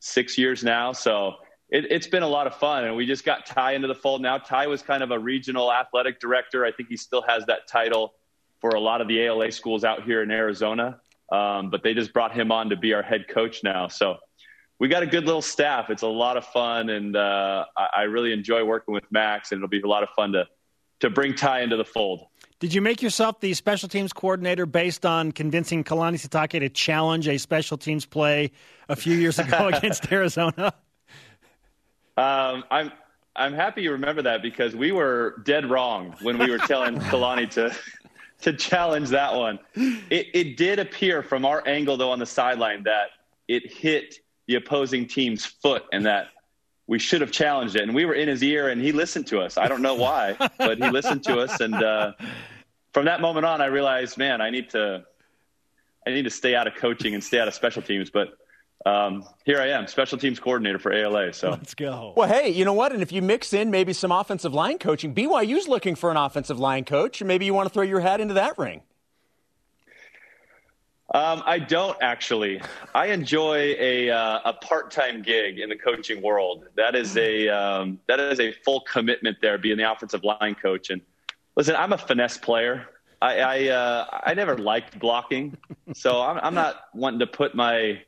six 0.00 0.36
years 0.36 0.62
now, 0.62 0.92
so 0.92 1.36
it, 1.70 1.86
it's 1.90 2.06
been 2.06 2.22
a 2.22 2.28
lot 2.28 2.46
of 2.46 2.54
fun. 2.56 2.84
And 2.84 2.94
we 2.94 3.06
just 3.06 3.24
got 3.24 3.46
Ty 3.46 3.72
into 3.72 3.88
the 3.88 3.94
fold 3.94 4.20
now. 4.20 4.36
Ty 4.36 4.66
was 4.66 4.82
kind 4.82 5.02
of 5.02 5.10
a 5.10 5.18
regional 5.18 5.72
athletic 5.72 6.20
director. 6.20 6.64
I 6.64 6.72
think 6.72 6.90
he 6.90 6.96
still 6.96 7.22
has 7.22 7.46
that 7.46 7.66
title 7.66 8.14
for 8.60 8.70
a 8.70 8.80
lot 8.80 9.00
of 9.00 9.08
the 9.08 9.20
ALA 9.20 9.50
schools 9.50 9.84
out 9.84 10.04
here 10.04 10.22
in 10.22 10.30
Arizona. 10.30 11.00
Um, 11.32 11.70
but 11.70 11.82
they 11.82 11.94
just 11.94 12.12
brought 12.12 12.32
him 12.32 12.52
on 12.52 12.70
to 12.70 12.76
be 12.76 12.92
our 12.94 13.02
head 13.02 13.28
coach 13.28 13.62
now. 13.64 13.88
So 13.88 14.18
we 14.78 14.88
got 14.88 15.02
a 15.02 15.06
good 15.06 15.24
little 15.24 15.42
staff. 15.42 15.90
It's 15.90 16.02
a 16.02 16.08
lot 16.08 16.36
of 16.36 16.44
fun, 16.46 16.90
and 16.90 17.16
uh, 17.16 17.64
I, 17.76 17.88
I 17.96 18.02
really 18.02 18.32
enjoy 18.32 18.64
working 18.64 18.92
with 18.92 19.04
Max, 19.10 19.52
and 19.52 19.58
it'll 19.58 19.68
be 19.68 19.80
a 19.80 19.86
lot 19.86 20.02
of 20.02 20.10
fun 20.10 20.32
to 20.32 20.46
to 21.00 21.10
bring 21.10 21.34
Ty 21.34 21.60
into 21.62 21.76
the 21.76 21.84
fold. 21.84 22.26
Did 22.60 22.72
you 22.72 22.80
make 22.80 23.02
yourself 23.02 23.40
the 23.40 23.52
special 23.52 23.88
teams 23.88 24.12
coordinator 24.12 24.64
based 24.64 25.04
on 25.04 25.32
convincing 25.32 25.84
Kalani 25.84 26.14
Sitake 26.14 26.60
to 26.60 26.68
challenge 26.68 27.28
a 27.28 27.36
special 27.36 27.76
teams 27.76 28.06
play 28.06 28.52
a 28.88 28.96
few 28.96 29.14
years 29.14 29.38
ago 29.38 29.68
against 29.72 30.10
Arizona? 30.10 30.72
Um, 32.16 32.64
I'm 32.70 32.92
I'm 33.36 33.52
happy 33.52 33.82
you 33.82 33.92
remember 33.92 34.22
that 34.22 34.42
because 34.42 34.76
we 34.76 34.92
were 34.92 35.42
dead 35.44 35.68
wrong 35.68 36.14
when 36.22 36.38
we 36.38 36.50
were 36.50 36.58
telling 36.58 36.96
Kalani 37.10 37.50
to 37.50 37.76
to 38.42 38.52
challenge 38.52 39.10
that 39.10 39.34
one. 39.34 39.58
It, 39.74 40.28
it 40.34 40.56
did 40.56 40.78
appear 40.78 41.22
from 41.22 41.44
our 41.44 41.66
angle 41.66 41.96
though 41.96 42.10
on 42.10 42.18
the 42.18 42.26
sideline 42.26 42.82
that 42.84 43.08
it 43.48 43.72
hit 43.72 44.16
the 44.46 44.56
opposing 44.56 45.06
team's 45.06 45.44
foot 45.44 45.84
and 45.92 46.04
that 46.06 46.28
we 46.86 46.98
should 46.98 47.20
have 47.20 47.32
challenged 47.32 47.76
it. 47.76 47.82
And 47.82 47.94
we 47.94 48.04
were 48.04 48.14
in 48.14 48.28
his 48.28 48.42
ear 48.42 48.68
and 48.68 48.80
he 48.80 48.92
listened 48.92 49.26
to 49.28 49.40
us. 49.40 49.56
I 49.56 49.68
don't 49.68 49.82
know 49.82 49.94
why, 49.94 50.36
but 50.58 50.78
he 50.78 50.90
listened 50.90 51.24
to 51.24 51.38
us. 51.40 51.60
And 51.60 51.74
uh, 51.74 52.12
from 52.92 53.06
that 53.06 53.20
moment 53.20 53.46
on, 53.46 53.60
I 53.60 53.66
realized, 53.66 54.18
man, 54.18 54.40
I 54.40 54.50
need 54.50 54.70
to, 54.70 55.04
I 56.06 56.10
need 56.10 56.24
to 56.24 56.30
stay 56.30 56.54
out 56.54 56.66
of 56.66 56.74
coaching 56.74 57.14
and 57.14 57.24
stay 57.24 57.40
out 57.40 57.48
of 57.48 57.54
special 57.54 57.80
teams. 57.80 58.10
But 58.10 58.36
um, 58.86 59.24
here 59.44 59.60
I 59.60 59.68
am, 59.68 59.86
special 59.86 60.18
teams 60.18 60.38
coordinator 60.38 60.78
for 60.78 60.92
ALA. 60.92 61.32
So 61.32 61.50
let's 61.50 61.74
go. 61.74 62.12
Well, 62.16 62.28
hey, 62.28 62.50
you 62.50 62.64
know 62.64 62.74
what? 62.74 62.92
And 62.92 63.02
if 63.02 63.12
you 63.12 63.22
mix 63.22 63.52
in 63.52 63.70
maybe 63.70 63.92
some 63.92 64.12
offensive 64.12 64.52
line 64.52 64.78
coaching, 64.78 65.14
BYU's 65.14 65.68
looking 65.68 65.94
for 65.94 66.10
an 66.10 66.16
offensive 66.16 66.58
line 66.58 66.84
coach, 66.84 67.22
or 67.22 67.24
maybe 67.24 67.46
you 67.46 67.54
want 67.54 67.66
to 67.66 67.72
throw 67.72 67.82
your 67.82 68.00
hat 68.00 68.20
into 68.20 68.34
that 68.34 68.58
ring. 68.58 68.82
Um, 71.14 71.42
I 71.46 71.60
don't 71.60 71.96
actually. 72.02 72.60
I 72.94 73.06
enjoy 73.06 73.76
a 73.78 74.10
uh, 74.10 74.40
a 74.46 74.52
part 74.54 74.90
time 74.90 75.22
gig 75.22 75.58
in 75.60 75.68
the 75.68 75.76
coaching 75.76 76.22
world. 76.22 76.64
That 76.76 76.94
is 76.94 77.16
a 77.16 77.48
um, 77.48 78.00
that 78.08 78.18
is 78.18 78.40
a 78.40 78.52
full 78.64 78.80
commitment 78.80 79.38
there, 79.40 79.56
being 79.56 79.76
the 79.76 79.90
offensive 79.90 80.24
line 80.24 80.56
coach. 80.56 80.90
And 80.90 81.00
listen, 81.56 81.76
I'm 81.76 81.92
a 81.92 81.98
finesse 81.98 82.38
player. 82.38 82.86
I 83.22 83.38
I, 83.38 83.68
uh, 83.68 84.20
I 84.24 84.34
never 84.34 84.58
liked 84.58 84.98
blocking, 84.98 85.56
so 85.94 86.20
I'm, 86.20 86.38
I'm 86.42 86.54
not 86.54 86.86
wanting 86.94 87.20
to 87.20 87.26
put 87.26 87.54
my 87.54 88.02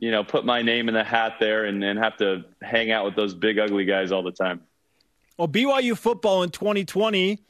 you 0.00 0.10
know 0.10 0.24
put 0.24 0.44
my 0.44 0.62
name 0.62 0.88
in 0.88 0.94
the 0.94 1.04
hat 1.04 1.34
there 1.40 1.64
and, 1.64 1.82
and 1.82 1.98
have 1.98 2.16
to 2.18 2.44
hang 2.62 2.90
out 2.90 3.04
with 3.04 3.16
those 3.16 3.34
big 3.34 3.58
ugly 3.58 3.84
guys 3.84 4.12
all 4.12 4.22
the 4.22 4.32
time. 4.32 4.62
Well, 5.36 5.48
BYU 5.48 5.96
football 5.96 6.42
in 6.42 6.50
2020 6.50 7.40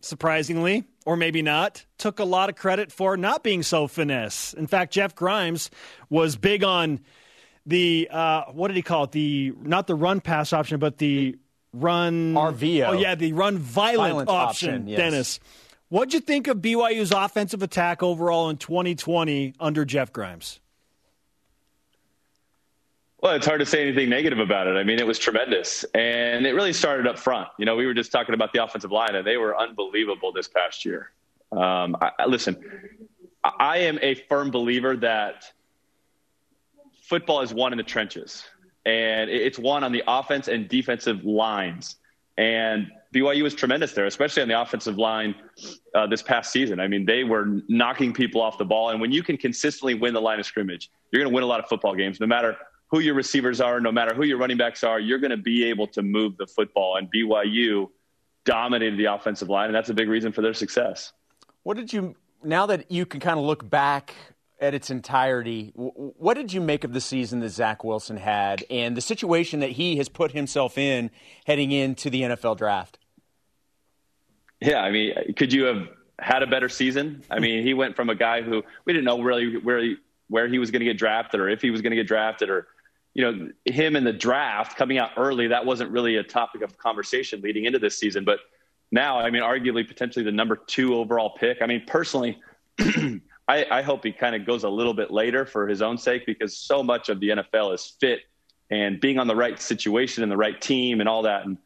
surprisingly, 0.00 0.84
or 1.04 1.16
maybe 1.16 1.42
not, 1.42 1.84
took 1.98 2.18
a 2.18 2.24
lot 2.24 2.48
of 2.48 2.56
credit 2.56 2.92
for 2.92 3.16
not 3.16 3.42
being 3.42 3.62
so 3.62 3.86
finesse. 3.86 4.54
In 4.54 4.66
fact, 4.66 4.92
Jeff 4.92 5.14
Grimes 5.14 5.70
was 6.08 6.36
big 6.36 6.64
on 6.64 7.00
the 7.66 8.08
uh, 8.10 8.44
what 8.52 8.68
did 8.68 8.76
he 8.76 8.82
call 8.82 9.04
it? 9.04 9.12
The 9.12 9.52
not 9.60 9.86
the 9.86 9.94
run 9.94 10.20
pass 10.20 10.52
option, 10.52 10.78
but 10.78 10.98
the 10.98 11.36
run 11.72 12.34
RVO. 12.34 12.88
Oh 12.88 12.92
yeah, 12.92 13.14
the 13.14 13.32
run 13.32 13.58
violent, 13.58 13.98
violent 13.98 14.28
option. 14.28 14.68
option 14.68 14.88
yes. 14.88 14.98
Dennis, 14.98 15.40
what'd 15.88 16.14
you 16.14 16.20
think 16.20 16.46
of 16.46 16.58
BYU's 16.58 17.10
offensive 17.10 17.62
attack 17.62 18.02
overall 18.02 18.48
in 18.48 18.56
2020 18.56 19.54
under 19.58 19.84
Jeff 19.84 20.12
Grimes? 20.12 20.60
Well, 23.22 23.34
it's 23.34 23.46
hard 23.46 23.60
to 23.60 23.66
say 23.66 23.80
anything 23.80 24.10
negative 24.10 24.38
about 24.38 24.66
it. 24.66 24.76
I 24.76 24.84
mean, 24.84 24.98
it 24.98 25.06
was 25.06 25.18
tremendous. 25.18 25.84
And 25.94 26.46
it 26.46 26.52
really 26.52 26.74
started 26.74 27.06
up 27.06 27.18
front. 27.18 27.48
You 27.58 27.64
know, 27.64 27.74
we 27.74 27.86
were 27.86 27.94
just 27.94 28.12
talking 28.12 28.34
about 28.34 28.52
the 28.52 28.62
offensive 28.62 28.92
line, 28.92 29.14
and 29.14 29.26
they 29.26 29.38
were 29.38 29.58
unbelievable 29.58 30.32
this 30.32 30.48
past 30.48 30.84
year. 30.84 31.12
Um, 31.50 31.96
I, 32.00 32.10
I, 32.18 32.26
listen, 32.26 32.62
I 33.42 33.78
am 33.78 33.98
a 34.02 34.14
firm 34.14 34.50
believer 34.50 34.96
that 34.98 35.50
football 37.04 37.40
is 37.40 37.54
won 37.54 37.72
in 37.72 37.78
the 37.78 37.84
trenches, 37.84 38.44
and 38.84 39.30
it's 39.30 39.58
won 39.58 39.82
on 39.82 39.92
the 39.92 40.02
offense 40.06 40.48
and 40.48 40.68
defensive 40.68 41.24
lines. 41.24 41.96
And 42.36 42.90
BYU 43.14 43.44
was 43.44 43.54
tremendous 43.54 43.92
there, 43.92 44.04
especially 44.04 44.42
on 44.42 44.48
the 44.48 44.60
offensive 44.60 44.98
line 44.98 45.34
uh, 45.94 46.06
this 46.06 46.20
past 46.20 46.52
season. 46.52 46.80
I 46.80 46.86
mean, 46.86 47.06
they 47.06 47.24
were 47.24 47.62
knocking 47.66 48.12
people 48.12 48.42
off 48.42 48.58
the 48.58 48.64
ball. 48.66 48.90
And 48.90 49.00
when 49.00 49.10
you 49.10 49.22
can 49.22 49.38
consistently 49.38 49.94
win 49.94 50.12
the 50.12 50.20
line 50.20 50.38
of 50.38 50.44
scrimmage, 50.44 50.90
you're 51.10 51.22
going 51.22 51.30
to 51.30 51.34
win 51.34 51.44
a 51.44 51.46
lot 51.46 51.60
of 51.60 51.66
football 51.66 51.94
games, 51.94 52.20
no 52.20 52.26
matter 52.26 52.58
who 52.88 53.00
your 53.00 53.14
receivers 53.14 53.60
are, 53.60 53.80
no 53.80 53.90
matter 53.90 54.14
who 54.14 54.24
your 54.24 54.38
running 54.38 54.56
backs 54.56 54.84
are, 54.84 55.00
you're 55.00 55.18
going 55.18 55.30
to 55.30 55.36
be 55.36 55.64
able 55.64 55.86
to 55.88 56.02
move 56.02 56.36
the 56.36 56.46
football. 56.46 56.96
And 56.96 57.10
BYU 57.12 57.88
dominated 58.44 58.98
the 58.98 59.06
offensive 59.06 59.48
line, 59.48 59.66
and 59.66 59.74
that's 59.74 59.90
a 59.90 59.94
big 59.94 60.08
reason 60.08 60.32
for 60.32 60.42
their 60.42 60.54
success. 60.54 61.12
What 61.64 61.76
did 61.76 61.92
you, 61.92 62.14
now 62.44 62.66
that 62.66 62.90
you 62.90 63.04
can 63.04 63.20
kind 63.20 63.38
of 63.38 63.44
look 63.44 63.68
back 63.68 64.14
at 64.60 64.72
its 64.72 64.88
entirety, 64.88 65.72
what 65.74 66.34
did 66.34 66.52
you 66.52 66.60
make 66.60 66.84
of 66.84 66.92
the 66.92 67.00
season 67.00 67.40
that 67.40 67.50
Zach 67.50 67.84
Wilson 67.84 68.16
had 68.16 68.64
and 68.70 68.96
the 68.96 69.00
situation 69.00 69.60
that 69.60 69.72
he 69.72 69.96
has 69.96 70.08
put 70.08 70.32
himself 70.32 70.78
in 70.78 71.10
heading 71.44 71.72
into 71.72 72.08
the 72.08 72.22
NFL 72.22 72.56
draft? 72.56 72.98
Yeah, 74.60 74.80
I 74.80 74.90
mean, 74.90 75.12
could 75.36 75.52
you 75.52 75.64
have 75.64 75.88
had 76.18 76.42
a 76.42 76.46
better 76.46 76.68
season? 76.68 77.22
I 77.30 77.40
mean, 77.40 77.66
he 77.66 77.74
went 77.74 77.96
from 77.96 78.08
a 78.08 78.14
guy 78.14 78.40
who 78.40 78.62
we 78.86 78.92
didn't 78.92 79.04
know 79.04 79.20
really 79.20 79.58
where 79.58 79.80
he, 79.80 79.96
where 80.28 80.48
he 80.48 80.58
was 80.58 80.70
going 80.70 80.80
to 80.80 80.86
get 80.86 80.96
drafted 80.96 81.40
or 81.40 81.48
if 81.48 81.60
he 81.60 81.70
was 81.70 81.82
going 81.82 81.90
to 81.90 81.96
get 81.96 82.06
drafted 82.06 82.48
or 82.48 82.68
you 83.16 83.22
know, 83.24 83.48
him 83.64 83.96
in 83.96 84.04
the 84.04 84.12
draft 84.12 84.76
coming 84.76 84.98
out 84.98 85.12
early, 85.16 85.46
that 85.46 85.64
wasn't 85.64 85.90
really 85.90 86.16
a 86.16 86.22
topic 86.22 86.60
of 86.60 86.76
conversation 86.76 87.40
leading 87.40 87.64
into 87.64 87.78
this 87.78 87.98
season. 87.98 88.26
But 88.26 88.40
now, 88.92 89.18
I 89.18 89.30
mean, 89.30 89.40
arguably 89.40 89.88
potentially 89.88 90.22
the 90.22 90.32
number 90.32 90.54
two 90.54 90.94
overall 90.94 91.30
pick. 91.30 91.62
I 91.62 91.66
mean, 91.66 91.82
personally, 91.86 92.38
I, 92.78 93.64
I, 93.70 93.80
hope 93.80 94.04
he 94.04 94.12
kind 94.12 94.36
of 94.36 94.44
goes 94.44 94.64
a 94.64 94.68
little 94.68 94.92
bit 94.92 95.10
later 95.10 95.46
for 95.46 95.66
his 95.66 95.80
own 95.80 95.96
sake 95.96 96.26
because 96.26 96.58
so 96.58 96.82
much 96.82 97.08
of 97.08 97.18
the 97.20 97.30
NFL 97.30 97.72
is 97.72 97.96
fit 97.98 98.20
and 98.70 99.00
being 99.00 99.18
on 99.18 99.26
the 99.26 99.34
right 99.34 99.58
situation 99.58 100.22
and 100.22 100.30
the 100.30 100.36
right 100.36 100.60
team 100.60 101.00
and 101.00 101.08
all 101.08 101.22
that. 101.22 101.46
And 101.46 101.56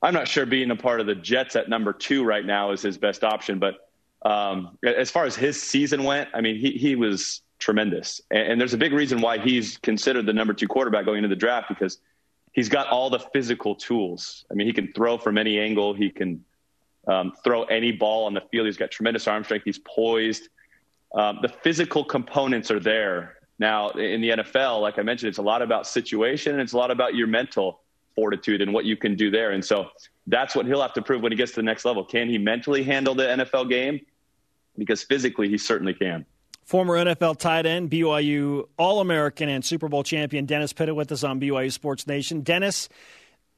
I'm 0.00 0.14
not 0.14 0.26
sure 0.26 0.46
being 0.46 0.70
a 0.70 0.76
part 0.76 1.00
of 1.02 1.06
the 1.06 1.14
Jets 1.14 1.54
at 1.54 1.68
number 1.68 1.92
two 1.92 2.24
right 2.24 2.46
now 2.46 2.70
is 2.70 2.80
his 2.80 2.96
best 2.96 3.24
option. 3.24 3.58
But 3.58 3.74
um, 4.22 4.78
as 4.82 5.10
far 5.10 5.26
as 5.26 5.36
his 5.36 5.62
season 5.62 6.04
went, 6.04 6.30
I 6.32 6.40
mean, 6.40 6.56
he, 6.56 6.70
he 6.70 6.96
was 6.96 7.42
tremendous. 7.58 8.20
And, 8.30 8.52
and, 8.52 8.60
there's 8.60 8.74
a 8.74 8.78
big 8.78 8.92
reason 8.92 9.20
why 9.20 9.38
he's 9.38 9.78
considered 9.78 10.26
the 10.26 10.32
number 10.32 10.54
two 10.54 10.68
quarterback 10.68 11.04
going 11.04 11.18
into 11.18 11.28
the 11.28 11.36
draft 11.36 11.68
because 11.68 11.98
he's 12.52 12.68
got 12.68 12.88
all 12.88 13.10
the 13.10 13.18
physical 13.18 13.74
tools. 13.74 14.44
I 14.50 14.54
mean, 14.54 14.66
he 14.66 14.72
can 14.72 14.92
throw 14.92 15.18
from 15.18 15.38
any 15.38 15.58
angle, 15.58 15.94
he 15.94 16.10
can 16.10 16.44
um, 17.06 17.32
throw 17.42 17.64
any 17.64 17.92
ball 17.92 18.26
on 18.26 18.34
the 18.34 18.42
field. 18.52 18.66
He's 18.66 18.76
got 18.76 18.90
tremendous 18.90 19.26
arm 19.26 19.44
strength, 19.44 19.64
he's 19.64 19.78
poised. 19.78 20.48
Um, 21.14 21.38
the 21.40 21.48
physical 21.48 22.04
components 22.04 22.70
are 22.70 22.80
there. 22.80 23.36
Now, 23.58 23.90
in 23.90 24.20
the 24.20 24.30
NFL, 24.30 24.80
like 24.80 24.98
I 24.98 25.02
mentioned, 25.02 25.30
it's 25.30 25.38
a 25.38 25.42
lot 25.42 25.62
about 25.62 25.86
situation 25.86 26.52
and 26.52 26.60
it's 26.60 26.74
a 26.74 26.76
lot 26.76 26.90
about 26.90 27.14
your 27.14 27.26
mental 27.26 27.80
fortitude 28.14 28.60
and 28.60 28.72
what 28.72 28.84
you 28.84 28.96
can 28.96 29.16
do 29.16 29.30
there. 29.30 29.52
And 29.52 29.64
so 29.64 29.88
that's 30.26 30.54
what 30.54 30.66
he'll 30.66 30.82
have 30.82 30.92
to 30.94 31.02
prove 31.02 31.22
when 31.22 31.32
he 31.32 31.36
gets 31.36 31.52
to 31.52 31.56
the 31.56 31.64
next 31.64 31.84
level. 31.84 32.04
Can 32.04 32.28
he 32.28 32.38
mentally 32.38 32.84
handle 32.84 33.14
the 33.14 33.24
NFL 33.24 33.68
game? 33.68 34.00
Because 34.76 35.02
physically, 35.02 35.48
he 35.48 35.58
certainly 35.58 35.94
can. 35.94 36.24
Former 36.68 37.02
NFL 37.02 37.38
tight 37.38 37.64
end, 37.64 37.90
BYU 37.90 38.68
All 38.76 39.00
American 39.00 39.48
and 39.48 39.64
Super 39.64 39.88
Bowl 39.88 40.02
champion 40.02 40.44
Dennis 40.44 40.74
Pitta 40.74 40.94
with 40.94 41.10
us 41.10 41.24
on 41.24 41.40
BYU 41.40 41.72
Sports 41.72 42.06
Nation. 42.06 42.42
Dennis, 42.42 42.90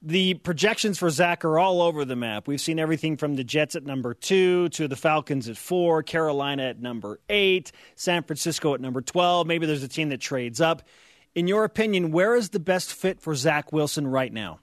the 0.01 0.35
projections 0.35 0.96
for 0.96 1.11
Zach 1.11 1.44
are 1.44 1.59
all 1.59 1.83
over 1.83 2.05
the 2.05 2.14
map. 2.14 2.46
We've 2.46 2.61
seen 2.61 2.79
everything 2.79 3.16
from 3.16 3.35
the 3.35 3.42
Jets 3.42 3.75
at 3.75 3.85
number 3.85 4.14
two 4.14 4.68
to 4.68 4.87
the 4.87 4.94
Falcons 4.94 5.49
at 5.49 5.57
four, 5.57 6.05
Carolina 6.05 6.66
at 6.66 6.81
number 6.81 7.18
eight, 7.29 7.73
San 7.96 8.23
Francisco 8.23 8.75
at 8.75 8.81
number 8.81 9.01
12. 9.01 9.44
Maybe 9.44 9.66
there's 9.66 9.83
a 9.83 9.88
team 9.88 10.11
that 10.11 10.20
trades 10.20 10.61
up. 10.61 10.83
In 11.35 11.49
your 11.49 11.64
opinion, 11.64 12.12
where 12.12 12.37
is 12.37 12.51
the 12.51 12.61
best 12.61 12.92
fit 12.92 13.20
for 13.20 13.35
Zach 13.35 13.73
Wilson 13.73 14.07
right 14.07 14.33
now? 14.33 14.61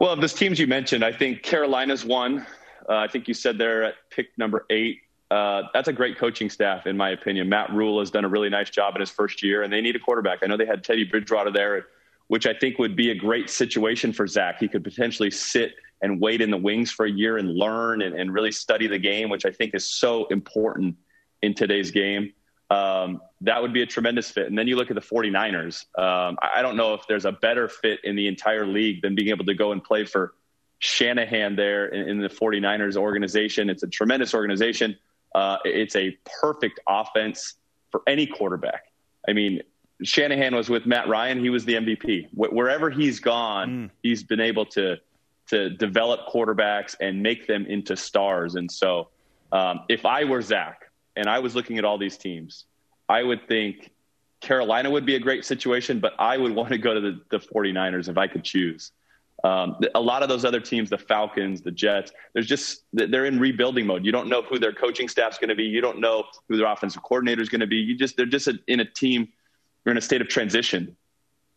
Well, 0.00 0.10
of 0.10 0.20
those 0.20 0.34
teams 0.34 0.58
you 0.58 0.66
mentioned, 0.66 1.04
I 1.04 1.12
think 1.12 1.44
Carolina's 1.44 2.04
one. 2.04 2.44
Uh, 2.88 2.96
I 2.96 3.06
think 3.06 3.28
you 3.28 3.34
said 3.34 3.56
they're 3.56 3.84
at 3.84 3.94
pick 4.10 4.36
number 4.36 4.66
eight 4.68 5.02
uh, 5.30 5.62
that's 5.74 5.88
a 5.88 5.92
great 5.92 6.18
coaching 6.18 6.48
staff, 6.48 6.86
in 6.86 6.96
my 6.96 7.10
opinion. 7.10 7.48
Matt 7.48 7.72
Rhule 7.72 7.98
has 7.98 8.10
done 8.10 8.24
a 8.24 8.28
really 8.28 8.48
nice 8.48 8.70
job 8.70 8.94
in 8.94 9.00
his 9.00 9.10
first 9.10 9.42
year, 9.42 9.62
and 9.62 9.72
they 9.72 9.80
need 9.80 9.96
a 9.96 9.98
quarterback. 9.98 10.40
I 10.42 10.46
know 10.46 10.56
they 10.56 10.66
had 10.66 10.84
Teddy 10.84 11.04
Bridgewater 11.04 11.50
there, 11.50 11.86
which 12.28 12.46
I 12.46 12.54
think 12.54 12.78
would 12.78 12.94
be 12.94 13.10
a 13.10 13.14
great 13.14 13.50
situation 13.50 14.12
for 14.12 14.26
Zach. 14.26 14.60
He 14.60 14.68
could 14.68 14.84
potentially 14.84 15.30
sit 15.30 15.74
and 16.02 16.20
wait 16.20 16.40
in 16.40 16.50
the 16.50 16.56
wings 16.56 16.92
for 16.92 17.06
a 17.06 17.10
year 17.10 17.38
and 17.38 17.54
learn 17.54 18.02
and, 18.02 18.14
and 18.14 18.32
really 18.32 18.52
study 18.52 18.86
the 18.86 18.98
game, 18.98 19.28
which 19.28 19.44
I 19.44 19.50
think 19.50 19.74
is 19.74 19.88
so 19.88 20.26
important 20.26 20.96
in 21.42 21.54
today's 21.54 21.90
game. 21.90 22.32
Um, 22.68 23.20
that 23.42 23.62
would 23.62 23.72
be 23.72 23.82
a 23.82 23.86
tremendous 23.86 24.30
fit. 24.30 24.46
And 24.46 24.58
then 24.58 24.66
you 24.66 24.76
look 24.76 24.90
at 24.90 24.96
the 24.96 25.00
49ers. 25.00 25.84
Um, 25.98 26.36
I 26.42 26.62
don't 26.62 26.76
know 26.76 26.94
if 26.94 27.06
there's 27.08 27.24
a 27.24 27.32
better 27.32 27.68
fit 27.68 28.00
in 28.04 28.16
the 28.16 28.26
entire 28.26 28.66
league 28.66 29.02
than 29.02 29.14
being 29.14 29.28
able 29.28 29.44
to 29.44 29.54
go 29.54 29.72
and 29.72 29.82
play 29.82 30.04
for 30.04 30.34
Shanahan 30.78 31.56
there 31.56 31.86
in, 31.86 32.08
in 32.08 32.20
the 32.20 32.28
49ers 32.28 32.96
organization. 32.96 33.70
It's 33.70 33.82
a 33.82 33.88
tremendous 33.88 34.34
organization. 34.34 34.96
Uh, 35.34 35.58
it's 35.64 35.96
a 35.96 36.16
perfect 36.40 36.80
offense 36.88 37.54
for 37.90 38.02
any 38.06 38.26
quarterback. 38.26 38.92
I 39.28 39.32
mean, 39.32 39.62
Shanahan 40.02 40.54
was 40.54 40.68
with 40.68 40.86
Matt 40.86 41.08
Ryan; 41.08 41.40
he 41.40 41.50
was 41.50 41.64
the 41.64 41.74
MVP. 41.74 42.28
Wh- 42.30 42.52
wherever 42.52 42.90
he's 42.90 43.20
gone, 43.20 43.70
mm. 43.70 43.90
he's 44.02 44.22
been 44.22 44.40
able 44.40 44.66
to 44.66 44.98
to 45.48 45.70
develop 45.70 46.26
quarterbacks 46.28 46.96
and 47.00 47.22
make 47.22 47.46
them 47.46 47.66
into 47.66 47.96
stars. 47.96 48.56
And 48.56 48.70
so, 48.70 49.08
um, 49.52 49.80
if 49.88 50.04
I 50.04 50.24
were 50.24 50.42
Zach 50.42 50.90
and 51.14 51.28
I 51.28 51.38
was 51.38 51.54
looking 51.54 51.78
at 51.78 51.84
all 51.84 51.98
these 51.98 52.16
teams, 52.16 52.64
I 53.08 53.22
would 53.22 53.46
think 53.46 53.90
Carolina 54.40 54.90
would 54.90 55.06
be 55.06 55.14
a 55.14 55.20
great 55.20 55.44
situation, 55.44 56.00
but 56.00 56.14
I 56.18 56.36
would 56.36 56.52
want 56.54 56.70
to 56.70 56.78
go 56.78 56.94
to 56.94 57.00
the, 57.00 57.20
the 57.30 57.38
49ers 57.38 58.08
if 58.08 58.18
I 58.18 58.26
could 58.26 58.44
choose. 58.44 58.92
Um, 59.44 59.76
a 59.94 60.00
lot 60.00 60.22
of 60.22 60.28
those 60.28 60.44
other 60.44 60.60
teams, 60.60 60.90
the 60.90 60.98
Falcons, 60.98 61.60
the 61.60 61.70
Jets, 61.70 62.12
there's 62.32 62.46
just 62.46 62.84
they're 62.92 63.26
in 63.26 63.38
rebuilding 63.38 63.86
mode. 63.86 64.04
You 64.04 64.12
don't 64.12 64.28
know 64.28 64.42
who 64.42 64.58
their 64.58 64.72
coaching 64.72 65.08
staff's 65.08 65.38
going 65.38 65.50
to 65.50 65.54
be. 65.54 65.64
You 65.64 65.80
don't 65.80 66.00
know 66.00 66.24
who 66.48 66.56
their 66.56 66.66
offensive 66.66 67.02
coordinator 67.02 67.42
is 67.42 67.48
going 67.48 67.60
to 67.60 67.66
be. 67.66 67.76
You 67.76 67.96
just 67.96 68.16
they're 68.16 68.26
just 68.26 68.48
a, 68.48 68.58
in 68.66 68.80
a 68.80 68.84
team. 68.84 69.28
You're 69.84 69.92
in 69.92 69.98
a 69.98 70.02
state 70.02 70.20
of 70.20 70.28
transition, 70.28 70.96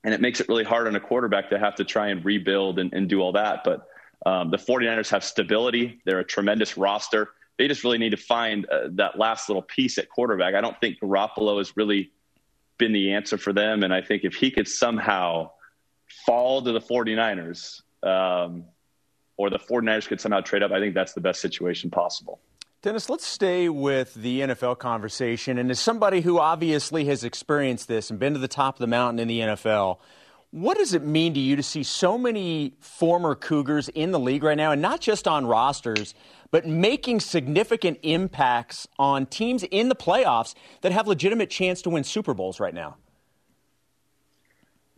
and 0.03 0.13
it 0.13 0.21
makes 0.21 0.39
it 0.39 0.49
really 0.49 0.63
hard 0.63 0.87
on 0.87 0.95
a 0.95 0.99
quarterback 0.99 1.49
to 1.49 1.57
have 1.57 1.75
to 1.75 1.83
try 1.83 2.09
and 2.09 2.23
rebuild 2.23 2.79
and, 2.79 2.93
and 2.93 3.09
do 3.09 3.21
all 3.21 3.31
that. 3.31 3.63
But 3.63 3.87
um, 4.25 4.51
the 4.51 4.57
49ers 4.57 5.09
have 5.09 5.23
stability. 5.23 6.01
They're 6.05 6.19
a 6.19 6.25
tremendous 6.25 6.77
roster. 6.77 7.29
They 7.57 7.67
just 7.67 7.83
really 7.83 7.97
need 7.97 8.11
to 8.11 8.17
find 8.17 8.67
uh, 8.69 8.89
that 8.91 9.17
last 9.17 9.49
little 9.49 9.61
piece 9.61 9.97
at 9.97 10.09
quarterback. 10.09 10.53
I 10.53 10.61
don't 10.61 10.79
think 10.79 10.99
Garoppolo 10.99 11.57
has 11.57 11.75
really 11.75 12.11
been 12.77 12.93
the 12.93 13.13
answer 13.13 13.37
for 13.37 13.53
them, 13.53 13.83
and 13.83 13.93
I 13.93 14.01
think 14.01 14.23
if 14.25 14.35
he 14.35 14.51
could 14.51 14.67
somehow 14.67 15.51
fall 16.25 16.61
to 16.61 16.71
the 16.71 16.81
49ers 16.81 17.81
um, 18.03 18.65
or 19.37 19.49
the 19.49 19.59
49ers 19.59 20.07
could 20.07 20.21
somehow 20.21 20.41
trade 20.41 20.63
up, 20.63 20.71
I 20.71 20.79
think 20.79 20.93
that's 20.93 21.13
the 21.13 21.21
best 21.21 21.41
situation 21.41 21.89
possible. 21.89 22.39
Dennis, 22.81 23.09
let's 23.09 23.25
stay 23.25 23.67
with 23.67 24.13
the 24.13 24.39
NFL 24.39 24.79
conversation. 24.79 25.57
And 25.57 25.69
as 25.69 25.81
somebody 25.81 26.21
who 26.21 26.39
obviously 26.39 27.05
has 27.05 27.25
experienced 27.25 27.89
this 27.89 28.09
and 28.09 28.17
been 28.17 28.33
to 28.33 28.39
the 28.39 28.47
top 28.47 28.75
of 28.75 28.79
the 28.79 28.87
mountain 28.87 29.19
in 29.19 29.27
the 29.27 29.39
NFL, 29.41 29.97
what 30.51 30.77
does 30.77 30.93
it 30.93 31.03
mean 31.03 31.33
to 31.33 31.39
you 31.39 31.57
to 31.57 31.63
see 31.63 31.83
so 31.83 32.17
many 32.17 32.73
former 32.79 33.35
Cougars 33.35 33.89
in 33.89 34.11
the 34.11 34.19
league 34.19 34.43
right 34.43 34.57
now, 34.57 34.71
and 34.71 34.81
not 34.81 35.01
just 35.01 35.27
on 35.27 35.45
rosters, 35.45 36.15
but 36.51 36.65
making 36.65 37.19
significant 37.19 37.99
impacts 38.01 38.87
on 38.97 39.25
teams 39.25 39.63
in 39.63 39.89
the 39.89 39.95
playoffs 39.95 40.55
that 40.81 40.91
have 40.91 41.07
legitimate 41.07 41.49
chance 41.49 41.81
to 41.83 41.89
win 41.89 42.03
Super 42.03 42.33
Bowls 42.33 42.59
right 42.59 42.73
now? 42.73 42.95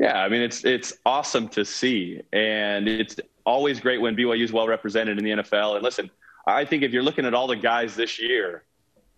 Yeah, 0.02 0.24
I 0.24 0.30
mean 0.30 0.42
it's 0.42 0.66
it's 0.66 0.94
awesome 1.06 1.48
to 1.50 1.64
see, 1.64 2.22
and 2.34 2.88
it's 2.88 3.18
always 3.46 3.80
great 3.80 4.02
when 4.02 4.16
BYU 4.16 4.44
is 4.44 4.52
well 4.52 4.68
represented 4.68 5.20
in 5.20 5.24
the 5.24 5.44
NFL. 5.44 5.76
And 5.76 5.84
listen, 5.84 6.10
I 6.48 6.66
think 6.66 6.82
if 6.82 6.92
you're 6.92 7.04
looking 7.04 7.24
at 7.24 7.36
all 7.36 7.46
the 7.46 7.56
guys 7.56 7.96
this 7.96 8.20
year, 8.20 8.64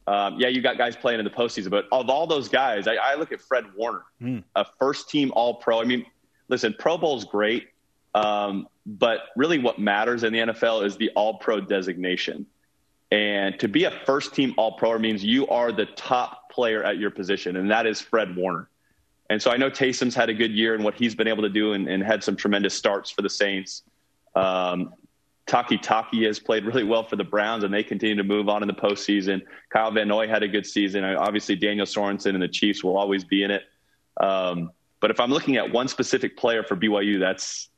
um, 0.07 0.35
yeah, 0.37 0.49
you 0.49 0.61
got 0.61 0.77
guys 0.77 0.97
playing 0.97 1.19
in 1.19 1.23
the 1.23 1.31
postseason, 1.31 1.69
but 1.69 1.85
of 1.93 2.09
all 2.09 2.27
those 2.27 2.49
guys, 2.49 2.85
I, 2.85 2.95
I 2.95 3.15
look 3.15 3.31
at 3.31 3.39
Fred 3.39 3.63
Warner, 3.77 4.03
mm. 4.21 4.43
a 4.57 4.65
first 4.77 5.09
team 5.09 5.31
All 5.37 5.55
Pro. 5.55 5.79
I 5.79 5.85
mean, 5.85 6.05
listen, 6.49 6.75
Pro 6.77 6.97
Bowl's 6.97 7.23
great, 7.23 7.69
um, 8.13 8.67
but 8.85 9.27
really 9.37 9.59
what 9.59 9.79
matters 9.79 10.25
in 10.25 10.33
the 10.33 10.39
NFL 10.39 10.85
is 10.85 10.97
the 10.97 11.11
All 11.11 11.37
Pro 11.37 11.61
designation. 11.61 12.45
And 13.09 13.57
to 13.59 13.69
be 13.69 13.85
a 13.85 13.91
first 14.05 14.35
team 14.35 14.53
All 14.57 14.73
Pro 14.73 14.99
means 14.99 15.23
you 15.23 15.47
are 15.47 15.71
the 15.71 15.85
top 15.85 16.51
player 16.51 16.83
at 16.83 16.97
your 16.97 17.09
position, 17.09 17.55
and 17.55 17.71
that 17.71 17.85
is 17.85 18.01
Fred 18.01 18.35
Warner. 18.35 18.67
And 19.29 19.41
so 19.41 19.51
I 19.51 19.57
know 19.57 19.69
Taysom's 19.69 20.15
had 20.15 20.29
a 20.29 20.33
good 20.33 20.51
year 20.51 20.75
and 20.75 20.83
what 20.83 20.95
he's 20.95 21.15
been 21.15 21.27
able 21.27 21.43
to 21.43 21.49
do 21.49 21.73
and, 21.73 21.87
and 21.87 22.03
had 22.03 22.23
some 22.23 22.35
tremendous 22.35 22.73
starts 22.73 23.09
for 23.09 23.21
the 23.21 23.29
Saints. 23.29 23.83
Um, 24.35 24.93
Takitaki 25.47 26.25
has 26.25 26.39
played 26.39 26.65
really 26.65 26.83
well 26.83 27.03
for 27.03 27.15
the 27.15 27.23
Browns, 27.23 27.63
and 27.63 27.73
they 27.73 27.83
continue 27.83 28.15
to 28.15 28.23
move 28.23 28.47
on 28.47 28.61
in 28.61 28.67
the 28.67 28.73
postseason. 28.73 29.41
Kyle 29.69 29.91
Van 29.91 30.07
Noy 30.07 30.27
had 30.27 30.41
a 30.41 30.47
good 30.47 30.65
season. 30.65 31.03
Obviously, 31.03 31.55
Daniel 31.55 31.85
Sorensen 31.85 32.33
and 32.33 32.41
the 32.41 32.47
Chiefs 32.47 32.83
will 32.83 32.97
always 32.97 33.23
be 33.23 33.43
in 33.43 33.51
it. 33.51 33.63
Um, 34.17 34.71
but 35.01 35.11
if 35.11 35.19
I'm 35.19 35.31
looking 35.31 35.57
at 35.57 35.71
one 35.71 35.89
specific 35.89 36.37
player 36.37 36.63
for 36.63 36.77
BYU, 36.77 37.19
that's 37.19 37.69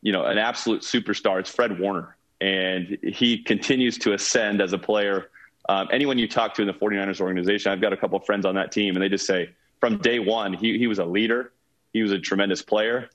you 0.00 0.12
know 0.12 0.24
an 0.24 0.38
absolute 0.38 0.82
superstar. 0.82 1.38
It's 1.38 1.50
Fred 1.50 1.78
Warner, 1.78 2.16
and 2.40 2.96
he 3.02 3.42
continues 3.42 3.98
to 3.98 4.14
ascend 4.14 4.62
as 4.62 4.72
a 4.72 4.78
player. 4.78 5.30
Um, 5.68 5.88
anyone 5.92 6.16
you 6.16 6.28
talk 6.28 6.54
to 6.54 6.62
in 6.62 6.68
the 6.68 6.74
49ers 6.74 7.20
organization, 7.20 7.72
I've 7.72 7.80
got 7.80 7.92
a 7.92 7.96
couple 7.96 8.16
of 8.16 8.24
friends 8.24 8.46
on 8.46 8.54
that 8.54 8.72
team, 8.72 8.94
and 8.94 9.02
they 9.02 9.08
just 9.08 9.26
say 9.26 9.50
from 9.80 9.98
day 9.98 10.18
one 10.18 10.52
he 10.52 10.78
he 10.78 10.86
was 10.86 10.98
a 10.98 11.04
leader. 11.04 11.52
He 11.92 12.02
was 12.02 12.12
a 12.12 12.18
tremendous 12.18 12.62
player, 12.62 13.08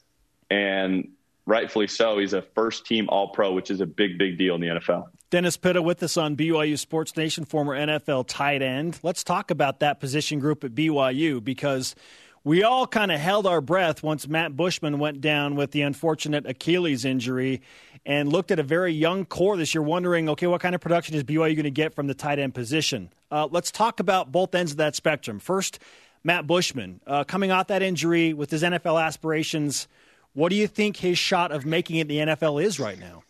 and 0.50 1.10
rightfully 1.46 1.88
so. 1.88 2.18
He's 2.18 2.34
a 2.34 2.42
first 2.42 2.86
team 2.86 3.08
All 3.10 3.30
Pro, 3.30 3.54
which 3.54 3.70
is 3.70 3.82
a 3.82 3.86
big, 3.86 4.18
big 4.18 4.38
deal 4.38 4.56
in 4.56 4.62
the 4.62 4.68
NFL. 4.68 5.10
Dennis 5.30 5.56
Pitta 5.56 5.82
with 5.82 6.04
us 6.04 6.18
on 6.18 6.36
BYU 6.36 6.78
Sports 6.78 7.16
Nation, 7.16 7.46
former 7.46 7.74
NFL 7.74 8.28
tight 8.28 8.62
end. 8.62 9.00
Let's 9.02 9.24
talk 9.24 9.50
about 9.50 9.80
that 9.80 10.00
position 10.00 10.40
group 10.40 10.64
at 10.64 10.72
BYU 10.72 11.42
because 11.42 11.96
we 12.44 12.64
all 12.64 12.88
kind 12.88 13.12
of 13.12 13.20
held 13.20 13.46
our 13.46 13.62
breath 13.62 14.04
once 14.04 14.28
Matt 14.28 14.58
Bushman 14.58 15.00
went 15.00 15.22
down 15.22 15.56
with 15.56 15.72
the 15.72 15.84
unfortunate 15.84 16.46
Achilles 16.46 17.06
injury 17.06 17.62
and 18.06 18.30
looked 18.30 18.52
at 18.52 18.60
a 18.60 18.64
very 18.64 18.92
young 18.94 19.26
core 19.26 19.56
this 19.56 19.76
year, 19.76 19.82
wondering, 19.82 20.28
okay, 20.28 20.48
what 20.48 20.60
kind 20.60 20.74
of 20.74 20.82
production 20.82 21.16
is 21.16 21.24
BYU 21.24 21.56
going 21.56 21.64
to 21.64 21.72
get 21.72 21.94
from 21.94 22.08
the 22.08 22.16
tight 22.16 22.40
end 22.40 22.54
position? 22.54 23.10
Uh, 23.30 23.48
let's 23.52 23.72
talk 23.72 24.00
about 24.00 24.32
both 24.32 24.56
ends 24.56 24.72
of 24.72 24.80
that 24.80 24.96
spectrum. 24.96 25.40
First, 25.40 25.80
Matt 26.24 26.46
Bushman, 26.48 27.02
uh, 27.08 27.24
coming 27.24 27.52
off 27.52 27.68
that 27.68 27.82
injury 27.82 28.34
with 28.34 28.52
his 28.52 28.64
NFL 28.64 29.02
aspirations– 29.04 29.88
what 30.34 30.50
do 30.50 30.56
you 30.56 30.68
think 30.68 30.98
his 30.98 31.18
shot 31.18 31.52
of 31.52 31.66
making 31.66 31.98
it 31.98 32.08
the 32.08 32.18
NFL 32.18 32.64
is 32.64 32.80
right 32.80 33.00
now? 33.00 33.24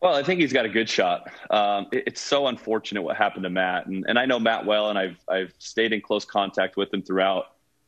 Well, 0.00 0.14
I 0.14 0.22
think 0.22 0.40
he's 0.40 0.52
got 0.52 0.66
a 0.66 0.68
good 0.68 0.88
shot. 0.88 1.30
Um, 1.50 1.86
it, 1.90 2.04
it's 2.08 2.20
so 2.20 2.46
unfortunate 2.46 3.02
what 3.02 3.16
happened 3.16 3.44
to 3.44 3.50
Matt, 3.50 3.86
and, 3.86 4.04
and 4.06 4.18
I 4.18 4.26
know 4.26 4.38
Matt 4.38 4.66
well, 4.66 4.90
and 4.90 4.98
I've 4.98 5.16
I've 5.28 5.54
stayed 5.58 5.92
in 5.92 6.02
close 6.02 6.24
contact 6.24 6.76
with 6.76 6.92
him 6.92 7.02
throughout 7.02 7.46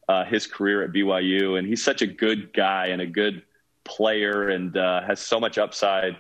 uh, 0.09 0.25
his 0.25 0.47
career 0.47 0.83
at 0.83 0.93
BYU, 0.93 1.59
and 1.59 1.69
he's 1.69 1.85
such 1.85 2.03
a 2.03 2.07
good 2.07 2.53
guy 2.53 2.87
and 2.87 3.03
a 3.03 3.07
good 3.07 3.43
player, 3.85 4.49
and 4.49 4.77
uh, 4.77 5.03
has 5.03 5.21
so 5.21 5.39
much 5.39 5.59
upside. 5.59 6.17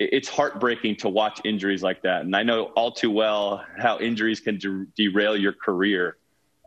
It, 0.00 0.10
it's 0.12 0.28
heartbreaking 0.28 0.96
to 0.96 1.08
watch 1.08 1.40
injuries 1.44 1.84
like 1.84 2.02
that, 2.02 2.22
and 2.22 2.34
I 2.34 2.42
know 2.42 2.64
all 2.74 2.90
too 2.90 3.10
well 3.10 3.64
how 3.78 4.00
injuries 4.00 4.40
can 4.40 4.58
de- 4.58 4.86
derail 4.96 5.36
your 5.36 5.52
career. 5.52 6.16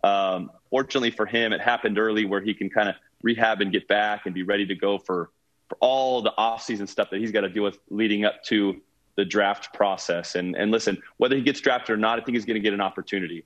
Um, 0.04 0.52
fortunately 0.70 1.12
for 1.12 1.26
him, 1.26 1.54
it 1.54 1.62
happened 1.62 2.00
early 2.00 2.26
where 2.26 2.42
he 2.42 2.54
can 2.54 2.70
kind 2.70 2.90
of 2.90 2.96
rehab 3.22 3.62
and 3.62 3.72
get 3.72 3.88
back 3.88 4.26
and 4.26 4.34
be 4.34 4.44
ready 4.44 4.66
to 4.66 4.76
go 4.76 4.98
for, 4.98 5.30
for 5.70 5.78
all 5.80 6.22
the 6.22 6.34
offseason 6.38 6.88
stuff 6.88 7.10
that 7.12 7.20
he's 7.20 7.32
got 7.32 7.42
to 7.42 7.50
deal 7.50 7.64
with 7.64 7.78
leading 7.90 8.26
up 8.26 8.44
to 8.46 8.82
the 9.16 9.26
draft 9.26 9.74
process. 9.74 10.36
And, 10.36 10.56
and 10.56 10.72
listen, 10.72 10.98
whether 11.18 11.36
he 11.36 11.42
gets 11.42 11.62
drafted 11.62 11.94
or 11.94 11.98
not, 11.98 12.20
I 12.20 12.24
think 12.24 12.36
he's 12.36 12.46
going 12.46 12.56
to 12.56 12.62
get 12.62 12.74
an 12.74 12.82
opportunity. 12.82 13.46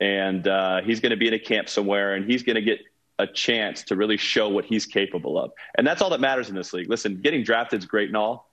And 0.00 0.46
uh, 0.46 0.82
he's 0.82 1.00
going 1.00 1.10
to 1.10 1.16
be 1.16 1.26
in 1.26 1.34
a 1.34 1.38
camp 1.38 1.68
somewhere 1.68 2.14
and 2.14 2.30
he's 2.30 2.42
going 2.42 2.56
to 2.56 2.62
get 2.62 2.80
a 3.18 3.26
chance 3.26 3.82
to 3.84 3.96
really 3.96 4.18
show 4.18 4.48
what 4.48 4.66
he's 4.66 4.84
capable 4.84 5.38
of. 5.38 5.52
And 5.76 5.86
that's 5.86 6.02
all 6.02 6.10
that 6.10 6.20
matters 6.20 6.50
in 6.50 6.54
this 6.54 6.72
league. 6.74 6.90
Listen, 6.90 7.20
getting 7.22 7.42
drafted 7.42 7.78
is 7.78 7.86
great 7.86 8.08
and 8.08 8.16
all, 8.16 8.50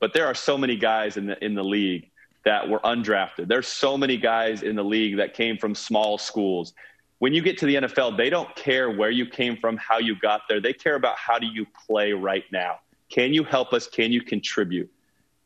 but 0.00 0.12
there 0.12 0.26
are 0.26 0.34
so 0.34 0.58
many 0.58 0.76
guys 0.76 1.16
in 1.16 1.26
the, 1.26 1.44
in 1.44 1.54
the 1.54 1.62
league 1.62 2.09
that 2.44 2.68
were 2.68 2.80
undrafted. 2.80 3.48
There's 3.48 3.68
so 3.68 3.96
many 3.96 4.16
guys 4.16 4.62
in 4.62 4.76
the 4.76 4.84
league 4.84 5.16
that 5.18 5.34
came 5.34 5.58
from 5.58 5.74
small 5.74 6.18
schools 6.18 6.72
when 7.20 7.34
you 7.34 7.42
get 7.42 7.58
to 7.58 7.66
the 7.66 7.74
NFL, 7.74 8.16
they 8.16 8.30
don't 8.30 8.54
care 8.56 8.90
where 8.90 9.10
you 9.10 9.26
came 9.26 9.54
from, 9.54 9.76
how 9.76 9.98
you 9.98 10.18
got 10.18 10.42
there. 10.48 10.58
They 10.58 10.72
care 10.72 10.94
about 10.94 11.18
how 11.18 11.38
do 11.38 11.46
you 11.46 11.66
play 11.86 12.12
right 12.12 12.44
now. 12.50 12.80
Can 13.10 13.34
you 13.34 13.44
help 13.44 13.74
us? 13.74 13.86
Can 13.86 14.10
you 14.10 14.22
contribute? 14.22 14.90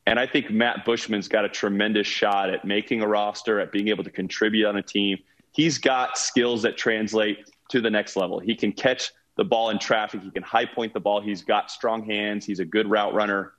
And 0.07 0.21
I 0.21 0.27
think 0.27 0.51
Matt 0.51 0.85
Bushman's 0.85 1.27
got 1.27 1.45
a 1.45 1.49
tremendous 1.49 2.07
shot 2.07 2.49
at 2.49 2.65
making 2.65 3.03
a 3.03 3.09
roster, 3.09 3.59
at 3.59 3.73
being 3.73 3.89
able 3.89 4.05
to 4.05 4.11
contribute 4.11 4.69
on 4.69 4.77
a 4.77 4.83
team. 4.83 5.19
He's 5.51 5.79
got 5.79 6.17
skills 6.17 6.63
that 6.63 6.77
translate 6.77 7.51
to 7.71 7.81
the 7.81 7.91
next 7.91 8.15
level. 8.15 8.39
He 8.39 8.55
can 8.55 8.71
catch 8.71 9.11
the 9.37 9.45
ball 9.45 9.71
in 9.71 9.81
traffic. 9.81 10.23
He 10.23 10.31
can 10.31 10.45
high 10.45 10.67
point 10.67 10.95
the 10.95 11.01
ball. 11.01 11.21
He's 11.21 11.43
got 11.43 11.73
strong 11.73 12.05
hands. 12.05 12.47
He's 12.47 12.61
a 12.61 12.65
good 12.65 12.89
route 12.89 13.15
runner. 13.15 13.53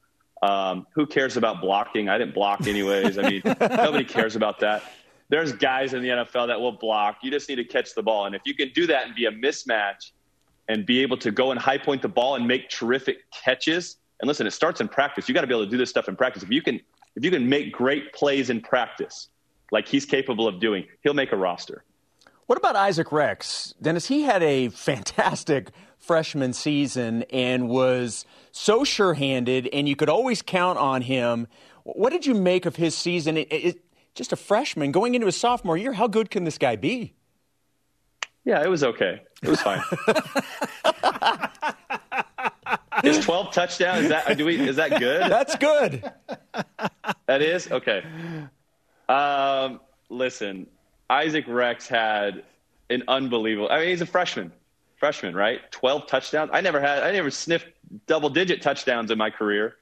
Um, 0.45 0.87
who 0.93 1.05
cares 1.05 1.37
about 1.37 1.61
blocking? 1.61 2.09
I 2.09 2.17
didn't 2.17 2.33
block 2.33 2.67
anyways. 2.67 3.17
I 3.17 3.29
mean, 3.29 3.41
nobody 3.59 4.03
cares 4.03 4.35
about 4.35 4.59
that 4.59 4.83
there's 5.29 5.53
guys 5.53 5.93
in 5.93 6.01
the 6.01 6.09
NFL 6.09 6.47
that 6.47 6.59
will 6.59 6.71
block. 6.71 7.17
You 7.23 7.31
just 7.31 7.49
need 7.49 7.55
to 7.55 7.63
catch 7.63 7.95
the 7.95 8.03
ball. 8.03 8.25
And 8.25 8.35
if 8.35 8.43
you 8.45 8.53
can 8.53 8.69
do 8.73 8.87
that 8.87 9.07
and 9.07 9.15
be 9.15 9.25
a 9.25 9.31
mismatch 9.31 10.11
and 10.67 10.85
be 10.85 11.01
able 11.01 11.17
to 11.17 11.31
go 11.31 11.51
and 11.51 11.59
high 11.59 11.77
point 11.77 12.01
the 12.01 12.07
ball 12.07 12.35
and 12.35 12.47
make 12.47 12.69
terrific 12.69 13.29
catches, 13.31 13.97
and 14.21 14.27
listen, 14.27 14.47
it 14.47 14.51
starts 14.51 14.81
in 14.81 14.87
practice. 14.87 15.27
You 15.27 15.35
got 15.35 15.41
to 15.41 15.47
be 15.47 15.53
able 15.53 15.65
to 15.65 15.71
do 15.71 15.77
this 15.77 15.89
stuff 15.89 16.07
in 16.07 16.15
practice. 16.15 16.43
If 16.43 16.51
you 16.51 16.61
can, 16.61 16.79
if 17.15 17.23
you 17.23 17.31
can 17.31 17.47
make 17.49 17.71
great 17.71 18.13
plays 18.13 18.49
in 18.49 18.61
practice, 18.61 19.29
like 19.71 19.87
he's 19.87 20.05
capable 20.05 20.47
of 20.47 20.59
doing, 20.59 20.85
he'll 21.01 21.13
make 21.13 21.31
a 21.31 21.37
roster. 21.37 21.83
What 22.45 22.57
about 22.57 22.75
Isaac 22.75 23.11
Rex? 23.11 23.73
Dennis, 23.81 24.07
he 24.07 24.21
had 24.23 24.43
a 24.43 24.69
fantastic 24.69 25.71
freshman 25.97 26.53
season 26.53 27.23
and 27.31 27.67
was 27.67 28.25
so 28.55 28.85
sure 28.85 29.13
handed, 29.13 29.67
and 29.73 29.87
you 29.87 29.97
could 29.97 30.07
always 30.07 30.41
count 30.41 30.79
on 30.79 31.01
him. 31.01 31.47
What 31.83 32.11
did 32.11 32.25
you 32.25 32.33
make 32.33 32.65
of 32.65 32.77
his 32.77 32.95
season? 32.95 33.35
It, 33.35 33.51
it, 33.51 33.81
just 34.15 34.31
a 34.31 34.37
freshman 34.37 34.93
going 34.93 35.13
into 35.13 35.25
his 35.25 35.35
sophomore 35.35 35.75
year. 35.75 35.91
How 35.91 36.07
good 36.07 36.31
can 36.31 36.45
this 36.45 36.57
guy 36.57 36.77
be? 36.77 37.13
Yeah, 38.45 38.63
it 38.63 38.69
was 38.69 38.81
okay. 38.81 39.21
It 39.43 39.49
was 39.49 39.61
fine. 39.61 39.81
is 43.03 43.25
12 43.25 43.53
touchdowns 43.53 44.03
is 44.03 44.09
that 44.09 44.37
do 44.37 44.45
we 44.45 44.57
is 44.57 44.77
that 44.77 44.99
good? 44.99 45.21
That's 45.29 45.55
good. 45.57 46.09
That 47.27 47.41
is? 47.41 47.69
Okay. 47.69 48.03
Um, 49.09 49.81
listen, 50.09 50.65
Isaac 51.09 51.45
Rex 51.47 51.87
had 51.87 52.43
an 52.89 53.03
unbelievable 53.07 53.67
I 53.69 53.79
mean 53.79 53.89
he's 53.89 54.01
a 54.01 54.05
freshman. 54.05 54.51
Freshman, 55.05 55.35
right? 55.35 55.71
12 55.71 56.07
touchdowns. 56.07 56.49
I 56.51 56.61
never 56.61 56.81
had 56.81 57.03
I 57.03 57.11
never 57.11 57.29
sniffed 57.29 57.67
double 58.07 58.27
digit 58.27 58.63
touchdowns 58.63 59.11
in 59.11 59.19
my 59.19 59.29
career 59.29 59.75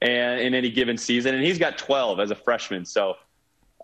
and 0.00 0.40
in 0.40 0.54
any 0.54 0.70
given 0.70 0.96
season 0.96 1.34
and 1.34 1.42
he's 1.42 1.58
got 1.58 1.78
12 1.78 2.20
as 2.20 2.30
a 2.30 2.36
freshman. 2.36 2.84
So 2.84 3.16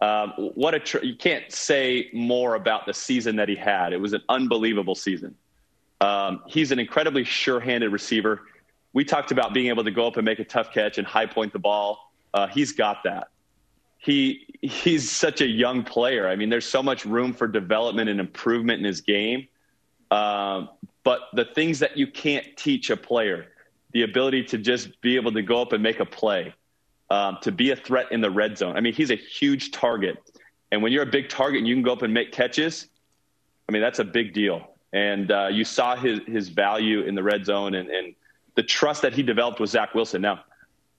um, 0.01 0.31
what 0.55 0.73
a 0.73 0.79
tr- 0.79 1.03
you 1.03 1.17
can't 1.17 1.51
say 1.51 2.11
more 2.13 2.55
about 2.55 2.87
the 2.87 2.95
season 2.95 3.35
that 3.37 3.49
he 3.49 3.57
had. 3.57 3.93
It 3.93 3.97
was 3.97 4.13
an 4.13 4.23
unbelievable 4.29 4.95
season. 4.95 5.35
Um, 6.01 6.43
he's 6.47 6.71
an 6.71 6.79
incredibly 6.79 7.25
sure-handed 7.25 7.91
receiver. 7.91 8.43
we 8.93 9.05
talked 9.05 9.33
about 9.33 9.53
being 9.53 9.67
able 9.67 9.83
to 9.83 9.91
go 9.91 10.07
up 10.07 10.17
and 10.17 10.25
make 10.25 10.39
a 10.39 10.45
tough 10.45 10.73
catch 10.73 10.97
and 10.97 11.05
high 11.05 11.27
point 11.27 11.53
the 11.53 11.59
ball. 11.59 12.13
Uh, 12.33 12.47
he's 12.47 12.71
got 12.71 13.03
that. 13.03 13.31
He 13.99 14.47
he's 14.61 15.11
such 15.11 15.41
a 15.41 15.47
young 15.47 15.83
player. 15.83 16.29
I 16.29 16.37
mean, 16.37 16.51
there's 16.51 16.67
so 16.67 16.85
much 16.85 17.05
room 17.05 17.33
for 17.33 17.49
development 17.49 18.09
and 18.09 18.21
improvement 18.21 18.79
in 18.79 18.85
his 18.85 19.01
game. 19.01 19.49
Um, 20.13 20.69
but 21.05 21.21
the 21.33 21.47
things 21.47 21.79
that 21.79 21.97
you 21.97 22.07
can't 22.07 22.47
teach 22.57 22.91
a 22.91 22.97
player, 22.97 23.47
the 23.93 24.03
ability 24.03 24.45
to 24.45 24.59
just 24.59 25.01
be 25.01 25.17
able 25.17 25.33
to 25.33 25.43
go 25.43 25.63
up 25.63 25.73
and 25.73 25.83
make 25.83 26.01
a 26.01 26.05
play, 26.05 26.55
um, 27.11 27.39
to 27.43 27.51
be 27.51 27.71
a 27.71 27.77
threat 27.77 28.13
in 28.13 28.21
the 28.21 28.31
red 28.31 28.59
zone. 28.59 28.77
I 28.77 28.81
mean, 28.81 28.93
he's 28.93 29.11
a 29.11 29.17
huge 29.17 29.71
target, 29.71 30.19
and 30.71 30.83
when 30.83 30.93
you're 30.93 31.03
a 31.03 31.11
big 31.11 31.29
target 31.29 31.59
and 31.59 31.67
you 31.67 31.75
can 31.75 31.83
go 31.83 31.93
up 31.93 32.03
and 32.03 32.13
make 32.13 32.31
catches, 32.31 32.89
I 33.69 33.73
mean, 33.73 33.83
that's 33.83 33.99
a 33.99 34.05
big 34.05 34.33
deal. 34.35 34.69
And 34.93 35.33
uh, 35.33 35.49
you 35.51 35.65
saw 35.65 35.97
his 35.97 36.21
his 36.27 36.51
value 36.51 37.01
in 37.01 37.15
the 37.15 37.23
red 37.23 37.47
zone 37.47 37.75
and, 37.75 37.89
and 37.89 38.15
the 38.55 38.63
trust 38.63 39.01
that 39.03 39.15
he 39.15 39.23
developed 39.23 39.61
with 39.61 39.71
Zach 39.71 39.95
Wilson. 39.95 40.21
Now, 40.21 40.45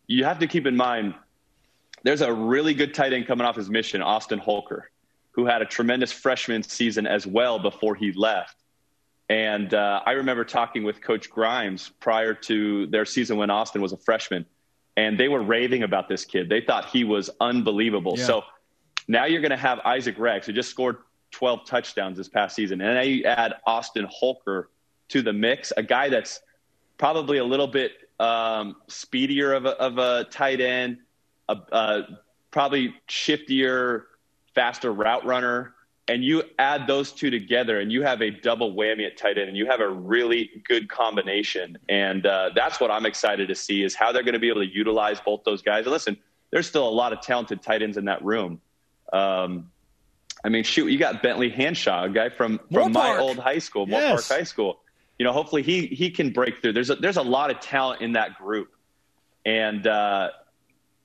you 0.08 0.24
have 0.24 0.40
to 0.40 0.48
keep 0.48 0.66
in 0.66 0.76
mind 0.76 1.14
there's 2.02 2.22
a 2.22 2.34
really 2.34 2.74
good 2.74 2.94
tight 2.94 3.14
end 3.14 3.28
coming 3.28 3.46
off 3.46 3.56
his 3.56 3.70
mission, 3.70 4.02
Austin 4.02 4.40
Holker, 4.40 4.90
who 5.32 5.46
had 5.46 5.62
a 5.62 5.66
tremendous 5.66 6.12
freshman 6.12 6.64
season 6.64 7.08
as 7.08 7.26
well 7.28 7.60
before 7.60 7.96
he 7.96 8.12
left. 8.12 8.58
And 9.30 9.74
uh, 9.74 10.02
I 10.06 10.12
remember 10.12 10.44
talking 10.44 10.84
with 10.84 11.02
Coach 11.02 11.30
Grimes 11.30 11.92
prior 12.00 12.34
to 12.34 12.88
their 12.88 13.06
season 13.06 13.38
when 13.38 13.50
Austin 13.50 13.82
was 13.82 13.94
a 13.94 13.98
freshman, 13.98 14.46
and 14.98 15.18
they 15.18 15.28
were 15.28 15.42
raving 15.42 15.84
about 15.84 16.10
this 16.10 16.26
kid. 16.26 16.50
They 16.50 16.62
thought 16.62 16.90
he 16.90 17.04
was 17.04 17.30
unbelievable. 17.40 18.16
Yeah. 18.18 18.26
So 18.26 18.44
now 19.08 19.26
you're 19.26 19.42
going 19.42 19.52
to 19.52 19.58
have 19.58 19.80
Isaac 19.80 20.20
Rex, 20.20 20.48
who 20.48 20.54
just 20.54 20.70
scored 20.70 20.98
12 21.32 21.66
touchdowns 21.66 22.18
this 22.18 22.30
past 22.30 22.56
season, 22.56 22.82
and 22.82 22.96
now 22.96 23.02
you 23.02 23.24
add 23.24 23.56
Austin 23.66 24.08
Holker 24.10 24.70
to 25.10 25.22
the 25.22 25.34
mix, 25.34 25.72
a 25.76 25.84
guy 25.84 26.10
that's 26.10 26.42
probably 26.98 27.38
a 27.38 27.44
little 27.44 27.68
bit 27.68 27.92
um, 28.20 28.76
speedier 28.88 29.54
of 29.54 29.66
a, 29.66 29.72
of 29.80 29.98
a 29.98 30.26
tight 30.26 30.62
end, 30.62 30.98
a, 31.50 31.58
a 31.72 32.02
probably 32.52 32.94
shiftier, 33.10 34.04
faster 34.54 34.94
route 34.94 35.26
runner 35.26 35.74
and 36.08 36.24
you 36.24 36.44
add 36.60 36.86
those 36.86 37.12
two 37.12 37.30
together 37.30 37.80
and 37.80 37.92
you 37.92 38.02
have 38.04 38.22
a 38.22 38.30
double 38.30 38.74
whammy 38.74 39.06
at 39.06 39.18
tight 39.18 39.38
end 39.38 39.48
and 39.48 39.58
you 39.58 39.66
have 39.66 39.80
a 39.80 39.88
really 39.88 40.50
good 40.68 40.90
combination. 40.90 41.78
And 41.88 42.26
uh, 42.26 42.50
that's 42.56 42.80
what 42.80 42.92
i'm 42.92 43.06
excited 43.06 43.48
to 43.48 43.56
see 43.56 43.84
is 43.84 43.96
how 43.96 44.12
they're 44.12 44.24
going 44.24 44.34
to 44.34 44.40
be 44.40 44.50
able 44.50 44.62
to 44.62 44.74
utilize 44.74 45.20
both 45.22 45.44
those 45.44 45.62
guys. 45.62 45.86
And 45.86 45.92
listen 45.92 46.18
there's 46.52 46.68
still 46.68 46.88
a 46.88 46.92
lot 46.92 47.14
of 47.14 47.22
talented 47.22 47.64
tight 47.64 47.82
ends 47.82 47.98
in 47.98 48.06
that 48.06 48.24
room. 48.24 48.62
Um, 49.12 49.70
i 50.46 50.50
mean 50.50 50.64
shoot 50.64 50.88
you 50.88 50.98
got 50.98 51.24
bentley 51.24 51.50
hanshaw 51.50 52.06
a 52.06 52.10
guy 52.10 52.28
from, 52.28 52.60
from 52.72 52.92
my 52.92 53.18
old 53.18 53.38
high 53.38 53.60
school 53.60 53.86
Moore 53.86 54.02
yes. 54.02 54.28
Park 54.28 54.40
high 54.40 54.44
school. 54.44 54.80
You 55.18 55.26
know 55.26 55.32
hopefully 55.32 55.62
he 55.62 55.88
he 55.88 56.10
can 56.10 56.32
break 56.32 56.62
through. 56.62 56.74
There's 56.74 56.90
a, 56.90 56.96
there's 56.96 57.18
a 57.18 57.22
lot 57.22 57.52
of 57.52 57.60
talent 57.60 58.02
in 58.02 58.14
that 58.14 58.38
group. 58.38 58.70
And 59.46 59.86
uh, 59.86 60.32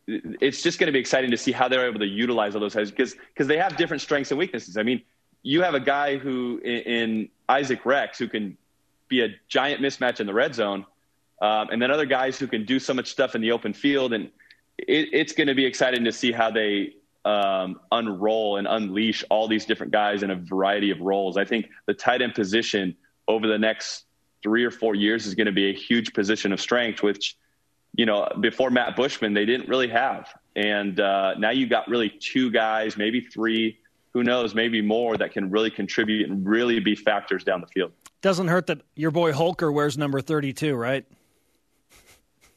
it's 0.08 0.62
just 0.62 0.78
going 0.78 0.86
to 0.86 0.92
be 0.92 0.98
exciting 0.98 1.30
to 1.30 1.36
see 1.36 1.52
how 1.52 1.68
they're 1.68 1.86
able 1.86 2.00
to 2.00 2.06
utilize 2.06 2.54
all 2.54 2.60
those 2.60 2.74
guys 2.74 2.90
because 2.90 3.14
because 3.14 3.46
they 3.46 3.58
have 3.58 3.76
different 3.76 4.00
strengths 4.00 4.30
and 4.30 4.38
weaknesses. 4.38 4.76
I 4.76 4.82
mean, 4.82 5.02
you 5.42 5.62
have 5.62 5.74
a 5.74 5.80
guy 5.80 6.16
who 6.16 6.60
in, 6.64 6.80
in 6.80 7.28
Isaac 7.48 7.84
Rex 7.84 8.18
who 8.18 8.26
can 8.26 8.56
be 9.08 9.22
a 9.22 9.28
giant 9.48 9.82
mismatch 9.82 10.20
in 10.20 10.26
the 10.26 10.32
red 10.32 10.54
zone, 10.54 10.86
um, 11.42 11.68
and 11.70 11.80
then 11.80 11.90
other 11.90 12.06
guys 12.06 12.38
who 12.38 12.46
can 12.46 12.64
do 12.64 12.78
so 12.78 12.94
much 12.94 13.10
stuff 13.10 13.34
in 13.34 13.42
the 13.42 13.52
open 13.52 13.72
field, 13.74 14.12
and 14.14 14.30
it, 14.78 15.08
it's 15.12 15.32
going 15.32 15.48
to 15.48 15.54
be 15.54 15.66
exciting 15.66 16.04
to 16.04 16.12
see 16.12 16.32
how 16.32 16.50
they 16.50 16.94
um, 17.24 17.80
unroll 17.92 18.56
and 18.56 18.66
unleash 18.66 19.24
all 19.28 19.46
these 19.46 19.66
different 19.66 19.92
guys 19.92 20.22
in 20.22 20.30
a 20.30 20.36
variety 20.36 20.90
of 20.90 21.00
roles. 21.00 21.36
I 21.36 21.44
think 21.44 21.68
the 21.86 21.94
tight 21.94 22.22
end 22.22 22.34
position 22.34 22.96
over 23.26 23.46
the 23.46 23.58
next 23.58 24.04
three 24.42 24.64
or 24.64 24.70
four 24.70 24.94
years 24.94 25.26
is 25.26 25.34
going 25.34 25.46
to 25.46 25.52
be 25.52 25.68
a 25.68 25.74
huge 25.74 26.14
position 26.14 26.52
of 26.52 26.60
strength, 26.60 27.02
which 27.02 27.36
you 27.94 28.06
know, 28.06 28.28
before 28.40 28.70
Matt 28.70 28.96
Bushman, 28.96 29.34
they 29.34 29.44
didn't 29.44 29.68
really 29.68 29.88
have. 29.88 30.28
And 30.56 30.98
uh, 31.00 31.34
now 31.38 31.50
you 31.50 31.66
got 31.66 31.88
really 31.88 32.10
two 32.10 32.50
guys, 32.50 32.96
maybe 32.96 33.20
three, 33.20 33.78
who 34.12 34.22
knows, 34.22 34.54
maybe 34.54 34.82
more 34.82 35.16
that 35.16 35.32
can 35.32 35.50
really 35.50 35.70
contribute 35.70 36.28
and 36.28 36.46
really 36.46 36.80
be 36.80 36.94
factors 36.94 37.44
down 37.44 37.60
the 37.60 37.66
field. 37.68 37.92
Doesn't 38.20 38.48
hurt 38.48 38.66
that 38.66 38.82
your 38.96 39.10
boy 39.10 39.32
Holker 39.32 39.70
wears 39.70 39.96
number 39.96 40.20
32, 40.20 40.74
right? 40.74 41.04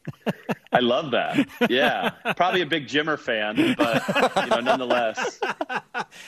I 0.73 0.79
love 0.79 1.11
that. 1.11 1.47
Yeah, 1.69 2.09
probably 2.35 2.61
a 2.61 2.65
big 2.65 2.87
Jimmer 2.87 3.19
fan, 3.19 3.75
but 3.77 4.03
you 4.43 4.49
know, 4.49 4.59
nonetheless, 4.61 5.39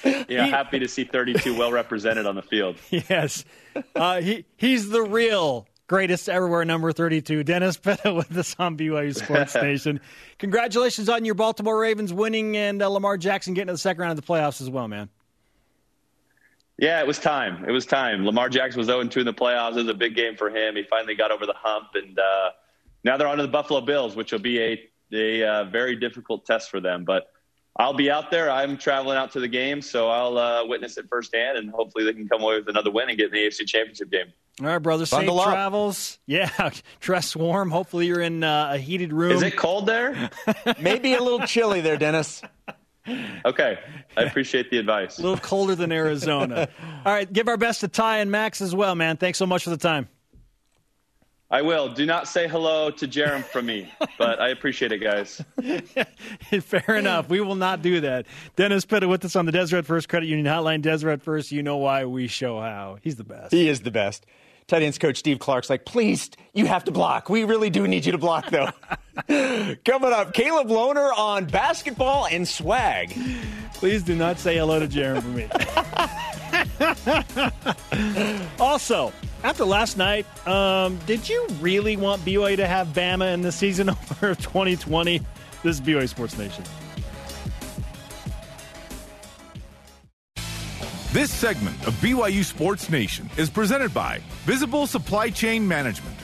you 0.03 0.37
know, 0.37 0.45
happy 0.45 0.79
to 0.79 0.87
see 0.87 1.05
32 1.05 1.57
well 1.57 1.71
represented 1.71 2.25
on 2.25 2.35
the 2.35 2.41
field. 2.41 2.75
Yes, 3.09 3.45
uh, 3.95 4.21
he 4.21 4.45
he's 4.57 4.89
the 4.89 5.01
real 5.01 5.67
greatest 5.93 6.27
everywhere 6.27 6.65
number 6.65 6.91
32. 6.91 7.43
Dennis 7.43 7.77
Pitta 7.77 8.11
with 8.15 8.35
us 8.35 8.55
on 8.57 8.75
BYU 8.75 9.15
Sports 9.15 9.53
Nation. 9.61 10.01
Congratulations 10.39 11.07
on 11.07 11.23
your 11.23 11.35
Baltimore 11.35 11.79
Ravens 11.79 12.11
winning 12.11 12.57
and 12.57 12.81
uh, 12.81 12.89
Lamar 12.89 13.15
Jackson 13.15 13.53
getting 13.53 13.67
to 13.67 13.73
the 13.73 13.77
second 13.77 14.01
round 14.01 14.17
of 14.17 14.25
the 14.25 14.27
playoffs 14.27 14.59
as 14.59 14.71
well, 14.71 14.87
man. 14.87 15.07
Yeah, 16.79 16.99
it 16.99 17.05
was 17.05 17.19
time. 17.19 17.63
It 17.65 17.71
was 17.71 17.85
time. 17.85 18.25
Lamar 18.25 18.49
Jackson 18.49 18.79
was 18.79 18.87
0 18.87 19.03
2 19.03 19.19
in 19.19 19.25
the 19.27 19.35
playoffs. 19.35 19.73
It 19.73 19.83
was 19.83 19.87
a 19.89 19.93
big 19.93 20.15
game 20.15 20.35
for 20.35 20.49
him. 20.49 20.75
He 20.75 20.81
finally 20.89 21.13
got 21.13 21.29
over 21.29 21.45
the 21.45 21.53
hump, 21.55 21.89
and 21.93 22.17
uh, 22.17 22.49
now 23.03 23.15
they're 23.15 23.27
on 23.27 23.37
to 23.37 23.43
the 23.43 23.49
Buffalo 23.49 23.79
Bills, 23.79 24.15
which 24.15 24.31
will 24.31 24.39
be 24.39 24.59
a, 24.59 24.89
a 25.11 25.43
uh, 25.47 25.63
very 25.65 25.95
difficult 25.95 26.43
test 26.47 26.71
for 26.71 26.79
them. 26.79 27.05
But 27.05 27.31
I'll 27.75 27.93
be 27.93 28.11
out 28.11 28.29
there. 28.29 28.51
I'm 28.51 28.77
traveling 28.77 29.17
out 29.17 29.31
to 29.31 29.39
the 29.39 29.47
game, 29.47 29.81
so 29.81 30.07
I'll 30.07 30.37
uh, 30.37 30.65
witness 30.65 30.97
it 30.97 31.07
firsthand, 31.09 31.57
and 31.57 31.71
hopefully 31.71 32.03
they 32.05 32.13
can 32.13 32.27
come 32.27 32.41
away 32.43 32.57
with 32.57 32.69
another 32.69 32.91
win 32.91 33.09
and 33.09 33.17
get 33.17 33.27
in 33.27 33.31
the 33.31 33.39
AFC 33.39 33.65
Championship 33.65 34.11
game. 34.11 34.31
All 34.61 34.67
right, 34.67 34.77
brother. 34.77 35.05
Bundle 35.07 35.39
safe 35.39 35.47
up. 35.47 35.53
travels. 35.53 36.19
Yeah, 36.27 36.69
dress 36.99 37.35
warm. 37.35 37.71
Hopefully 37.71 38.05
you're 38.05 38.21
in 38.21 38.43
uh, 38.43 38.73
a 38.73 38.77
heated 38.77 39.11
room. 39.11 39.31
Is 39.31 39.41
it 39.41 39.57
cold 39.57 39.87
there? 39.87 40.29
Maybe 40.79 41.15
a 41.15 41.21
little 41.21 41.47
chilly 41.47 41.81
there, 41.81 41.97
Dennis. 41.97 42.43
Okay, 43.43 43.79
I 44.15 44.21
appreciate 44.21 44.69
the 44.69 44.77
advice. 44.77 45.17
A 45.17 45.23
little 45.23 45.37
colder 45.37 45.75
than 45.75 45.91
Arizona. 45.91 46.69
All 47.05 47.11
right, 47.11 47.31
give 47.31 47.47
our 47.47 47.57
best 47.57 47.81
to 47.81 47.87
Ty 47.87 48.19
and 48.19 48.31
Max 48.31 48.61
as 48.61 48.73
well, 48.75 48.95
man. 48.95 49.17
Thanks 49.17 49.37
so 49.39 49.45
much 49.45 49.63
for 49.63 49.71
the 49.71 49.77
time. 49.77 50.07
I 51.53 51.61
will. 51.61 51.87
Do 51.87 52.07
not 52.07 52.27
say 52.27 52.47
hello 52.47 52.89
to 52.89 53.07
Jarom 53.07 53.43
from 53.43 53.67
me, 53.67 53.93
but 54.17 54.41
I 54.41 54.49
appreciate 54.49 54.91
it, 54.91 54.97
guys. 54.97 55.39
Fair 56.63 56.95
enough. 56.95 57.29
We 57.29 57.41
will 57.41 57.53
not 57.53 57.83
do 57.83 58.01
that. 58.01 58.25
Dennis 58.55 58.85
Pitta 58.85 59.07
with 59.07 59.23
us 59.23 59.35
on 59.35 59.45
the 59.45 59.51
Deseret 59.51 59.85
First 59.85 60.09
Credit 60.09 60.25
Union 60.25 60.47
Hotline. 60.47 60.81
Deseret 60.81 61.21
First, 61.21 61.51
you 61.51 61.61
know 61.61 61.77
why 61.77 62.05
we 62.05 62.25
show 62.25 62.59
how. 62.59 62.97
He's 63.03 63.17
the 63.17 63.23
best. 63.23 63.51
He 63.51 63.69
is 63.69 63.81
the 63.81 63.91
best. 63.91 64.25
Tight 64.65 64.81
ends 64.81 64.97
coach 64.97 65.17
Steve 65.17 65.37
Clark's 65.37 65.69
like, 65.69 65.85
please, 65.85 66.31
you 66.53 66.65
have 66.65 66.85
to 66.85 66.91
block. 66.91 67.29
We 67.29 67.43
really 67.43 67.69
do 67.69 67.87
need 67.87 68.07
you 68.07 68.13
to 68.13 68.17
block, 68.17 68.49
though. 68.49 68.71
Coming 69.85 70.11
up, 70.11 70.33
Caleb 70.33 70.69
Lohner 70.69 71.15
on 71.15 71.45
basketball 71.45 72.25
and 72.25 72.47
swag. 72.47 73.15
Please 73.75 74.01
do 74.01 74.15
not 74.15 74.39
say 74.39 74.57
hello 74.57 74.79
to 74.79 74.87
Jarom 74.87 75.21
for 75.21 75.27
me. 75.27 75.47
also, 78.59 79.11
after 79.43 79.65
last 79.65 79.97
night, 79.97 80.25
um, 80.47 80.97
did 81.05 81.27
you 81.27 81.47
really 81.59 81.97
want 81.97 82.23
BYU 82.23 82.57
to 82.57 82.67
have 82.67 82.87
Bama 82.87 83.33
in 83.33 83.41
the 83.41 83.51
season 83.51 83.89
opener 83.89 84.31
of 84.31 84.39
2020? 84.39 85.19
This 85.63 85.79
is 85.79 85.81
BYU 85.81 86.09
Sports 86.09 86.37
Nation. 86.37 86.63
This 91.11 91.31
segment 91.31 91.75
of 91.87 91.93
BYU 91.95 92.43
Sports 92.43 92.89
Nation 92.89 93.29
is 93.37 93.49
presented 93.49 93.93
by 93.93 94.19
Visible 94.45 94.87
Supply 94.87 95.29
Chain 95.29 95.67
Management. 95.67 96.15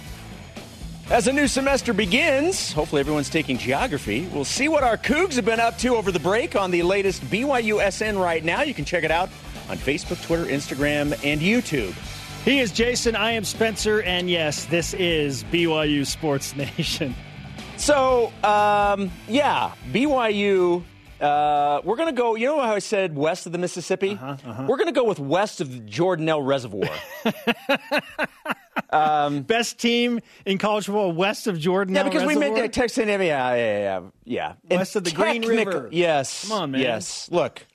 As 1.11 1.27
a 1.27 1.33
new 1.33 1.47
semester 1.47 1.93
begins, 1.93 2.71
hopefully 2.71 2.99
everyone's 2.99 3.29
taking 3.29 3.57
geography. 3.57 4.27
We'll 4.33 4.45
see 4.45 4.67
what 4.67 4.83
our 4.83 4.95
Cougs 4.95 5.35
have 5.35 5.45
been 5.45 5.59
up 5.59 5.77
to 5.79 5.95
over 5.95 6.11
the 6.11 6.19
break 6.19 6.55
on 6.55 6.69
the 6.69 6.83
latest 6.83 7.23
BYU 7.25 7.79
SN 7.91 8.17
right 8.17 8.43
now. 8.43 8.61
You 8.61 8.75
can 8.75 8.85
check 8.85 9.03
it 9.03 9.11
out 9.11 9.29
on 9.69 9.77
Facebook, 9.77 10.21
Twitter, 10.23 10.45
Instagram, 10.45 11.13
and 11.23 11.39
YouTube. 11.39 11.93
He 12.43 12.59
is 12.59 12.71
Jason. 12.71 13.15
I 13.15 13.31
am 13.31 13.43
Spencer. 13.43 14.01
And 14.01 14.29
yes, 14.29 14.65
this 14.65 14.93
is 14.95 15.43
BYU 15.45 16.05
Sports 16.05 16.55
Nation. 16.77 17.15
So, 17.77 18.33
um, 18.43 19.11
yeah, 19.27 19.73
BYU. 19.91 20.83
Uh, 21.21 21.81
we're 21.83 21.97
going 21.97 22.07
to 22.07 22.19
go, 22.19 22.35
you 22.35 22.45
know 22.45 22.61
how 22.61 22.73
I 22.73 22.79
said 22.79 23.13
west 23.13 23.45
of 23.45 23.51
the 23.51 23.57
Mississippi? 23.57 24.11
Uh-huh, 24.11 24.37
uh-huh. 24.45 24.65
We're 24.69 24.77
going 24.77 24.87
to 24.87 24.93
go 24.93 25.03
with 25.03 25.19
west 25.19 25.59
of 25.59 25.69
the 25.69 25.79
Jordanelle 25.81 26.45
Reservoir. 26.45 26.89
um, 28.89 29.41
Best 29.41 29.79
team 29.79 30.21
in 30.45 30.57
college 30.57 30.85
football 30.85 31.11
west 31.11 31.47
of 31.47 31.59
Jordan. 31.59 31.93
Yeah, 31.93 32.03
because 32.03 32.23
Reservoir? 32.23 32.51
we 32.53 32.61
meant 32.61 32.73
Texas 32.73 32.99
A&M. 32.99 33.21
Yeah, 33.21 33.53
yeah, 33.53 33.55
yeah. 33.55 34.01
yeah. 34.69 34.77
West 34.77 34.95
and 34.95 35.05
of 35.05 35.11
the 35.11 35.17
Green 35.17 35.45
River. 35.45 35.89
Yes. 35.91 36.47
Come 36.47 36.57
on, 36.57 36.71
man. 36.71 36.81
Yes. 36.81 37.29
Look, 37.29 37.65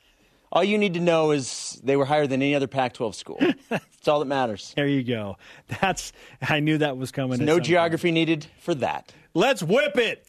all 0.55 0.65
you 0.65 0.79
need 0.79 0.95
to 0.95 1.01
know 1.01 1.33
is 1.33 1.47
they 1.85 1.97
were 1.97 2.05
higher 2.05 2.27
than 2.27 2.43
any 2.43 2.55
other 2.55 2.67
Pac-12 2.67 3.15
school. 3.15 3.39
That's 3.69 4.09
all 4.09 4.19
that 4.21 4.27
matters. 4.27 4.73
There 4.77 4.87
you 4.87 5.03
go. 5.03 5.37
That's 5.81 6.13
I 6.43 6.61
knew 6.61 6.79
that 6.79 6.97
was 6.97 7.13
coming. 7.13 7.45
no 7.45 7.61
geography 7.61 8.09
point. 8.09 8.15
needed 8.15 8.47
for 8.61 8.75
that. 8.77 9.13
Let's 9.35 9.63
whip 9.63 9.97
it. 9.97 10.27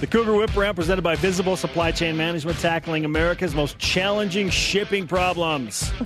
The 0.00 0.06
Cougar 0.06 0.34
Whip 0.34 0.54
Round 0.56 0.76
presented 0.76 1.02
by 1.02 1.14
Visible 1.16 1.56
Supply 1.56 1.90
Chain 1.90 2.16
Management, 2.16 2.58
tackling 2.58 3.04
America's 3.04 3.54
most 3.54 3.78
challenging 3.78 4.50
shipping 4.50 5.06
problems. 5.06 5.92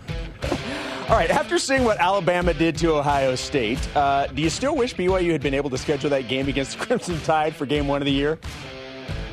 All 1.09 1.17
right, 1.17 1.31
after 1.31 1.59
seeing 1.59 1.85
what 1.85 1.99
Alabama 1.99 2.53
did 2.53 2.77
to 2.79 2.95
Ohio 2.95 3.35
State, 3.35 3.79
uh, 3.97 4.27
do 4.27 4.43
you 4.43 4.51
still 4.51 4.77
wish 4.77 4.95
BYU 4.95 5.33
had 5.33 5.41
been 5.41 5.55
able 5.55 5.71
to 5.71 5.79
schedule 5.79 6.11
that 6.11 6.29
game 6.29 6.49
against 6.49 6.79
the 6.79 6.85
Crimson 6.87 7.19
Tide 7.23 7.57
for 7.57 7.65
game 7.65 7.89
one 7.89 8.03
of 8.03 8.07
the 8.07 8.13
year? 8.13 8.39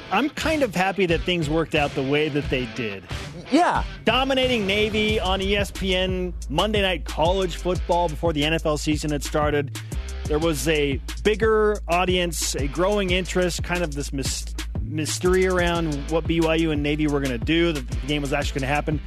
I'm 0.10 0.30
kind 0.30 0.64
of 0.64 0.74
happy 0.74 1.06
that 1.08 1.22
things 1.22 1.50
worked 1.50 1.76
out 1.76 1.92
the 1.92 2.04
way 2.04 2.30
that 2.30 2.50
they 2.50 2.66
did. 2.76 3.04
Yeah. 3.52 3.84
Dominating 4.04 4.66
Navy 4.66 5.20
on 5.20 5.40
ESPN 5.40 6.34
Monday 6.50 6.82
Night 6.82 7.06
College 7.06 7.56
Football 7.58 8.10
before 8.10 8.34
the 8.34 8.44
NFL 8.44 8.80
season 8.80 9.12
had 9.12 9.24
started. 9.24 9.80
There 10.26 10.40
was 10.40 10.68
a 10.68 11.00
bigger 11.24 11.78
audience, 11.88 12.56
a 12.56 12.68
growing 12.68 13.12
interest, 13.12 13.64
kind 13.64 13.84
of 13.84 13.94
this 13.94 14.12
mystery 14.82 15.48
around 15.48 15.94
what 16.10 16.24
BYU 16.24 16.72
and 16.72 16.82
Navy 16.82 17.08
were 17.08 17.20
going 17.20 17.38
to 17.38 17.46
do, 17.46 17.72
that 17.72 17.88
the 17.88 18.08
game 18.08 18.22
was 18.22 18.34
actually 18.34 18.62
going 18.62 18.70
to 18.70 18.76
happen. 18.76 19.00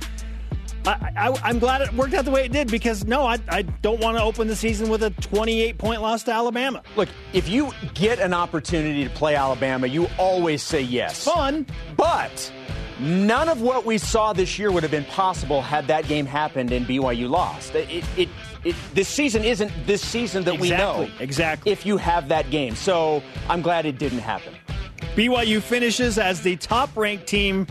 I, 0.87 1.51
am 1.51 1.59
glad 1.59 1.83
it 1.83 1.93
worked 1.93 2.15
out 2.15 2.25
the 2.25 2.31
way 2.31 2.45
it 2.45 2.53
did 2.53 2.71
because 2.71 3.05
no, 3.05 3.27
I, 3.27 3.39
I 3.49 3.63
don't 3.63 4.01
want 4.01 4.17
to 4.17 4.23
open 4.23 4.49
the 4.49 4.57
season 4.57 4.89
with 4.89 5.03
a 5.03 5.11
28 5.11 5.77
point 5.77 6.01
loss 6.01 6.23
to 6.25 6.33
Alabama. 6.33 6.83
Look, 6.97 7.09
if 7.33 7.49
you 7.49 7.73
get 7.95 8.19
an 8.21 8.33
opportunity 8.33 9.05
to 9.05 9.11
play 9.11 9.35
Alabama, 9.35 9.87
you 9.87 10.09
always 10.19 10.63
say 10.63 10.81
yes. 10.81 11.25
Fun. 11.25 11.67
But 11.97 12.53
none 13.01 13.49
of 13.49 13.61
what 13.61 13.85
we 13.85 13.99
saw 13.99 14.33
this 14.33 14.59
year 14.59 14.71
would 14.71 14.83
have 14.83 14.93
been 14.93 15.05
possible 15.05 15.63
had 15.63 15.87
that 15.87 16.07
game 16.09 16.27
happened 16.27 16.73
and 16.73 16.87
BYU 16.87 17.29
lost. 17.29 17.75
It, 17.75 18.05
it, 18.17 18.29
it, 18.65 18.77
this 18.95 19.09
season 19.09 19.45
isn't 19.45 19.73
this 19.87 20.03
season 20.03 20.45
that 20.45 20.55
exactly, 20.55 21.07
we 21.07 21.13
know. 21.13 21.21
Exactly. 21.21 21.73
If 21.73 21.87
you 21.87 21.97
have 21.97 22.29
that 22.29 22.51
game. 22.51 22.75
So 22.75 23.23
I'm 23.49 23.63
glad 23.63 23.87
it 23.87 23.99
didn't 23.99 24.21
happen. 24.21 24.55
BYU 25.15 25.61
finishes 25.61 26.19
as 26.19 26.43
the 26.43 26.57
top 26.57 26.97
ranked 26.97 27.27
team 27.27 27.67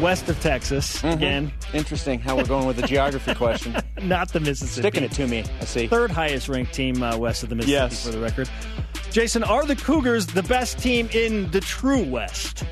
west 0.00 0.28
of 0.28 0.40
Texas 0.40 0.98
mm-hmm. 0.98 1.08
again. 1.08 1.52
Interesting 1.72 2.20
how 2.20 2.36
we're 2.36 2.44
going 2.44 2.66
with 2.66 2.76
the 2.76 2.86
geography 2.86 3.34
question. 3.34 3.76
Not 4.02 4.32
the 4.32 4.40
Mississippi. 4.40 4.82
Sticking 4.82 5.04
it 5.04 5.12
to 5.12 5.26
me. 5.26 5.44
I 5.60 5.64
see. 5.64 5.88
Third 5.88 6.10
highest 6.10 6.48
ranked 6.48 6.72
team 6.72 7.02
uh, 7.02 7.16
west 7.16 7.42
of 7.42 7.48
the 7.48 7.56
Mississippi 7.56 7.72
yes. 7.72 8.06
for 8.06 8.12
the 8.12 8.20
record. 8.20 8.48
Jason, 9.10 9.42
are 9.42 9.64
the 9.64 9.76
Cougars 9.76 10.26
the 10.26 10.42
best 10.42 10.78
team 10.78 11.08
in 11.12 11.50
the 11.50 11.60
true 11.60 12.04
West? 12.04 12.64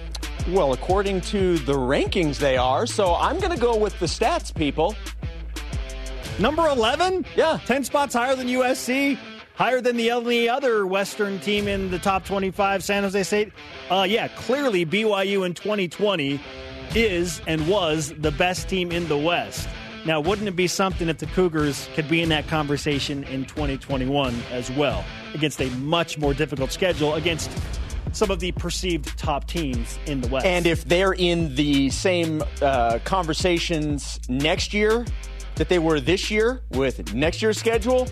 Well, 0.48 0.72
according 0.72 1.22
to 1.22 1.58
the 1.58 1.72
rankings, 1.72 2.38
they 2.38 2.56
are. 2.56 2.86
So 2.86 3.16
I'm 3.16 3.40
going 3.40 3.52
to 3.52 3.60
go 3.60 3.76
with 3.76 3.98
the 3.98 4.06
stats, 4.06 4.54
people. 4.54 4.94
Number 6.38 6.68
11? 6.68 7.26
Yeah. 7.34 7.58
10 7.66 7.82
spots 7.82 8.14
higher 8.14 8.36
than 8.36 8.46
USC? 8.46 9.18
Higher 9.56 9.80
than 9.80 9.96
the 9.96 10.12
only 10.12 10.48
other 10.48 10.86
Western 10.86 11.40
team 11.40 11.66
in 11.66 11.90
the 11.90 11.98
top 11.98 12.24
25, 12.24 12.84
San 12.84 13.02
Jose 13.02 13.22
State? 13.24 13.52
Uh, 13.90 14.06
yeah, 14.08 14.28
clearly 14.28 14.86
BYU 14.86 15.46
in 15.46 15.54
2020 15.54 16.38
is 16.94 17.40
and 17.46 17.66
was 17.66 18.12
the 18.18 18.30
best 18.30 18.68
team 18.68 18.92
in 18.92 19.08
the 19.08 19.16
West. 19.16 19.68
Now, 20.04 20.20
wouldn't 20.20 20.46
it 20.46 20.54
be 20.54 20.68
something 20.68 21.08
if 21.08 21.18
the 21.18 21.26
Cougars 21.26 21.88
could 21.94 22.08
be 22.08 22.22
in 22.22 22.28
that 22.28 22.46
conversation 22.46 23.24
in 23.24 23.46
2021 23.46 24.40
as 24.52 24.70
well 24.70 25.04
against 25.34 25.60
a 25.60 25.68
much 25.70 26.18
more 26.18 26.32
difficult 26.32 26.70
schedule 26.70 27.14
against 27.14 27.50
some 28.16 28.30
of 28.30 28.40
the 28.40 28.50
perceived 28.52 29.18
top 29.18 29.46
teams 29.46 29.98
in 30.06 30.22
the 30.22 30.28
West? 30.28 30.46
And 30.46 30.66
if 30.66 30.84
they're 30.84 31.12
in 31.12 31.54
the 31.54 31.90
same 31.90 32.42
uh, 32.62 32.98
conversations 33.04 34.18
next 34.28 34.72
year 34.72 35.04
that 35.56 35.68
they 35.68 35.78
were 35.78 36.00
this 36.00 36.30
year 36.30 36.62
with 36.70 37.14
next 37.14 37.42
year's 37.42 37.58
schedule, 37.58 38.08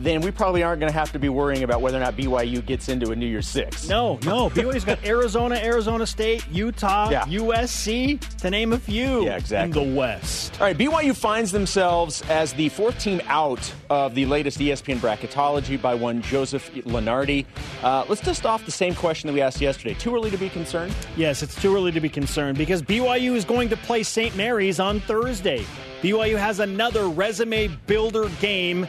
then 0.00 0.20
we 0.20 0.30
probably 0.30 0.62
aren't 0.62 0.80
going 0.80 0.92
to 0.92 0.98
have 0.98 1.12
to 1.12 1.18
be 1.18 1.28
worrying 1.28 1.62
about 1.62 1.80
whether 1.80 1.98
or 1.98 2.00
not 2.00 2.16
BYU 2.16 2.64
gets 2.64 2.88
into 2.88 3.10
a 3.10 3.16
New 3.16 3.26
Year's 3.26 3.48
Six. 3.48 3.88
No, 3.88 4.18
no. 4.24 4.50
BYU's 4.50 4.84
got 4.84 5.04
Arizona, 5.04 5.56
Arizona 5.56 6.06
State, 6.06 6.46
Utah, 6.48 7.10
yeah. 7.10 7.24
USC, 7.24 8.20
to 8.38 8.50
name 8.50 8.72
a 8.72 8.78
few. 8.78 9.24
Yeah, 9.24 9.36
exactly. 9.36 9.82
In 9.82 9.90
the 9.90 9.98
West. 9.98 10.60
All 10.60 10.66
right, 10.66 10.76
BYU 10.76 11.14
finds 11.14 11.52
themselves 11.52 12.22
as 12.28 12.52
the 12.52 12.68
fourth 12.68 12.98
team 12.98 13.20
out 13.26 13.72
of 13.90 14.14
the 14.14 14.26
latest 14.26 14.58
ESPN 14.58 14.98
bracketology 14.98 15.80
by 15.80 15.94
one 15.94 16.22
Joseph 16.22 16.72
Lunardi. 16.74 17.44
Uh, 17.82 18.04
let's 18.08 18.20
dust 18.20 18.46
off 18.46 18.64
the 18.64 18.70
same 18.70 18.94
question 18.94 19.26
that 19.28 19.34
we 19.34 19.40
asked 19.40 19.60
yesterday. 19.60 19.94
Too 19.94 20.14
early 20.14 20.30
to 20.30 20.38
be 20.38 20.48
concerned? 20.48 20.94
Yes, 21.16 21.42
it's 21.42 21.60
too 21.60 21.74
early 21.74 21.92
to 21.92 22.00
be 22.00 22.08
concerned 22.08 22.58
because 22.58 22.82
BYU 22.82 23.34
is 23.34 23.44
going 23.44 23.68
to 23.68 23.76
play 23.76 24.02
St. 24.02 24.36
Mary's 24.36 24.80
on 24.80 25.00
Thursday. 25.00 25.64
BYU 26.02 26.38
has 26.38 26.60
another 26.60 27.08
resume 27.08 27.68
builder 27.86 28.28
game 28.40 28.86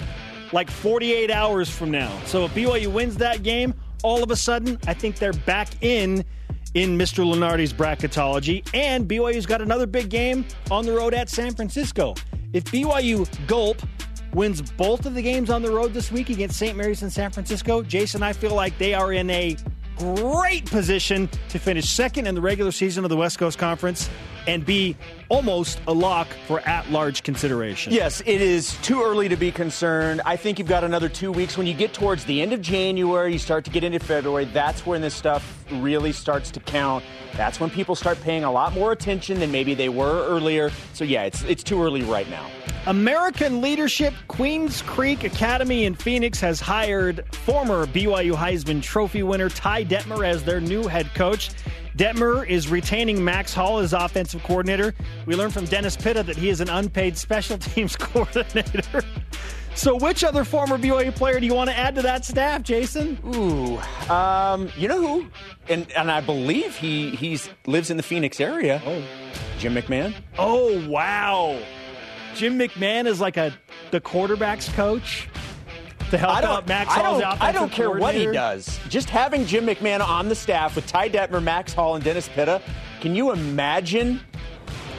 like 0.51 0.69
48 0.69 1.31
hours 1.31 1.69
from 1.69 1.91
now. 1.91 2.11
So 2.25 2.45
if 2.45 2.53
BYU 2.53 2.91
wins 2.91 3.17
that 3.17 3.43
game, 3.43 3.73
all 4.03 4.23
of 4.23 4.31
a 4.31 4.35
sudden, 4.35 4.79
I 4.87 4.93
think 4.93 5.17
they're 5.17 5.33
back 5.33 5.69
in 5.81 6.23
in 6.75 6.97
Mr. 6.97 7.25
Lunardi's 7.25 7.73
bracketology. 7.73 8.67
And 8.73 9.07
BYU's 9.07 9.45
got 9.45 9.61
another 9.61 9.87
big 9.87 10.09
game 10.09 10.45
on 10.69 10.85
the 10.85 10.93
road 10.93 11.13
at 11.13 11.29
San 11.29 11.53
Francisco. 11.53 12.15
If 12.53 12.65
BYU 12.65 13.27
gulp 13.47 13.81
wins 14.33 14.61
both 14.61 15.05
of 15.05 15.15
the 15.15 15.21
games 15.21 15.49
on 15.49 15.61
the 15.61 15.71
road 15.71 15.93
this 15.93 16.11
week 16.11 16.29
against 16.29 16.57
St. 16.57 16.77
Mary's 16.77 17.01
and 17.01 17.11
San 17.11 17.31
Francisco, 17.31 17.81
Jason, 17.81 18.21
I 18.21 18.33
feel 18.33 18.53
like 18.53 18.77
they 18.77 18.93
are 18.93 19.13
in 19.13 19.29
a 19.29 19.57
great 19.97 20.65
position 20.65 21.29
to 21.49 21.59
finish 21.59 21.89
second 21.89 22.27
in 22.27 22.35
the 22.35 22.41
regular 22.41 22.71
season 22.71 23.03
of 23.03 23.09
the 23.09 23.17
West 23.17 23.37
Coast 23.37 23.57
Conference 23.57 24.09
and 24.49 24.65
be 24.65 24.95
almost 25.29 25.79
a 25.87 25.93
lock 25.93 26.27
for 26.47 26.59
at 26.61 26.89
large 26.89 27.21
consideration. 27.21 27.93
Yes, 27.93 28.21
it 28.21 28.41
is 28.41 28.75
too 28.81 29.03
early 29.03 29.29
to 29.29 29.35
be 29.35 29.51
concerned. 29.51 30.21
I 30.25 30.37
think 30.37 30.57
you've 30.57 30.67
got 30.67 30.83
another 30.83 31.07
two 31.07 31.31
weeks. 31.31 31.55
When 31.55 31.67
you 31.67 31.75
get 31.75 31.93
towards 31.93 32.25
the 32.25 32.41
end 32.41 32.51
of 32.51 32.59
January, 32.59 33.31
you 33.31 33.37
start 33.37 33.63
to 33.65 33.69
get 33.69 33.83
into 33.83 33.99
February, 33.99 34.45
that's 34.45 34.87
when 34.87 35.01
this 35.01 35.13
stuff 35.13 35.63
really 35.73 36.11
starts 36.11 36.49
to 36.51 36.59
count. 36.61 37.05
That's 37.35 37.59
when 37.59 37.69
people 37.69 37.93
start 37.93 38.19
paying 38.21 38.43
a 38.43 38.51
lot 38.51 38.73
more 38.73 38.91
attention 38.91 39.39
than 39.39 39.51
maybe 39.51 39.75
they 39.75 39.89
were 39.89 40.25
earlier. 40.27 40.71
So, 40.93 41.03
yeah, 41.03 41.25
it's, 41.25 41.43
it's 41.43 41.63
too 41.63 41.83
early 41.83 42.01
right 42.01 42.27
now. 42.31 42.49
American 42.87 43.61
Leadership 43.61 44.15
Queens 44.29 44.81
Creek 44.81 45.23
Academy 45.23 45.85
in 45.85 45.93
Phoenix 45.93 46.39
has 46.39 46.59
hired 46.59 47.23
former 47.35 47.85
BYU 47.85 48.33
Heisman 48.33 48.81
Trophy 48.81 49.21
winner 49.21 49.49
Ty 49.49 49.85
Detmer 49.85 50.25
as 50.25 50.43
their 50.43 50.59
new 50.59 50.87
head 50.87 51.13
coach. 51.13 51.51
Detmer 51.97 52.47
is 52.47 52.69
retaining 52.69 53.23
Max 53.23 53.53
Hall 53.53 53.79
as 53.79 53.93
offensive 53.93 54.43
coordinator. 54.43 54.93
We 55.25 55.35
learned 55.35 55.53
from 55.53 55.65
Dennis 55.65 55.95
Pitta 55.95 56.23
that 56.23 56.37
he 56.37 56.49
is 56.49 56.61
an 56.61 56.69
unpaid 56.69 57.17
special 57.17 57.57
teams 57.59 57.95
coordinator. 57.95 59.03
So, 59.75 59.95
which 59.95 60.23
other 60.23 60.43
former 60.43 60.77
BYU 60.77 61.15
player 61.15 61.39
do 61.39 61.45
you 61.45 61.53
want 61.53 61.69
to 61.69 61.77
add 61.77 61.95
to 61.95 62.01
that 62.01 62.25
staff, 62.25 62.63
Jason? 62.63 63.17
Ooh, 63.33 63.77
um, 64.11 64.69
you 64.77 64.87
know 64.87 64.99
who? 64.99 65.27
And 65.69 65.89
and 65.93 66.11
I 66.11 66.19
believe 66.21 66.75
he 66.75 67.11
he's 67.11 67.49
lives 67.65 67.89
in 67.89 67.97
the 67.97 68.03
Phoenix 68.03 68.39
area. 68.41 68.81
Oh, 68.85 69.01
Jim 69.57 69.75
McMahon. 69.75 70.13
Oh 70.37 70.85
wow. 70.89 71.61
Jim 72.35 72.59
McMahon 72.59 73.05
is 73.05 73.21
like 73.21 73.37
a 73.37 73.53
the 73.91 74.01
quarterbacks 74.01 74.71
coach 74.73 75.29
to 76.11 76.17
help 76.17 76.43
out 76.43 76.67
Max 76.67 76.93
Hall. 76.93 77.17
I 77.17 77.19
don't, 77.19 77.41
I 77.41 77.51
don't 77.51 77.71
care 77.71 77.91
what 77.91 78.15
he 78.15 78.25
does. 78.25 78.79
Just 78.89 79.09
having 79.09 79.45
Jim 79.45 79.65
McMahon 79.65 80.01
on 80.01 80.29
the 80.29 80.35
staff 80.35 80.75
with 80.75 80.87
Ty 80.87 81.09
Detmer, 81.09 81.41
Max 81.41 81.73
Hall, 81.73 81.95
and 81.95 82.03
Dennis 82.03 82.29
Pitta. 82.29 82.61
Can 83.01 83.15
you 83.15 83.31
imagine? 83.31 84.19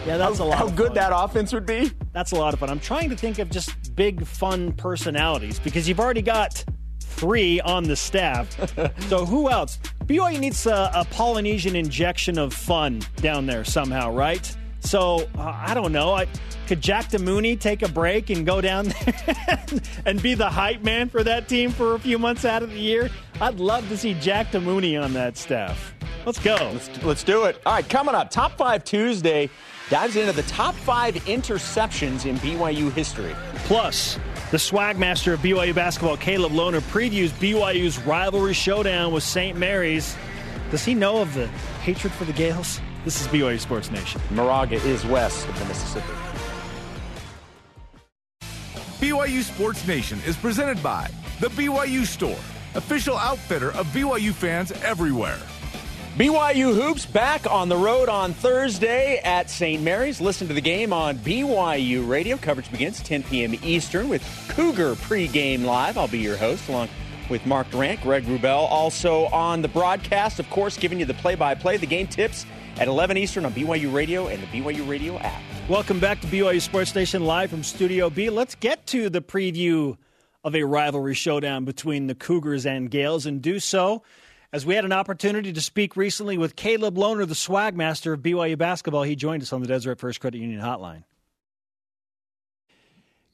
Yeah, 0.06 0.16
that's 0.16 0.38
how, 0.38 0.44
a 0.44 0.46
lot. 0.46 0.58
How 0.58 0.68
good 0.70 0.94
that 0.94 1.12
offense 1.14 1.52
would 1.52 1.66
be. 1.66 1.92
That's 2.12 2.32
a 2.32 2.36
lot 2.36 2.54
of 2.54 2.60
fun. 2.60 2.70
I'm 2.70 2.80
trying 2.80 3.10
to 3.10 3.16
think 3.16 3.38
of 3.38 3.50
just 3.50 3.94
big 3.94 4.24
fun 4.26 4.72
personalities 4.72 5.58
because 5.60 5.88
you've 5.88 6.00
already 6.00 6.22
got 6.22 6.64
three 7.00 7.60
on 7.60 7.84
the 7.84 7.96
staff. 7.96 8.48
so 9.08 9.26
who 9.26 9.50
else? 9.50 9.78
BYU 10.04 10.40
needs 10.40 10.66
a, 10.66 10.90
a 10.94 11.04
Polynesian 11.10 11.76
injection 11.76 12.38
of 12.38 12.54
fun 12.54 13.02
down 13.16 13.46
there 13.46 13.64
somehow, 13.64 14.10
right? 14.10 14.56
So 14.80 15.28
uh, 15.38 15.54
I 15.56 15.74
don't 15.74 15.92
know. 15.92 16.14
I, 16.14 16.26
could 16.66 16.80
Jack 16.80 17.10
DeMooney 17.10 17.58
take 17.58 17.82
a 17.82 17.88
break 17.88 18.30
and 18.30 18.46
go 18.46 18.60
down 18.60 18.86
there 19.26 19.66
and 20.06 20.22
be 20.22 20.34
the 20.34 20.48
hype 20.48 20.82
man 20.82 21.08
for 21.08 21.22
that 21.24 21.48
team 21.48 21.70
for 21.70 21.94
a 21.94 21.98
few 21.98 22.18
months 22.18 22.44
out 22.44 22.62
of 22.62 22.70
the 22.70 22.78
year? 22.78 23.10
I'd 23.40 23.58
love 23.58 23.88
to 23.88 23.96
see 23.96 24.14
Jack 24.14 24.52
DeMooney 24.52 25.02
on 25.02 25.12
that 25.14 25.36
staff. 25.36 25.94
Let's 26.26 26.38
go. 26.38 26.54
Let's, 26.54 27.02
let's 27.02 27.24
do 27.24 27.44
it. 27.44 27.60
All 27.66 27.72
right, 27.72 27.88
coming 27.88 28.14
up, 28.14 28.30
Top 28.30 28.56
5 28.56 28.84
Tuesday 28.84 29.50
dives 29.88 30.14
into 30.14 30.32
the 30.32 30.44
top 30.44 30.74
five 30.76 31.14
interceptions 31.14 32.24
in 32.24 32.36
BYU 32.36 32.92
history. 32.92 33.34
Plus, 33.64 34.18
the 34.52 34.58
swag 34.58 34.98
master 34.98 35.32
of 35.32 35.40
BYU 35.40 35.74
basketball, 35.74 36.16
Caleb 36.16 36.52
Lohner, 36.52 36.80
previews 36.92 37.30
BYU's 37.30 37.98
rivalry 38.02 38.54
showdown 38.54 39.12
with 39.12 39.24
St. 39.24 39.58
Mary's. 39.58 40.16
Does 40.70 40.84
he 40.84 40.94
know 40.94 41.20
of 41.20 41.34
the 41.34 41.48
hatred 41.82 42.12
for 42.12 42.24
the 42.24 42.32
Gaels? 42.32 42.80
This 43.02 43.18
is 43.18 43.28
BYU 43.28 43.58
Sports 43.58 43.90
Nation. 43.90 44.20
Moraga 44.30 44.76
is 44.76 45.06
west 45.06 45.48
of 45.48 45.58
the 45.58 45.64
Mississippi. 45.64 46.12
BYU 49.00 49.42
Sports 49.42 49.86
Nation 49.86 50.20
is 50.26 50.36
presented 50.36 50.82
by 50.82 51.10
The 51.40 51.48
BYU 51.48 52.04
Store, 52.04 52.36
official 52.74 53.16
outfitter 53.16 53.72
of 53.72 53.86
BYU 53.86 54.34
fans 54.34 54.70
everywhere. 54.82 55.38
BYU 56.18 56.74
Hoops 56.74 57.06
back 57.06 57.50
on 57.50 57.70
the 57.70 57.76
road 57.76 58.10
on 58.10 58.34
Thursday 58.34 59.18
at 59.24 59.48
St. 59.48 59.82
Mary's. 59.82 60.20
Listen 60.20 60.46
to 60.48 60.52
the 60.52 60.60
game 60.60 60.92
on 60.92 61.16
BYU 61.20 62.06
Radio. 62.06 62.36
Coverage 62.36 62.70
begins 62.70 63.00
10 63.02 63.22
p.m. 63.22 63.54
Eastern 63.62 64.10
with 64.10 64.22
Cougar 64.50 64.96
pregame 64.96 65.64
live. 65.64 65.96
I'll 65.96 66.06
be 66.06 66.18
your 66.18 66.36
host 66.36 66.68
along 66.68 66.90
with 67.30 67.46
Mark 67.46 67.70
Durrant, 67.70 68.02
Greg 68.02 68.24
Wrubell, 68.24 68.68
Also 68.70 69.24
on 69.26 69.62
the 69.62 69.68
broadcast, 69.68 70.38
of 70.38 70.50
course, 70.50 70.76
giving 70.76 71.00
you 71.00 71.06
the 71.06 71.14
play 71.14 71.34
by 71.34 71.54
play, 71.54 71.78
the 71.78 71.86
game 71.86 72.06
tips 72.06 72.44
at 72.76 72.88
11 72.88 73.16
Eastern 73.16 73.44
on 73.44 73.52
BYU 73.52 73.92
Radio 73.92 74.28
and 74.28 74.42
the 74.42 74.46
BYU 74.46 74.88
Radio 74.88 75.18
app. 75.18 75.42
Welcome 75.68 76.00
back 76.00 76.20
to 76.20 76.26
BYU 76.26 76.60
Sports 76.60 76.94
Nation 76.94 77.24
live 77.24 77.50
from 77.50 77.62
Studio 77.62 78.10
B. 78.10 78.30
Let's 78.30 78.54
get 78.54 78.86
to 78.88 79.08
the 79.08 79.20
preview 79.20 79.96
of 80.42 80.54
a 80.54 80.62
rivalry 80.64 81.14
showdown 81.14 81.64
between 81.64 82.06
the 82.06 82.14
Cougars 82.14 82.66
and 82.66 82.90
Gaels 82.90 83.26
and 83.26 83.42
do 83.42 83.60
so 83.60 84.02
as 84.52 84.66
we 84.66 84.74
had 84.74 84.84
an 84.84 84.92
opportunity 84.92 85.52
to 85.52 85.60
speak 85.60 85.96
recently 85.96 86.36
with 86.36 86.56
Caleb 86.56 86.96
Lohner, 86.96 87.26
the 87.26 87.34
swag 87.34 87.76
master 87.76 88.12
of 88.12 88.20
BYU 88.20 88.58
basketball. 88.58 89.04
He 89.04 89.14
joined 89.14 89.42
us 89.42 89.52
on 89.52 89.60
the 89.60 89.68
Deseret 89.68 89.98
First 89.98 90.20
Credit 90.20 90.38
Union 90.38 90.60
hotline. 90.60 91.04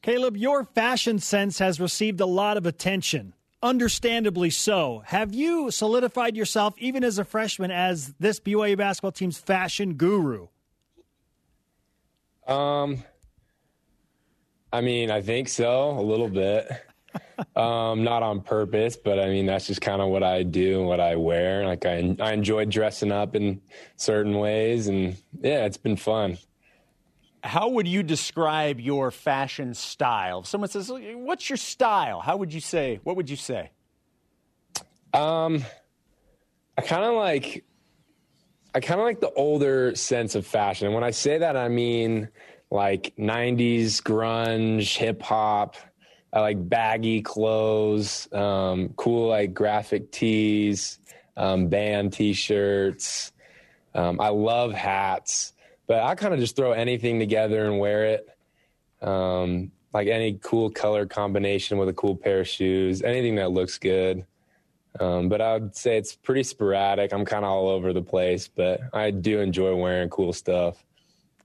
Caleb, 0.03 0.37
your 0.37 0.65
fashion 0.65 1.19
sense 1.19 1.59
has 1.59 1.81
received 1.81 2.21
a 2.21 2.27
lot 2.27 2.57
of 2.57 2.67
attention, 2.67 3.35
understandably 3.67 4.51
so. 4.51 5.03
Have 5.07 5.35
you 5.35 5.71
solidified 5.71 6.37
yourself, 6.37 6.75
even 6.79 7.05
as 7.05 7.19
a 7.19 7.25
freshman, 7.25 7.71
as 7.71 8.15
this 8.19 8.41
BYU 8.41 8.77
basketball 8.77 9.13
team's 9.13 9.39
fashion 9.39 9.95
guru? 9.95 10.49
Um, 12.47 13.03
I 14.73 14.81
mean, 14.81 15.11
I 15.11 15.21
think 15.21 15.49
so, 15.49 15.91
a 15.91 16.03
little 16.03 16.29
bit. 16.29 16.69
um, 17.57 18.05
not 18.05 18.23
on 18.23 18.41
purpose, 18.41 18.97
but 18.97 19.19
I 19.19 19.29
mean 19.29 19.47
that's 19.47 19.67
just 19.67 19.81
kind 19.81 20.01
of 20.01 20.09
what 20.09 20.23
I 20.23 20.43
do 20.43 20.81
and 20.81 20.89
what 20.89 21.01
I 21.01 21.17
wear. 21.17 21.65
Like 21.67 21.87
I, 21.87 22.17
I 22.21 22.33
enjoy 22.33 22.67
dressing 22.67 23.11
up 23.11 23.35
in 23.35 23.61
certain 23.97 24.39
ways, 24.39 24.87
and 24.87 25.17
yeah, 25.41 25.65
it's 25.65 25.79
been 25.79 25.97
fun 25.97 26.39
how 27.47 27.69
would 27.69 27.87
you 27.87 28.03
describe 28.03 28.81
your 28.81 29.11
fashion 29.11 29.75
style? 29.75 30.41
If 30.41 30.47
someone 30.47 30.69
says, 30.69 30.91
"What's 30.91 31.49
your 31.49 31.57
style?" 31.57 32.21
How 32.21 32.37
would 32.37 32.53
you 32.53 32.61
say? 32.61 33.01
What 33.05 33.17
would 33.17 33.31
you 33.31 33.37
say? 33.37 33.71
Um, 35.15 35.65
I 36.77 36.83
kind 36.83 37.05
of 37.05 37.15
like, 37.15 37.65
I 38.75 38.81
kind 38.81 39.01
of 39.01 39.07
like 39.07 39.21
the 39.21 39.33
older 39.33 39.95
sense 39.95 40.35
of 40.35 40.47
fashion. 40.47 40.87
And 40.87 40.95
when 40.95 41.05
I 41.05 41.13
say 41.13 41.39
that, 41.39 41.57
I 41.57 41.69
mean 41.69 42.29
like 42.71 43.15
'90s 43.17 44.03
grunge, 44.03 44.97
hip 44.97 45.23
hop. 45.23 45.77
I 46.33 46.41
like 46.41 46.69
baggy 46.69 47.23
clothes, 47.23 48.31
um, 48.33 48.91
cool 48.97 49.29
like 49.29 49.55
graphic 49.55 50.11
tees, 50.11 50.99
um, 51.37 51.69
band 51.69 52.13
T-shirts. 52.13 53.33
Um, 53.95 54.21
I 54.21 54.29
love 54.29 54.73
hats. 54.73 55.55
But 55.87 56.03
I 56.03 56.15
kind 56.15 56.35
of 56.35 56.41
just 56.41 56.57
throw 56.57 56.73
anything 56.73 57.19
together 57.19 57.67
and 57.67 57.79
wear 57.79 58.05
it. 58.07 58.29
Um, 59.03 59.71
like 59.93 60.09
any 60.09 60.39
cool 60.43 60.71
color 60.71 61.07
combination 61.07 61.79
with 61.79 61.89
a 61.89 61.93
cool 61.93 62.17
pair 62.17 62.41
of 62.41 62.49
shoes, 62.49 63.03
anything 63.03 63.37
that 63.37 63.51
looks 63.51 63.79
good. 63.79 64.27
Um, 65.01 65.29
but 65.29 65.41
I 65.41 65.55
would 65.55 65.77
say 65.77 65.97
it's 65.97 66.15
pretty 66.15 66.43
sporadic. 66.43 67.13
I'm 67.13 67.25
kind 67.25 67.45
of 67.45 67.51
all 67.51 67.69
over 67.69 67.93
the 67.93 68.03
place, 68.03 68.49
but 68.49 68.81
I 68.93 69.11
do 69.11 69.41
enjoy 69.41 69.75
wearing 69.75 70.09
cool 70.09 70.33
stuff. 70.33 70.85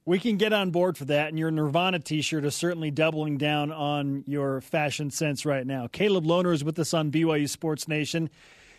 We 0.04 0.20
can 0.20 0.38
get 0.38 0.52
on 0.52 0.72
board 0.72 0.98
for 0.98 1.06
that, 1.06 1.30
and 1.30 1.38
your 1.38 1.52
Nirvana 1.52 2.00
T-shirt 2.00 2.44
is 2.44 2.56
certainly 2.56 2.92
doubling 2.92 3.38
down 3.38 3.72
on 3.72 4.24
your 4.26 4.60
fashion 4.62 5.12
sense 5.12 5.46
right 5.46 5.66
now. 5.66 5.88
Caleb 5.88 6.26
Lohner 6.26 6.54
is 6.54 6.64
with 6.64 6.80
us 6.80 6.94
on 6.94 7.12
BYU 7.12 7.48
Sports 7.48 7.88
Nation. 7.88 8.30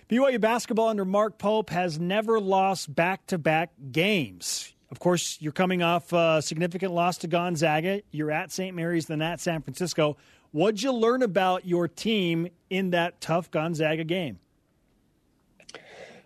BYU 0.08 0.40
basketball 0.40 0.88
under 0.88 1.04
Mark 1.04 1.38
Pope 1.38 1.70
has 1.70 1.98
never 1.98 2.40
lost 2.40 2.92
back-to-back 2.94 3.70
games. 3.92 4.74
Of 4.92 5.00
course, 5.00 5.38
you're 5.40 5.52
coming 5.52 5.82
off 5.82 6.12
a 6.12 6.42
significant 6.42 6.92
loss 6.92 7.16
to 7.18 7.26
Gonzaga. 7.26 8.02
You're 8.10 8.30
at 8.30 8.52
St. 8.52 8.76
Mary's, 8.76 9.06
then 9.06 9.22
at 9.22 9.40
San 9.40 9.62
Francisco. 9.62 10.18
What'd 10.50 10.82
you 10.82 10.92
learn 10.92 11.22
about 11.22 11.64
your 11.66 11.88
team 11.88 12.48
in 12.68 12.90
that 12.90 13.18
tough 13.22 13.50
Gonzaga 13.50 14.04
game? 14.04 14.38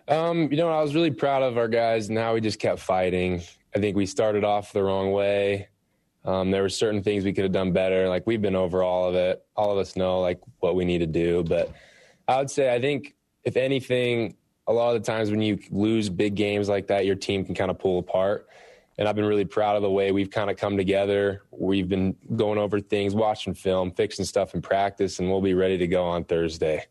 Um, 0.09 0.51
you 0.51 0.57
know, 0.57 0.69
I 0.69 0.81
was 0.81 0.93
really 0.93 1.11
proud 1.11 1.43
of 1.43 1.57
our 1.57 1.69
guys 1.69 2.09
and 2.09 2.17
how 2.17 2.33
we 2.33 2.41
just 2.41 2.59
kept 2.59 2.79
fighting. 2.79 3.41
I 3.73 3.79
think 3.79 3.95
we 3.95 4.05
started 4.05 4.43
off 4.43 4.73
the 4.73 4.83
wrong 4.83 5.13
way. 5.13 5.69
Um, 6.25 6.51
there 6.51 6.61
were 6.61 6.67
certain 6.67 7.01
things 7.01 7.23
we 7.23 7.31
could 7.31 7.45
have 7.45 7.53
done 7.53 7.71
better. 7.71 8.09
Like 8.09 8.27
we've 8.27 8.41
been 8.41 8.55
over 8.55 8.83
all 8.83 9.07
of 9.07 9.15
it. 9.15 9.45
All 9.55 9.71
of 9.71 9.77
us 9.77 9.95
know 9.95 10.19
like 10.19 10.41
what 10.59 10.75
we 10.75 10.83
need 10.83 10.97
to 10.97 11.07
do. 11.07 11.41
But 11.41 11.71
I 12.27 12.37
would 12.39 12.51
say 12.51 12.73
I 12.75 12.81
think 12.81 13.15
if 13.45 13.55
anything, 13.55 14.35
a 14.67 14.73
lot 14.73 14.95
of 14.95 15.01
the 15.01 15.11
times 15.11 15.31
when 15.31 15.41
you 15.41 15.59
lose 15.71 16.09
big 16.09 16.35
games 16.35 16.67
like 16.67 16.87
that, 16.87 17.05
your 17.05 17.15
team 17.15 17.45
can 17.45 17.55
kind 17.55 17.71
of 17.71 17.79
pull 17.79 17.99
apart. 17.99 18.47
And 18.97 19.07
I've 19.07 19.15
been 19.15 19.25
really 19.25 19.45
proud 19.45 19.75
of 19.75 19.83
the 19.83 19.91
way 19.91 20.11
we've 20.11 20.31
kind 20.31 20.49
of 20.49 20.57
come 20.57 20.75
together. 20.75 21.43
We've 21.51 21.87
been 21.87 22.15
going 22.35 22.57
over 22.57 22.79
things, 22.81 23.13
watching 23.13 23.53
film, 23.53 23.91
fixing 23.91 24.25
stuff 24.25 24.55
in 24.55 24.61
practice, 24.61 25.19
and 25.19 25.29
we'll 25.29 25.41
be 25.41 25.53
ready 25.53 25.77
to 25.77 25.87
go 25.87 26.03
on 26.03 26.23
Thursday. 26.23 26.85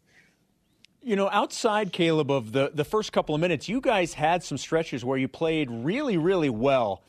You 1.03 1.17
know, 1.17 1.29
outside 1.31 1.93
Caleb 1.93 2.31
of 2.31 2.53
the, 2.53 2.71
the 2.73 2.85
first 2.85 3.13
couple 3.13 3.35
of 3.35 3.41
minutes, 3.41 3.69
you 3.69 3.81
guys 3.81 4.15
had 4.15 4.43
some 4.43 4.57
stretches 4.57 5.05
where 5.05 5.19
you 5.19 5.29
played 5.29 5.71
really, 5.71 6.17
really 6.17 6.51
well. 6.51 7.03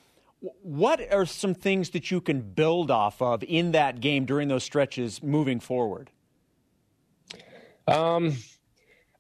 What 0.62 1.12
are 1.12 1.26
some 1.26 1.54
things 1.54 1.92
that 1.92 2.12
you 2.12 2.22
can 2.22 2.42
build 2.42 2.92
off 2.92 3.22
of 3.22 3.44
in 3.44 3.72
that 3.72 4.02
game 4.02 4.26
during 4.26 4.50
those 4.50 4.64
stretches 4.64 5.24
moving 5.24 5.60
forward? 5.60 6.12
Um, 7.88 8.36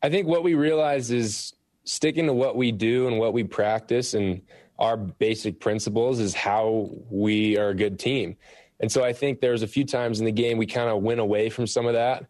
I 0.01 0.09
think 0.09 0.27
what 0.27 0.43
we 0.43 0.53
realize 0.53 1.11
is 1.11 1.53
sticking 1.83 2.27
to 2.27 2.33
what 2.33 2.55
we 2.55 2.71
do 2.71 3.07
and 3.07 3.17
what 3.17 3.33
we 3.33 3.43
practice 3.43 4.13
and 4.13 4.41
our 4.77 4.97
basic 4.97 5.59
principles 5.59 6.19
is 6.19 6.33
how 6.33 6.89
we 7.09 7.57
are 7.57 7.69
a 7.69 7.75
good 7.75 7.97
team. 7.97 8.35
And 8.79 8.91
so 8.91 9.03
I 9.03 9.13
think 9.13 9.41
there's 9.41 9.63
a 9.63 9.67
few 9.67 9.85
times 9.85 10.19
in 10.19 10.25
the 10.25 10.31
game 10.31 10.57
we 10.57 10.67
kind 10.67 10.89
of 10.89 11.01
went 11.01 11.19
away 11.19 11.49
from 11.49 11.65
some 11.65 11.87
of 11.87 11.93
that. 11.93 12.25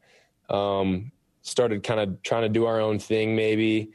Um, 0.50 1.12
started 1.42 1.84
kind 1.84 2.00
of 2.00 2.22
trying 2.24 2.44
to 2.44 2.50
do 2.50 2.66
our 2.66 2.80
own 2.80 3.00
thing 3.00 3.36
maybe. 3.36 3.92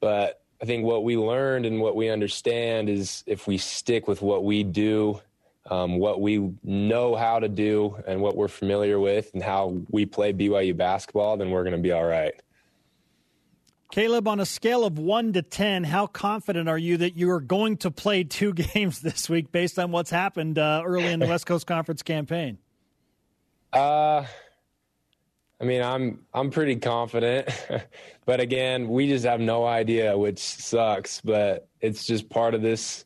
But 0.00 0.42
I 0.62 0.66
think 0.66 0.84
what 0.84 1.04
we 1.04 1.16
learned 1.16 1.66
and 1.66 1.80
what 1.80 1.96
we 1.96 2.10
understand 2.10 2.88
is 2.88 3.24
if 3.26 3.46
we 3.46 3.58
stick 3.58 4.06
with 4.06 4.22
what 4.22 4.44
we 4.44 4.62
do, 4.62 5.20
um, 5.68 5.98
what 5.98 6.20
we 6.20 6.52
know 6.62 7.14
how 7.16 7.38
to 7.38 7.48
do, 7.48 7.96
and 8.06 8.20
what 8.20 8.36
we're 8.36 8.48
familiar 8.48 8.98
with, 8.98 9.30
and 9.34 9.42
how 9.42 9.78
we 9.90 10.04
play 10.04 10.32
BYU 10.32 10.76
basketball, 10.76 11.36
then 11.36 11.50
we're 11.50 11.62
going 11.62 11.76
to 11.76 11.82
be 11.82 11.92
all 11.92 12.04
right. 12.04 12.34
Caleb, 13.90 14.28
on 14.28 14.38
a 14.38 14.46
scale 14.46 14.84
of 14.84 14.98
1 14.98 15.32
to 15.32 15.42
10, 15.42 15.82
how 15.82 16.06
confident 16.06 16.68
are 16.68 16.78
you 16.78 16.96
that 16.98 17.16
you 17.16 17.28
are 17.30 17.40
going 17.40 17.76
to 17.78 17.90
play 17.90 18.22
two 18.22 18.52
games 18.74 19.00
this 19.00 19.28
week 19.28 19.50
based 19.50 19.78
on 19.80 19.90
what's 19.90 20.10
happened 20.10 20.58
uh, 20.58 20.82
early 20.84 21.06
in 21.08 21.18
the 21.18 21.26
West 21.26 21.44
Coast 21.44 21.66
Conference 21.66 22.02
campaign? 22.02 22.58
Uh, 23.72 24.24
I 25.60 25.64
mean, 25.64 25.82
I'm 25.82 26.20
I'm 26.32 26.50
pretty 26.50 26.76
confident, 26.76 27.48
but 28.26 28.40
again, 28.40 28.88
we 28.88 29.08
just 29.08 29.24
have 29.24 29.40
no 29.40 29.66
idea, 29.66 30.16
which 30.16 30.38
sucks. 30.38 31.20
But 31.20 31.68
it's 31.80 32.06
just 32.06 32.28
part 32.30 32.54
of 32.54 32.62
this 32.62 33.04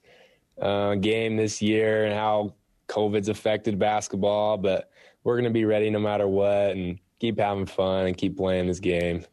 uh, 0.60 0.94
game 0.96 1.36
this 1.36 1.60
year 1.60 2.04
and 2.04 2.14
how 2.14 2.54
COVID's 2.88 3.28
affected 3.28 3.78
basketball. 3.78 4.56
But 4.56 4.90
we're 5.22 5.34
going 5.34 5.44
to 5.44 5.50
be 5.50 5.64
ready 5.64 5.90
no 5.90 5.98
matter 5.98 6.28
what, 6.28 6.70
and 6.70 6.98
keep 7.18 7.38
having 7.38 7.66
fun 7.66 8.06
and 8.06 8.16
keep 8.16 8.36
playing 8.36 8.66
this 8.66 8.80
game. 8.80 9.24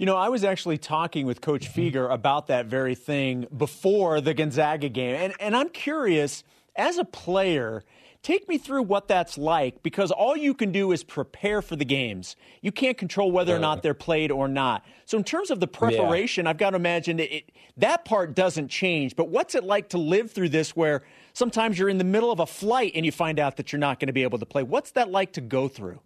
You 0.00 0.06
know, 0.06 0.16
I 0.16 0.30
was 0.30 0.44
actually 0.44 0.78
talking 0.78 1.26
with 1.26 1.42
Coach 1.42 1.70
mm-hmm. 1.70 2.10
About 2.10 2.46
that 2.46 2.64
very 2.64 2.94
thing 2.94 3.46
before 3.54 4.22
the 4.22 4.32
Gonzaga 4.32 4.88
game. 4.88 5.14
And, 5.14 5.34
and 5.38 5.54
I'm 5.54 5.68
curious, 5.68 6.42
as 6.74 6.96
a 6.96 7.04
player, 7.04 7.84
take 8.22 8.48
me 8.48 8.56
through 8.56 8.84
what 8.84 9.08
that's 9.08 9.36
like 9.36 9.82
because 9.82 10.10
all 10.10 10.34
you 10.34 10.54
can 10.54 10.72
do 10.72 10.92
is 10.92 11.04
prepare 11.04 11.60
for 11.60 11.76
the 11.76 11.84
games. 11.84 12.34
You 12.62 12.72
can't 12.72 12.96
control 12.96 13.30
whether 13.30 13.54
or 13.54 13.58
not 13.58 13.82
they're 13.82 13.92
played 13.92 14.30
or 14.30 14.48
not. 14.48 14.86
So, 15.04 15.18
in 15.18 15.24
terms 15.24 15.50
of 15.50 15.60
the 15.60 15.66
preparation, 15.66 16.46
yeah. 16.46 16.50
I've 16.50 16.56
got 16.56 16.70
to 16.70 16.76
imagine 16.76 17.20
it, 17.20 17.30
it, 17.30 17.52
that 17.76 18.06
part 18.06 18.34
doesn't 18.34 18.68
change. 18.68 19.16
But 19.16 19.28
what's 19.28 19.54
it 19.54 19.64
like 19.64 19.90
to 19.90 19.98
live 19.98 20.30
through 20.30 20.48
this 20.48 20.74
where 20.74 21.02
sometimes 21.34 21.78
you're 21.78 21.90
in 21.90 21.98
the 21.98 22.04
middle 22.04 22.32
of 22.32 22.40
a 22.40 22.46
flight 22.46 22.92
and 22.94 23.04
you 23.04 23.12
find 23.12 23.38
out 23.38 23.58
that 23.58 23.70
you're 23.70 23.78
not 23.78 24.00
going 24.00 24.06
to 24.06 24.14
be 24.14 24.22
able 24.22 24.38
to 24.38 24.46
play? 24.46 24.62
What's 24.62 24.92
that 24.92 25.10
like 25.10 25.34
to 25.34 25.42
go 25.42 25.68
through? 25.68 26.00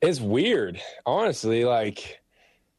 It's 0.00 0.22
weird, 0.22 0.80
honestly. 1.04 1.66
Like, 1.66 2.22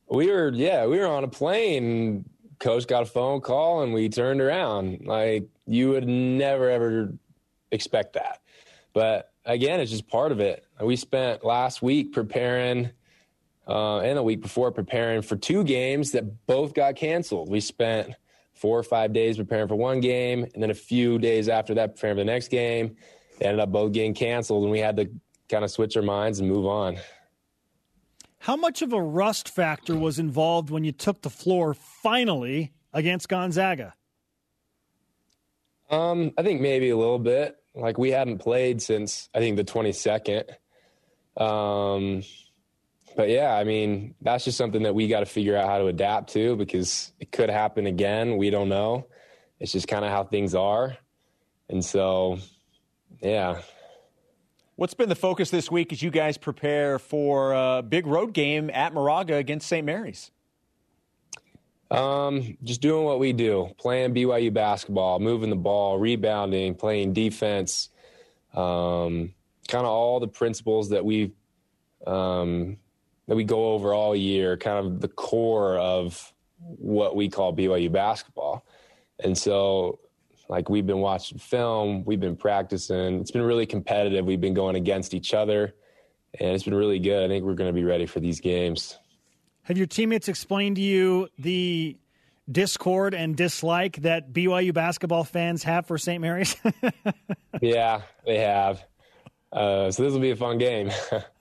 we 0.08 0.32
were 0.32 0.51
yeah 0.53 0.86
we 0.86 0.99
were 0.99 1.08
on 1.08 1.24
a 1.24 1.28
plane. 1.28 2.26
Coach 2.60 2.88
got 2.88 3.03
a 3.03 3.06
phone 3.06 3.41
call 3.41 3.82
and 3.82 3.93
we 3.93 4.08
turned 4.10 4.41
around. 4.41 5.06
Like 5.06 5.47
you 5.68 5.89
would 5.89 6.08
never 6.08 6.70
ever 6.70 7.14
expect 7.72 8.14
that. 8.14 8.41
But 8.93 9.32
again 9.45 9.80
it's 9.80 9.91
just 9.91 10.08
part 10.08 10.32
of 10.32 10.39
it. 10.39 10.66
We 10.82 10.95
spent 10.95 11.43
last 11.43 11.82
week 11.82 12.14
preparing 12.14 12.91
uh, 13.68 13.99
and 13.99 14.18
the 14.18 14.24
week 14.24 14.41
before 14.41 14.72
preparing 14.72 15.22
for 15.22 15.36
two 15.36 15.64
games 15.64 16.12
that 16.12 16.45
both 16.45 16.74
got 16.74 16.95
canceled. 16.95 17.49
We 17.49 17.60
spent 17.60 18.14
four 18.53 18.78
or 18.78 18.84
five 18.84 19.12
days 19.12 19.38
preparing 19.38 19.68
for 19.68 19.76
one 19.76 19.99
game 19.99 20.43
and 20.53 20.64
then 20.64 20.70
a 20.70 20.76
few 20.76 21.18
days 21.18 21.49
after 21.49 21.74
that 21.74 21.95
preparing 21.95 22.16
for 22.16 22.22
the 22.22 22.26
next 22.26 22.49
game. 22.49 22.95
They 23.39 23.47
ended 23.47 23.60
up 23.60 23.72
both 23.72 23.91
getting 23.91 24.14
canceled 24.14 24.64
and 24.64 24.72
we 24.72 24.80
had 24.80 24.95
to 24.97 25.10
kind 25.49 25.64
of 25.64 25.72
switch 25.72 25.97
our 25.97 26.03
minds 26.03 26.39
and 26.39 26.47
move 26.47 26.66
on 26.66 26.97
how 28.46 28.56
much 28.56 28.84
of 28.84 28.93
a 28.93 29.02
rust 29.02 29.50
factor 29.50 29.96
was 29.96 30.20
involved 30.20 30.70
when 30.70 30.84
you 30.84 30.91
took 30.91 31.20
the 31.24 31.32
floor 31.32 31.74
finally 31.74 32.72
against 32.93 33.28
Gonzaga? 33.28 33.96
Um, 35.89 36.32
I 36.38 36.43
think 36.43 36.62
maybe 36.62 36.91
a 36.91 36.96
little 36.96 37.18
bit. 37.18 37.56
Like 37.74 37.98
we 37.98 38.12
hadn't 38.12 38.38
played 38.38 38.84
since 38.84 39.30
I 39.34 39.39
think 39.39 39.58
the 39.58 39.64
22nd. 39.64 40.43
Um, 41.41 42.22
but 43.18 43.30
yeah, 43.30 43.56
I 43.56 43.64
mean, 43.64 44.14
that's 44.22 44.46
just 44.46 44.60
something 44.60 44.84
that 44.84 44.93
we 44.93 45.08
got 45.08 45.22
to 45.22 45.26
figure 45.26 45.58
out 45.58 45.68
how 45.68 45.80
to 45.80 45.88
adapt 45.88 46.32
to 46.34 46.56
because 46.56 47.14
it 47.20 47.32
could 47.32 47.50
happen 47.50 47.88
again. 47.88 48.38
We 48.38 48.52
don't 48.52 48.70
know. 48.70 49.08
It's 49.60 49.72
just 49.72 49.88
kind 49.88 50.06
of 50.06 50.12
how 50.12 50.24
things 50.24 50.54
are. 50.54 50.96
And 51.68 51.84
so, 51.84 52.38
yeah. 53.24 53.62
What's 54.78 54.94
been 54.94 55.08
the 55.08 55.16
focus 55.16 55.52
this 55.52 55.72
week 55.72 55.94
as 55.94 56.02
you 56.02 56.12
guys 56.12 56.38
prepare 56.38 57.00
for 57.00 57.54
a 57.54 57.82
big 57.82 58.06
road 58.06 58.34
game 58.34 58.70
at 58.74 58.94
Moraga 58.94 59.36
against 59.36 59.70
St. 59.70 59.86
Mary's? 59.86 60.32
Um, 61.90 62.58
just 62.62 62.82
doing 62.82 63.06
what 63.06 63.18
we 63.18 63.32
do, 63.32 63.70
playing 63.78 64.14
BYU 64.14 64.54
basketball, 64.54 65.20
moving 65.20 65.50
the 65.50 65.56
ball, 65.56 65.98
rebounding, 65.98 66.76
playing 66.76 67.14
defense, 67.14 67.88
um, 68.54 69.34
kind 69.70 69.86
of 69.86 69.92
all 69.92 70.20
the 70.20 70.28
principles 70.28 70.90
that 70.90 71.06
we 71.06 71.32
um, 72.06 72.76
that 73.28 73.36
we 73.36 73.46
go 73.46 73.72
over 73.76 73.94
all 73.94 74.14
year, 74.14 74.58
kind 74.58 74.86
of 74.86 75.00
the 75.00 75.08
core 75.08 75.78
of 75.78 76.34
what 76.60 77.16
we 77.16 77.30
call 77.30 77.56
BYU 77.56 77.90
basketball. 77.90 78.66
And 79.24 79.38
so, 79.38 80.00
like 80.50 80.70
we've 80.70 80.86
been 80.86 81.00
watching 81.00 81.38
film, 81.38 82.04
we've 82.06 82.20
been 82.20 82.36
practicing. 82.36 83.20
It's 83.20 83.32
been 83.32 83.41
really 83.41 83.66
competitive. 83.66 84.26
We've 84.26 84.41
been 84.41 84.54
going 84.54 84.76
against 84.76 85.14
each 85.14 85.34
other, 85.34 85.74
and 86.39 86.50
it's 86.50 86.64
been 86.64 86.76
really 86.76 87.00
good. 87.00 87.24
I 87.24 87.28
think 87.28 87.46
we're 87.46 87.56
going 87.56 87.70
to 87.70 87.74
be 87.74 87.84
ready 87.84 88.06
for 88.06 88.20
these 88.20 88.39
games. 88.39 88.98
Have 89.64 89.78
your 89.78 89.88
teammates 89.88 90.28
explained 90.28 90.76
to 90.76 90.82
you 90.82 91.28
the 91.39 91.98
discord 92.52 93.16
and 93.16 93.36
dislike 93.36 93.98
that 94.04 94.32
BYU 94.32 94.74
basketball 94.74 95.24
fans 95.24 95.64
have 95.64 95.88
for 95.88 95.98
St. 95.98 96.22
Mary's? 96.22 96.56
yeah, 97.62 98.02
they 98.26 98.38
have. 98.38 98.86
Uh, 99.52 99.89
so 99.89 100.04
this 100.04 100.14
will 100.14 100.20
be 100.20 100.32
a 100.32 100.36
fun 100.36 100.58
game. 100.58 100.91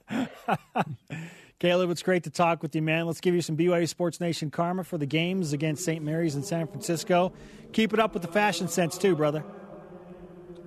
Caleb, 1.59 1.89
it's 1.89 2.03
great 2.03 2.23
to 2.23 2.29
talk 2.29 2.61
with 2.61 2.75
you, 2.75 2.81
man. 2.81 3.05
Let's 3.05 3.21
give 3.21 3.33
you 3.33 3.41
some 3.41 3.55
BYU 3.55 3.87
Sports 3.87 4.19
Nation 4.19 4.51
karma 4.51 4.83
for 4.83 4.97
the 4.97 5.05
games 5.05 5.53
against 5.53 5.85
St. 5.85 6.03
Mary's 6.03 6.35
in 6.35 6.43
San 6.43 6.67
Francisco. 6.67 7.31
Keep 7.71 7.93
it 7.93 7.99
up 7.99 8.13
with 8.13 8.23
the 8.23 8.27
fashion 8.27 8.67
sense, 8.67 8.97
too, 8.97 9.15
brother. 9.15 9.43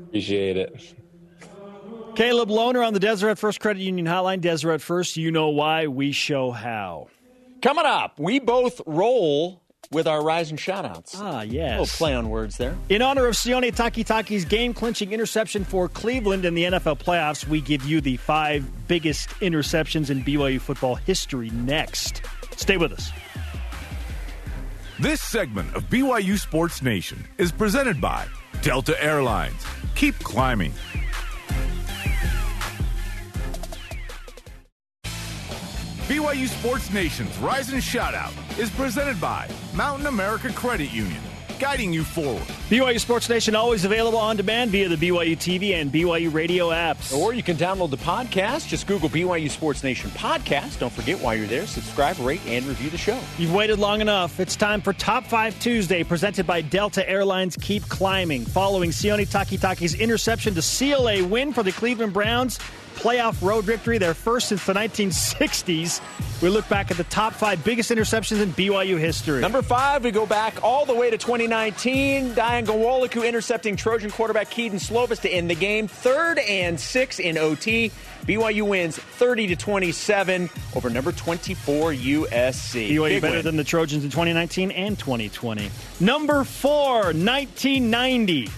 Appreciate 0.09 0.57
it. 0.57 0.95
Caleb 2.17 2.49
Lohner 2.49 2.85
on 2.85 2.95
the 2.95 3.01
Deseret 3.01 3.39
First 3.39 3.61
Credit 3.61 3.81
Union 3.81 4.07
Hotline. 4.07 4.41
Deseret 4.41 4.81
First, 4.81 5.17
you 5.17 5.31
know 5.31 5.51
why, 5.51 5.87
we 5.87 6.13
show 6.13 6.51
how. 6.51 7.09
Coming 7.61 7.85
up, 7.87 8.19
we 8.19 8.39
both 8.39 8.81
roll 8.87 9.63
with 9.91 10.07
our 10.07 10.23
Rise 10.23 10.51
and 10.51 10.59
shoutouts. 10.59 11.15
Ah, 11.17 11.43
yes. 11.43 11.77
A 11.77 11.81
little 11.81 11.97
play 11.97 12.15
on 12.15 12.29
words 12.29 12.57
there. 12.57 12.77
In 12.89 13.03
honor 13.03 13.27
of 13.27 13.35
Sione 13.35 13.75
Takitaki's 13.75 14.45
game 14.45 14.75
clinching 14.75 15.13
interception 15.13 15.65
for 15.65 15.89
Cleveland 15.89 16.45
in 16.45 16.55
the 16.55 16.65
NFL 16.65 16.99
playoffs, 16.99 17.47
we 17.47 17.61
give 17.61 17.85
you 17.85 18.01
the 18.01 18.17
five 18.19 18.65
biggest 18.89 19.31
interceptions 19.41 20.11
in 20.11 20.23
BYU 20.23 20.61
football 20.61 20.95
history 20.95 21.51
next. 21.51 22.23
Stay 22.57 22.77
with 22.77 22.93
us. 22.93 23.11
This 25.01 25.21
segment 25.21 25.75
of 25.77 25.85
BYU 25.85 26.39
Sports 26.39 26.83
Nation 26.83 27.25
is 27.39 27.53
presented 27.53 28.01
by 28.01 28.27
Delta 28.63 29.01
Airlines. 29.03 29.65
Keep 29.95 30.19
climbing. 30.19 30.73
BYU 36.09 36.49
Sports 36.49 36.91
Nation's 36.91 37.37
Rise 37.37 37.71
and 37.71 37.83
Shoutout 37.83 38.33
is 38.59 38.71
presented 38.71 39.21
by 39.21 39.47
Mountain 39.75 40.07
America 40.07 40.51
Credit 40.51 40.91
Union, 40.91 41.21
guiding 41.59 41.93
you 41.93 42.03
forward. 42.03 42.47
BYU 42.71 42.99
Sports 42.99 43.29
Nation 43.29 43.55
always 43.55 43.85
available 43.85 44.17
on 44.19 44.35
demand 44.35 44.71
via 44.71 44.89
the 44.89 44.97
BYU 44.97 45.37
TV 45.37 45.75
and 45.75 45.93
BYU 45.93 46.33
radio 46.33 46.69
apps. 46.71 47.15
Or 47.15 47.35
you 47.35 47.43
can 47.43 47.59
download 47.59 47.91
the 47.91 47.99
podcast. 47.99 48.69
Just 48.69 48.87
Google 48.87 49.11
BYU 49.11 49.51
Sports 49.51 49.85
Nation 49.85 50.09
podcast. 50.13 50.79
Don't 50.79 50.91
forget 50.95 51.21
while 51.21 51.35
you're 51.35 51.47
there, 51.47 51.67
subscribe, 51.67 52.19
rate, 52.21 52.41
and 52.47 52.65
review 52.65 52.89
the 52.89 52.97
show. 52.97 53.21
You've 53.37 53.53
waited 53.53 53.79
long 53.79 54.01
enough. 54.01 54.41
It's 54.41 54.57
time 54.57 54.81
for 54.81 54.95
Top 54.95 55.27
5 55.27 55.61
Tuesday, 55.61 56.05
presented 56.05 56.47
by 56.47 56.63
Delta 56.63 57.07
Airlines 57.07 57.55
Keep 57.61 57.87
Climbing. 57.91 58.47
Following 58.47 58.93
Sione 58.93 59.29
Takitaki's 59.29 59.95
interception 59.95 60.55
to 60.55 60.63
seal 60.63 61.07
a 61.07 61.21
win 61.21 61.53
for 61.53 61.63
the 61.63 61.73
Cleveland 61.73 62.15
Browns, 62.15 62.59
playoff 62.99 63.41
road 63.47 63.65
victory, 63.65 63.97
their 63.99 64.13
first 64.15 64.49
since 64.49 64.67
the 64.67 64.73
1960s. 64.75 66.01
We 66.43 66.49
look 66.49 66.69
back 66.69 66.91
at 66.91 66.97
the 66.97 67.05
top 67.05 67.33
five 67.33 67.65
biggest 67.65 67.91
interceptions 67.91 68.41
in 68.41 68.53
BYU 68.53 68.99
history. 68.99 69.41
Number 69.41 69.63
five, 69.63 70.05
we 70.05 70.11
go 70.11 70.27
back 70.27 70.63
all 70.63 70.85
the 70.85 70.95
way 70.95 71.11
to 71.11 71.19
2019. 71.19 72.35
Dayan 72.35 72.65
Ghanwoloku 72.67 73.27
intercepting 73.27 73.77
Trojan 73.77 74.11
quarterback 74.11 74.51
Kedon 74.51 74.79
Slovis 74.79 75.21
to 75.23 75.29
end 75.29 75.49
the 75.49 75.55
game. 75.55 75.89
Third 75.89 76.39
and 76.39 76.79
six 76.79 77.19
in 77.19 77.39
OT. 77.39 77.91
BYU 78.27 78.69
wins 78.69 78.97
30 78.99 79.49
to 79.49 79.57
27 79.57 80.51
over 80.77 80.91
number 80.91 81.13
24 81.13 81.93
USC. 81.93 82.91
BYU 82.91 83.09
Big 83.09 83.23
better 83.23 83.37
win. 83.37 83.45
than 83.45 83.57
the 83.57 83.65
Trojans 83.65 84.05
in 84.05 84.11
2019 84.11 84.71
and 84.73 84.99
2020. 84.99 85.71
Number 86.01 86.45
four, 86.45 87.13
1990. 87.13 88.49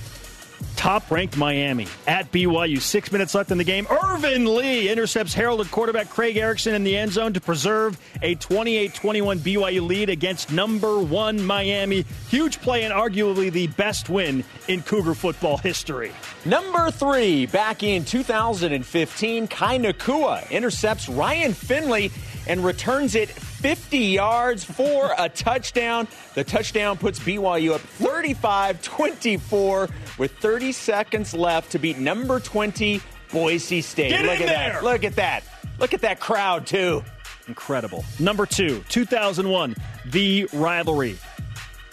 Top 0.81 1.11
ranked 1.11 1.37
Miami 1.37 1.87
at 2.07 2.33
BYU. 2.33 2.81
Six 2.81 3.13
minutes 3.13 3.35
left 3.35 3.51
in 3.51 3.59
the 3.59 3.65
game. 3.65 3.87
Irvin 3.91 4.47
Lee 4.57 4.89
intercepts 4.89 5.35
heralded 5.35 5.71
quarterback 5.71 6.09
Craig 6.09 6.39
Erickson 6.39 6.75
in 6.75 6.85
the 6.85 6.97
end 6.97 7.13
zone 7.13 7.35
to 7.35 7.41
preserve 7.41 8.01
a 8.23 8.35
28 8.37 8.95
21 8.95 9.41
BYU 9.41 9.87
lead 9.87 10.09
against 10.09 10.51
number 10.51 10.99
one 10.99 11.45
Miami. 11.45 12.07
Huge 12.31 12.63
play 12.63 12.85
and 12.85 12.95
arguably 12.95 13.53
the 13.53 13.67
best 13.67 14.09
win 14.09 14.43
in 14.69 14.81
Cougar 14.81 15.13
football 15.13 15.59
history. 15.59 16.13
Number 16.47 16.91
three, 16.91 17.45
back 17.45 17.83
in 17.83 18.07
2015, 18.07 19.49
Kai 19.49 19.77
Nacua 19.77 20.51
intercepts 20.51 21.11
Ryan 21.11 21.53
Finley 21.53 22.11
and 22.47 22.65
returns 22.65 23.15
it 23.15 23.29
50 23.61 23.99
yards 23.99 24.65
for 24.65 25.15
a 25.19 25.29
touchdown. 25.29 26.09
The 26.35 26.43
touchdown 26.43 26.97
puts 26.97 27.19
BYU 27.19 27.75
up 27.75 27.83
35 27.83 28.81
24 28.81 29.89
with 30.21 30.31
30 30.39 30.71
seconds 30.71 31.35
left 31.35 31.73
to 31.73 31.79
beat 31.79 31.99
number 31.99 32.39
20 32.39 33.01
Boise 33.33 33.81
State. 33.81 34.11
Get 34.11 34.23
Look 34.27 34.41
at 34.41 34.47
there! 34.47 34.73
that. 34.75 34.85
Look 34.85 35.03
at 35.05 35.17
that. 35.17 35.43
Look 35.79 35.95
at 35.95 36.03
that 36.03 36.21
crowd, 36.21 36.67
too. 36.67 37.03
Incredible. 37.49 38.05
Number 38.21 38.45
two, 38.47 38.85
2001, 38.91 39.75
the 40.07 40.47
rivalry. 40.53 41.17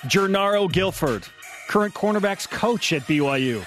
Jernaro 0.04 0.72
Gilford, 0.72 1.26
current 1.70 1.94
cornerbacks 1.94 2.48
coach 2.50 2.92
at 2.94 3.04
BYU. 3.04 3.66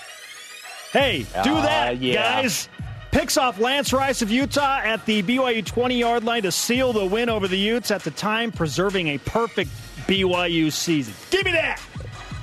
Hey, 0.93 1.23
do 1.43 1.55
Ah, 1.55 1.63
that, 1.63 1.99
yeah. 1.99 2.43
guys. 2.43 2.69
Picks 3.13 3.37
off 3.37 3.59
Lance 3.59 3.93
Rice 3.93 4.23
of 4.23 4.31
Utah 4.31 4.81
at 4.85 5.05
the 5.07 5.23
BYU 5.23 5.65
20 5.65 5.99
yard 5.99 6.23
line 6.23 6.43
to 6.43 6.53
seal 6.53 6.93
the 6.93 7.05
win 7.05 7.29
over 7.29 7.49
the 7.49 7.57
Utes 7.59 7.91
at 7.91 8.03
the 8.05 8.11
time, 8.13 8.53
preserving 8.53 9.09
a 9.09 9.19
perfect 9.19 9.71
BYU 10.07 10.71
season. 10.71 11.15
Give 11.31 11.45
me 11.45 11.53
that. 11.53 11.81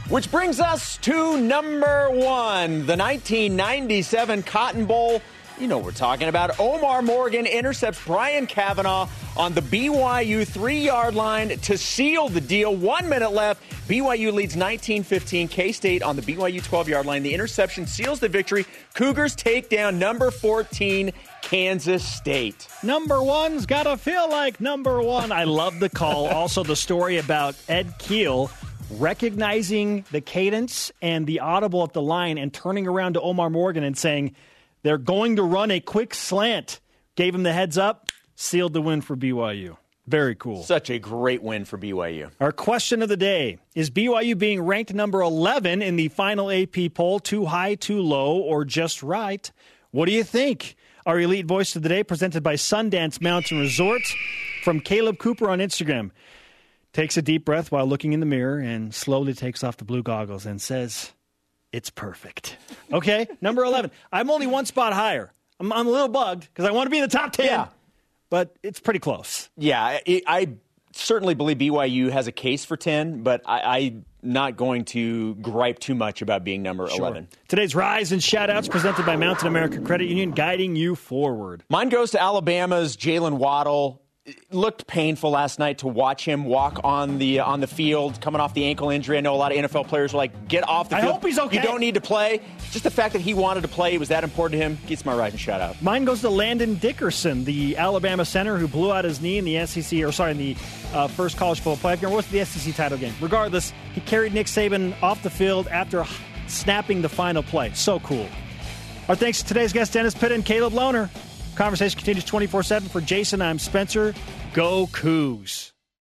Which 0.09 0.31
brings 0.31 0.61
us 0.61 0.95
to 0.99 1.37
number 1.37 2.09
one, 2.09 2.85
the 2.85 2.95
1997 2.95 4.41
Cotton 4.43 4.85
Bowl. 4.85 5.21
You 5.59 5.67
know 5.67 5.79
we're 5.79 5.91
talking 5.91 6.29
about. 6.29 6.57
Omar 6.61 7.01
Morgan 7.01 7.45
intercepts 7.45 8.01
Brian 8.05 8.47
Kavanagh 8.47 9.09
on 9.35 9.53
the 9.53 9.61
BYU 9.61 10.47
three 10.47 10.79
yard 10.79 11.13
line 11.13 11.49
to 11.49 11.77
seal 11.77 12.29
the 12.29 12.39
deal. 12.39 12.73
One 12.73 13.09
minute 13.09 13.33
left. 13.33 13.61
BYU 13.89 14.31
leads 14.31 14.55
19 14.55 15.03
15. 15.03 15.49
K 15.49 15.73
State 15.73 16.01
on 16.03 16.15
the 16.15 16.21
BYU 16.21 16.63
12 16.63 16.87
yard 16.87 17.05
line. 17.05 17.21
The 17.21 17.33
interception 17.33 17.85
seals 17.85 18.21
the 18.21 18.29
victory. 18.29 18.65
Cougars 18.93 19.35
take 19.35 19.67
down 19.67 19.99
number 19.99 20.31
14, 20.31 21.11
Kansas 21.41 22.07
State. 22.07 22.69
Number 22.81 23.21
one's 23.21 23.65
gotta 23.65 23.97
feel 23.97 24.29
like 24.29 24.61
number 24.61 25.01
one. 25.01 25.33
I 25.33 25.43
love 25.43 25.81
the 25.81 25.89
call. 25.89 26.27
also, 26.29 26.63
the 26.63 26.77
story 26.77 27.17
about 27.17 27.55
Ed 27.67 27.93
Keel 27.97 28.49
recognizing 28.91 30.05
the 30.11 30.21
cadence 30.21 30.91
and 31.01 31.27
the 31.27 31.39
audible 31.39 31.83
at 31.83 31.93
the 31.93 32.01
line 32.01 32.37
and 32.37 32.53
turning 32.53 32.87
around 32.87 33.13
to 33.13 33.21
Omar 33.21 33.49
Morgan 33.49 33.83
and 33.83 33.97
saying, 33.97 34.35
they're 34.83 34.97
going 34.97 35.35
to 35.35 35.43
run 35.43 35.71
a 35.71 35.79
quick 35.79 36.13
slant. 36.13 36.79
Gave 37.15 37.33
him 37.33 37.43
the 37.43 37.53
heads 37.53 37.77
up, 37.77 38.11
sealed 38.35 38.73
the 38.73 38.81
win 38.81 39.01
for 39.01 39.15
BYU. 39.15 39.77
Very 40.05 40.35
cool. 40.35 40.63
Such 40.63 40.89
a 40.89 40.99
great 40.99 41.43
win 41.43 41.65
for 41.65 41.77
BYU. 41.77 42.31
Our 42.39 42.53
question 42.53 43.01
of 43.01 43.09
the 43.09 43.17
day 43.17 43.57
is 43.75 43.89
BYU 43.89 44.37
being 44.37 44.61
ranked 44.61 44.93
number 44.93 45.21
11 45.21 45.81
in 45.81 45.97
the 45.97 46.07
final 46.07 46.49
AP 46.49 46.93
poll 46.93 47.19
too 47.19 47.45
high, 47.45 47.75
too 47.75 48.01
low, 48.01 48.37
or 48.37 48.63
just 48.63 49.03
right? 49.03 49.51
What 49.91 50.05
do 50.05 50.13
you 50.13 50.23
think? 50.23 50.75
Our 51.05 51.19
elite 51.19 51.45
voice 51.45 51.75
of 51.75 51.83
the 51.83 51.89
day, 51.89 52.03
presented 52.03 52.43
by 52.43 52.55
Sundance 52.55 53.19
Mountain 53.21 53.59
Resort, 53.59 54.01
from 54.63 54.79
Caleb 54.79 55.19
Cooper 55.19 55.49
on 55.49 55.59
Instagram, 55.59 56.11
takes 56.93 57.17
a 57.17 57.21
deep 57.21 57.45
breath 57.45 57.71
while 57.71 57.85
looking 57.85 58.13
in 58.13 58.19
the 58.19 58.25
mirror 58.25 58.57
and 58.59 58.93
slowly 58.93 59.33
takes 59.33 59.63
off 59.63 59.77
the 59.77 59.85
blue 59.85 60.03
goggles 60.03 60.45
and 60.45 60.61
says, 60.61 61.11
It's 61.71 61.89
perfect. 61.89 62.57
Okay, 62.91 63.27
number 63.41 63.63
11. 63.63 63.91
I'm 64.11 64.29
only 64.29 64.47
one 64.47 64.65
spot 64.65 64.93
higher. 64.93 65.31
I'm, 65.59 65.71
I'm 65.73 65.87
a 65.87 65.91
little 65.91 66.07
bugged 66.07 66.47
because 66.53 66.65
I 66.65 66.71
want 66.71 66.87
to 66.87 66.91
be 66.91 66.97
in 66.97 67.03
the 67.03 67.07
top 67.17 67.33
10, 67.33 67.45
Yeah. 67.45 67.67
but 68.29 68.55
it's 68.63 68.79
pretty 68.79 68.99
close. 68.99 69.49
Yeah, 69.57 69.83
I, 69.83 70.21
I 70.27 70.49
certainly 70.93 71.35
believe 71.35 71.57
BYU 71.57 72.11
has 72.11 72.27
a 72.27 72.31
case 72.31 72.65
for 72.65 72.77
10, 72.77 73.21
but 73.23 73.41
I, 73.45 73.77
I'm 73.79 74.05
not 74.23 74.57
going 74.57 74.85
to 74.85 75.35
gripe 75.35 75.77
too 75.79 75.93
much 75.95 76.21
about 76.23 76.43
being 76.43 76.63
number 76.63 76.87
11. 76.87 77.27
Today's 77.47 77.75
Rise 77.75 78.11
and 78.11 78.19
Shoutouts 78.21 78.69
presented 78.69 79.05
by 79.05 79.15
Mountain 79.15 79.47
America 79.47 79.79
Credit 79.81 80.05
Union, 80.07 80.31
guiding 80.31 80.75
you 80.75 80.95
forward. 80.95 81.63
Mine 81.69 81.89
goes 81.89 82.11
to 82.11 82.21
Alabama's 82.21 82.97
Jalen 82.97 83.33
Waddle. 83.33 84.01
Looked 84.51 84.87
painful 84.87 85.31
last 85.31 85.59
night 85.59 85.79
to 85.79 85.87
watch 85.87 86.25
him 86.25 86.45
walk 86.45 86.81
on 86.83 87.17
the 87.17 87.39
on 87.39 87.59
the 87.59 87.67
field, 87.67 88.19
coming 88.21 88.41
off 88.41 88.53
the 88.53 88.65
ankle 88.65 88.89
injury. 88.89 89.17
I 89.17 89.21
know 89.21 89.33
a 89.33 89.37
lot 89.37 89.51
of 89.51 89.57
NFL 89.57 89.87
players 89.87 90.13
were 90.13 90.17
like, 90.17 90.47
"Get 90.47 90.67
off 90.67 90.89
the 90.89 90.97
I 90.97 91.01
field." 91.01 91.13
hope 91.13 91.25
he's 91.25 91.39
okay. 91.39 91.57
You 91.57 91.63
don't 91.63 91.79
need 91.79 91.95
to 91.95 92.01
play. 92.01 92.41
Just 92.71 92.83
the 92.83 92.91
fact 92.91 93.13
that 93.13 93.21
he 93.21 93.33
wanted 93.33 93.61
to 93.61 93.67
play 93.67 93.97
was 93.97 94.09
that 94.09 94.23
important 94.23 94.59
to 94.59 94.65
him. 94.65 94.77
Gets 94.87 95.05
my 95.05 95.15
rising 95.15 95.39
shout 95.39 95.61
out. 95.61 95.81
Mine 95.81 96.05
goes 96.05 96.21
to 96.21 96.29
Landon 96.29 96.75
Dickerson, 96.75 97.45
the 97.45 97.77
Alabama 97.77 98.25
center 98.25 98.57
who 98.57 98.67
blew 98.67 98.91
out 98.91 99.05
his 99.05 99.21
knee 99.21 99.37
in 99.37 99.45
the 99.45 99.65
SEC, 99.65 100.03
or 100.03 100.11
sorry, 100.11 100.31
in 100.31 100.37
the 100.37 100.55
uh, 100.93 101.07
first 101.07 101.37
college 101.37 101.59
football 101.59 101.91
playoff 101.91 102.01
game. 102.01 102.11
What's 102.11 102.27
the 102.27 102.43
SEC 102.43 102.75
title 102.75 102.97
game? 102.97 103.13
Regardless, 103.21 103.71
he 103.93 104.01
carried 104.01 104.33
Nick 104.33 104.47
Saban 104.47 104.93
off 105.01 105.23
the 105.23 105.29
field 105.29 105.67
after 105.67 106.05
snapping 106.47 107.01
the 107.01 107.09
final 107.09 107.43
play. 107.43 107.71
So 107.73 107.99
cool. 108.01 108.27
Our 109.07 109.15
thanks 109.15 109.41
to 109.41 109.47
today's 109.47 109.71
guests, 109.71 109.93
Dennis 109.93 110.13
Pitt 110.13 110.33
and 110.33 110.43
Caleb 110.45 110.73
Lohner. 110.73 111.09
Conversation 111.57 111.97
continues 111.97 112.23
24 112.23 112.63
7 112.63 112.87
for 112.87 113.01
Jason. 113.01 113.41
I'm 113.41 113.59
Spencer. 113.59 114.13
Go 114.53 114.87
Cougs. 114.87 115.71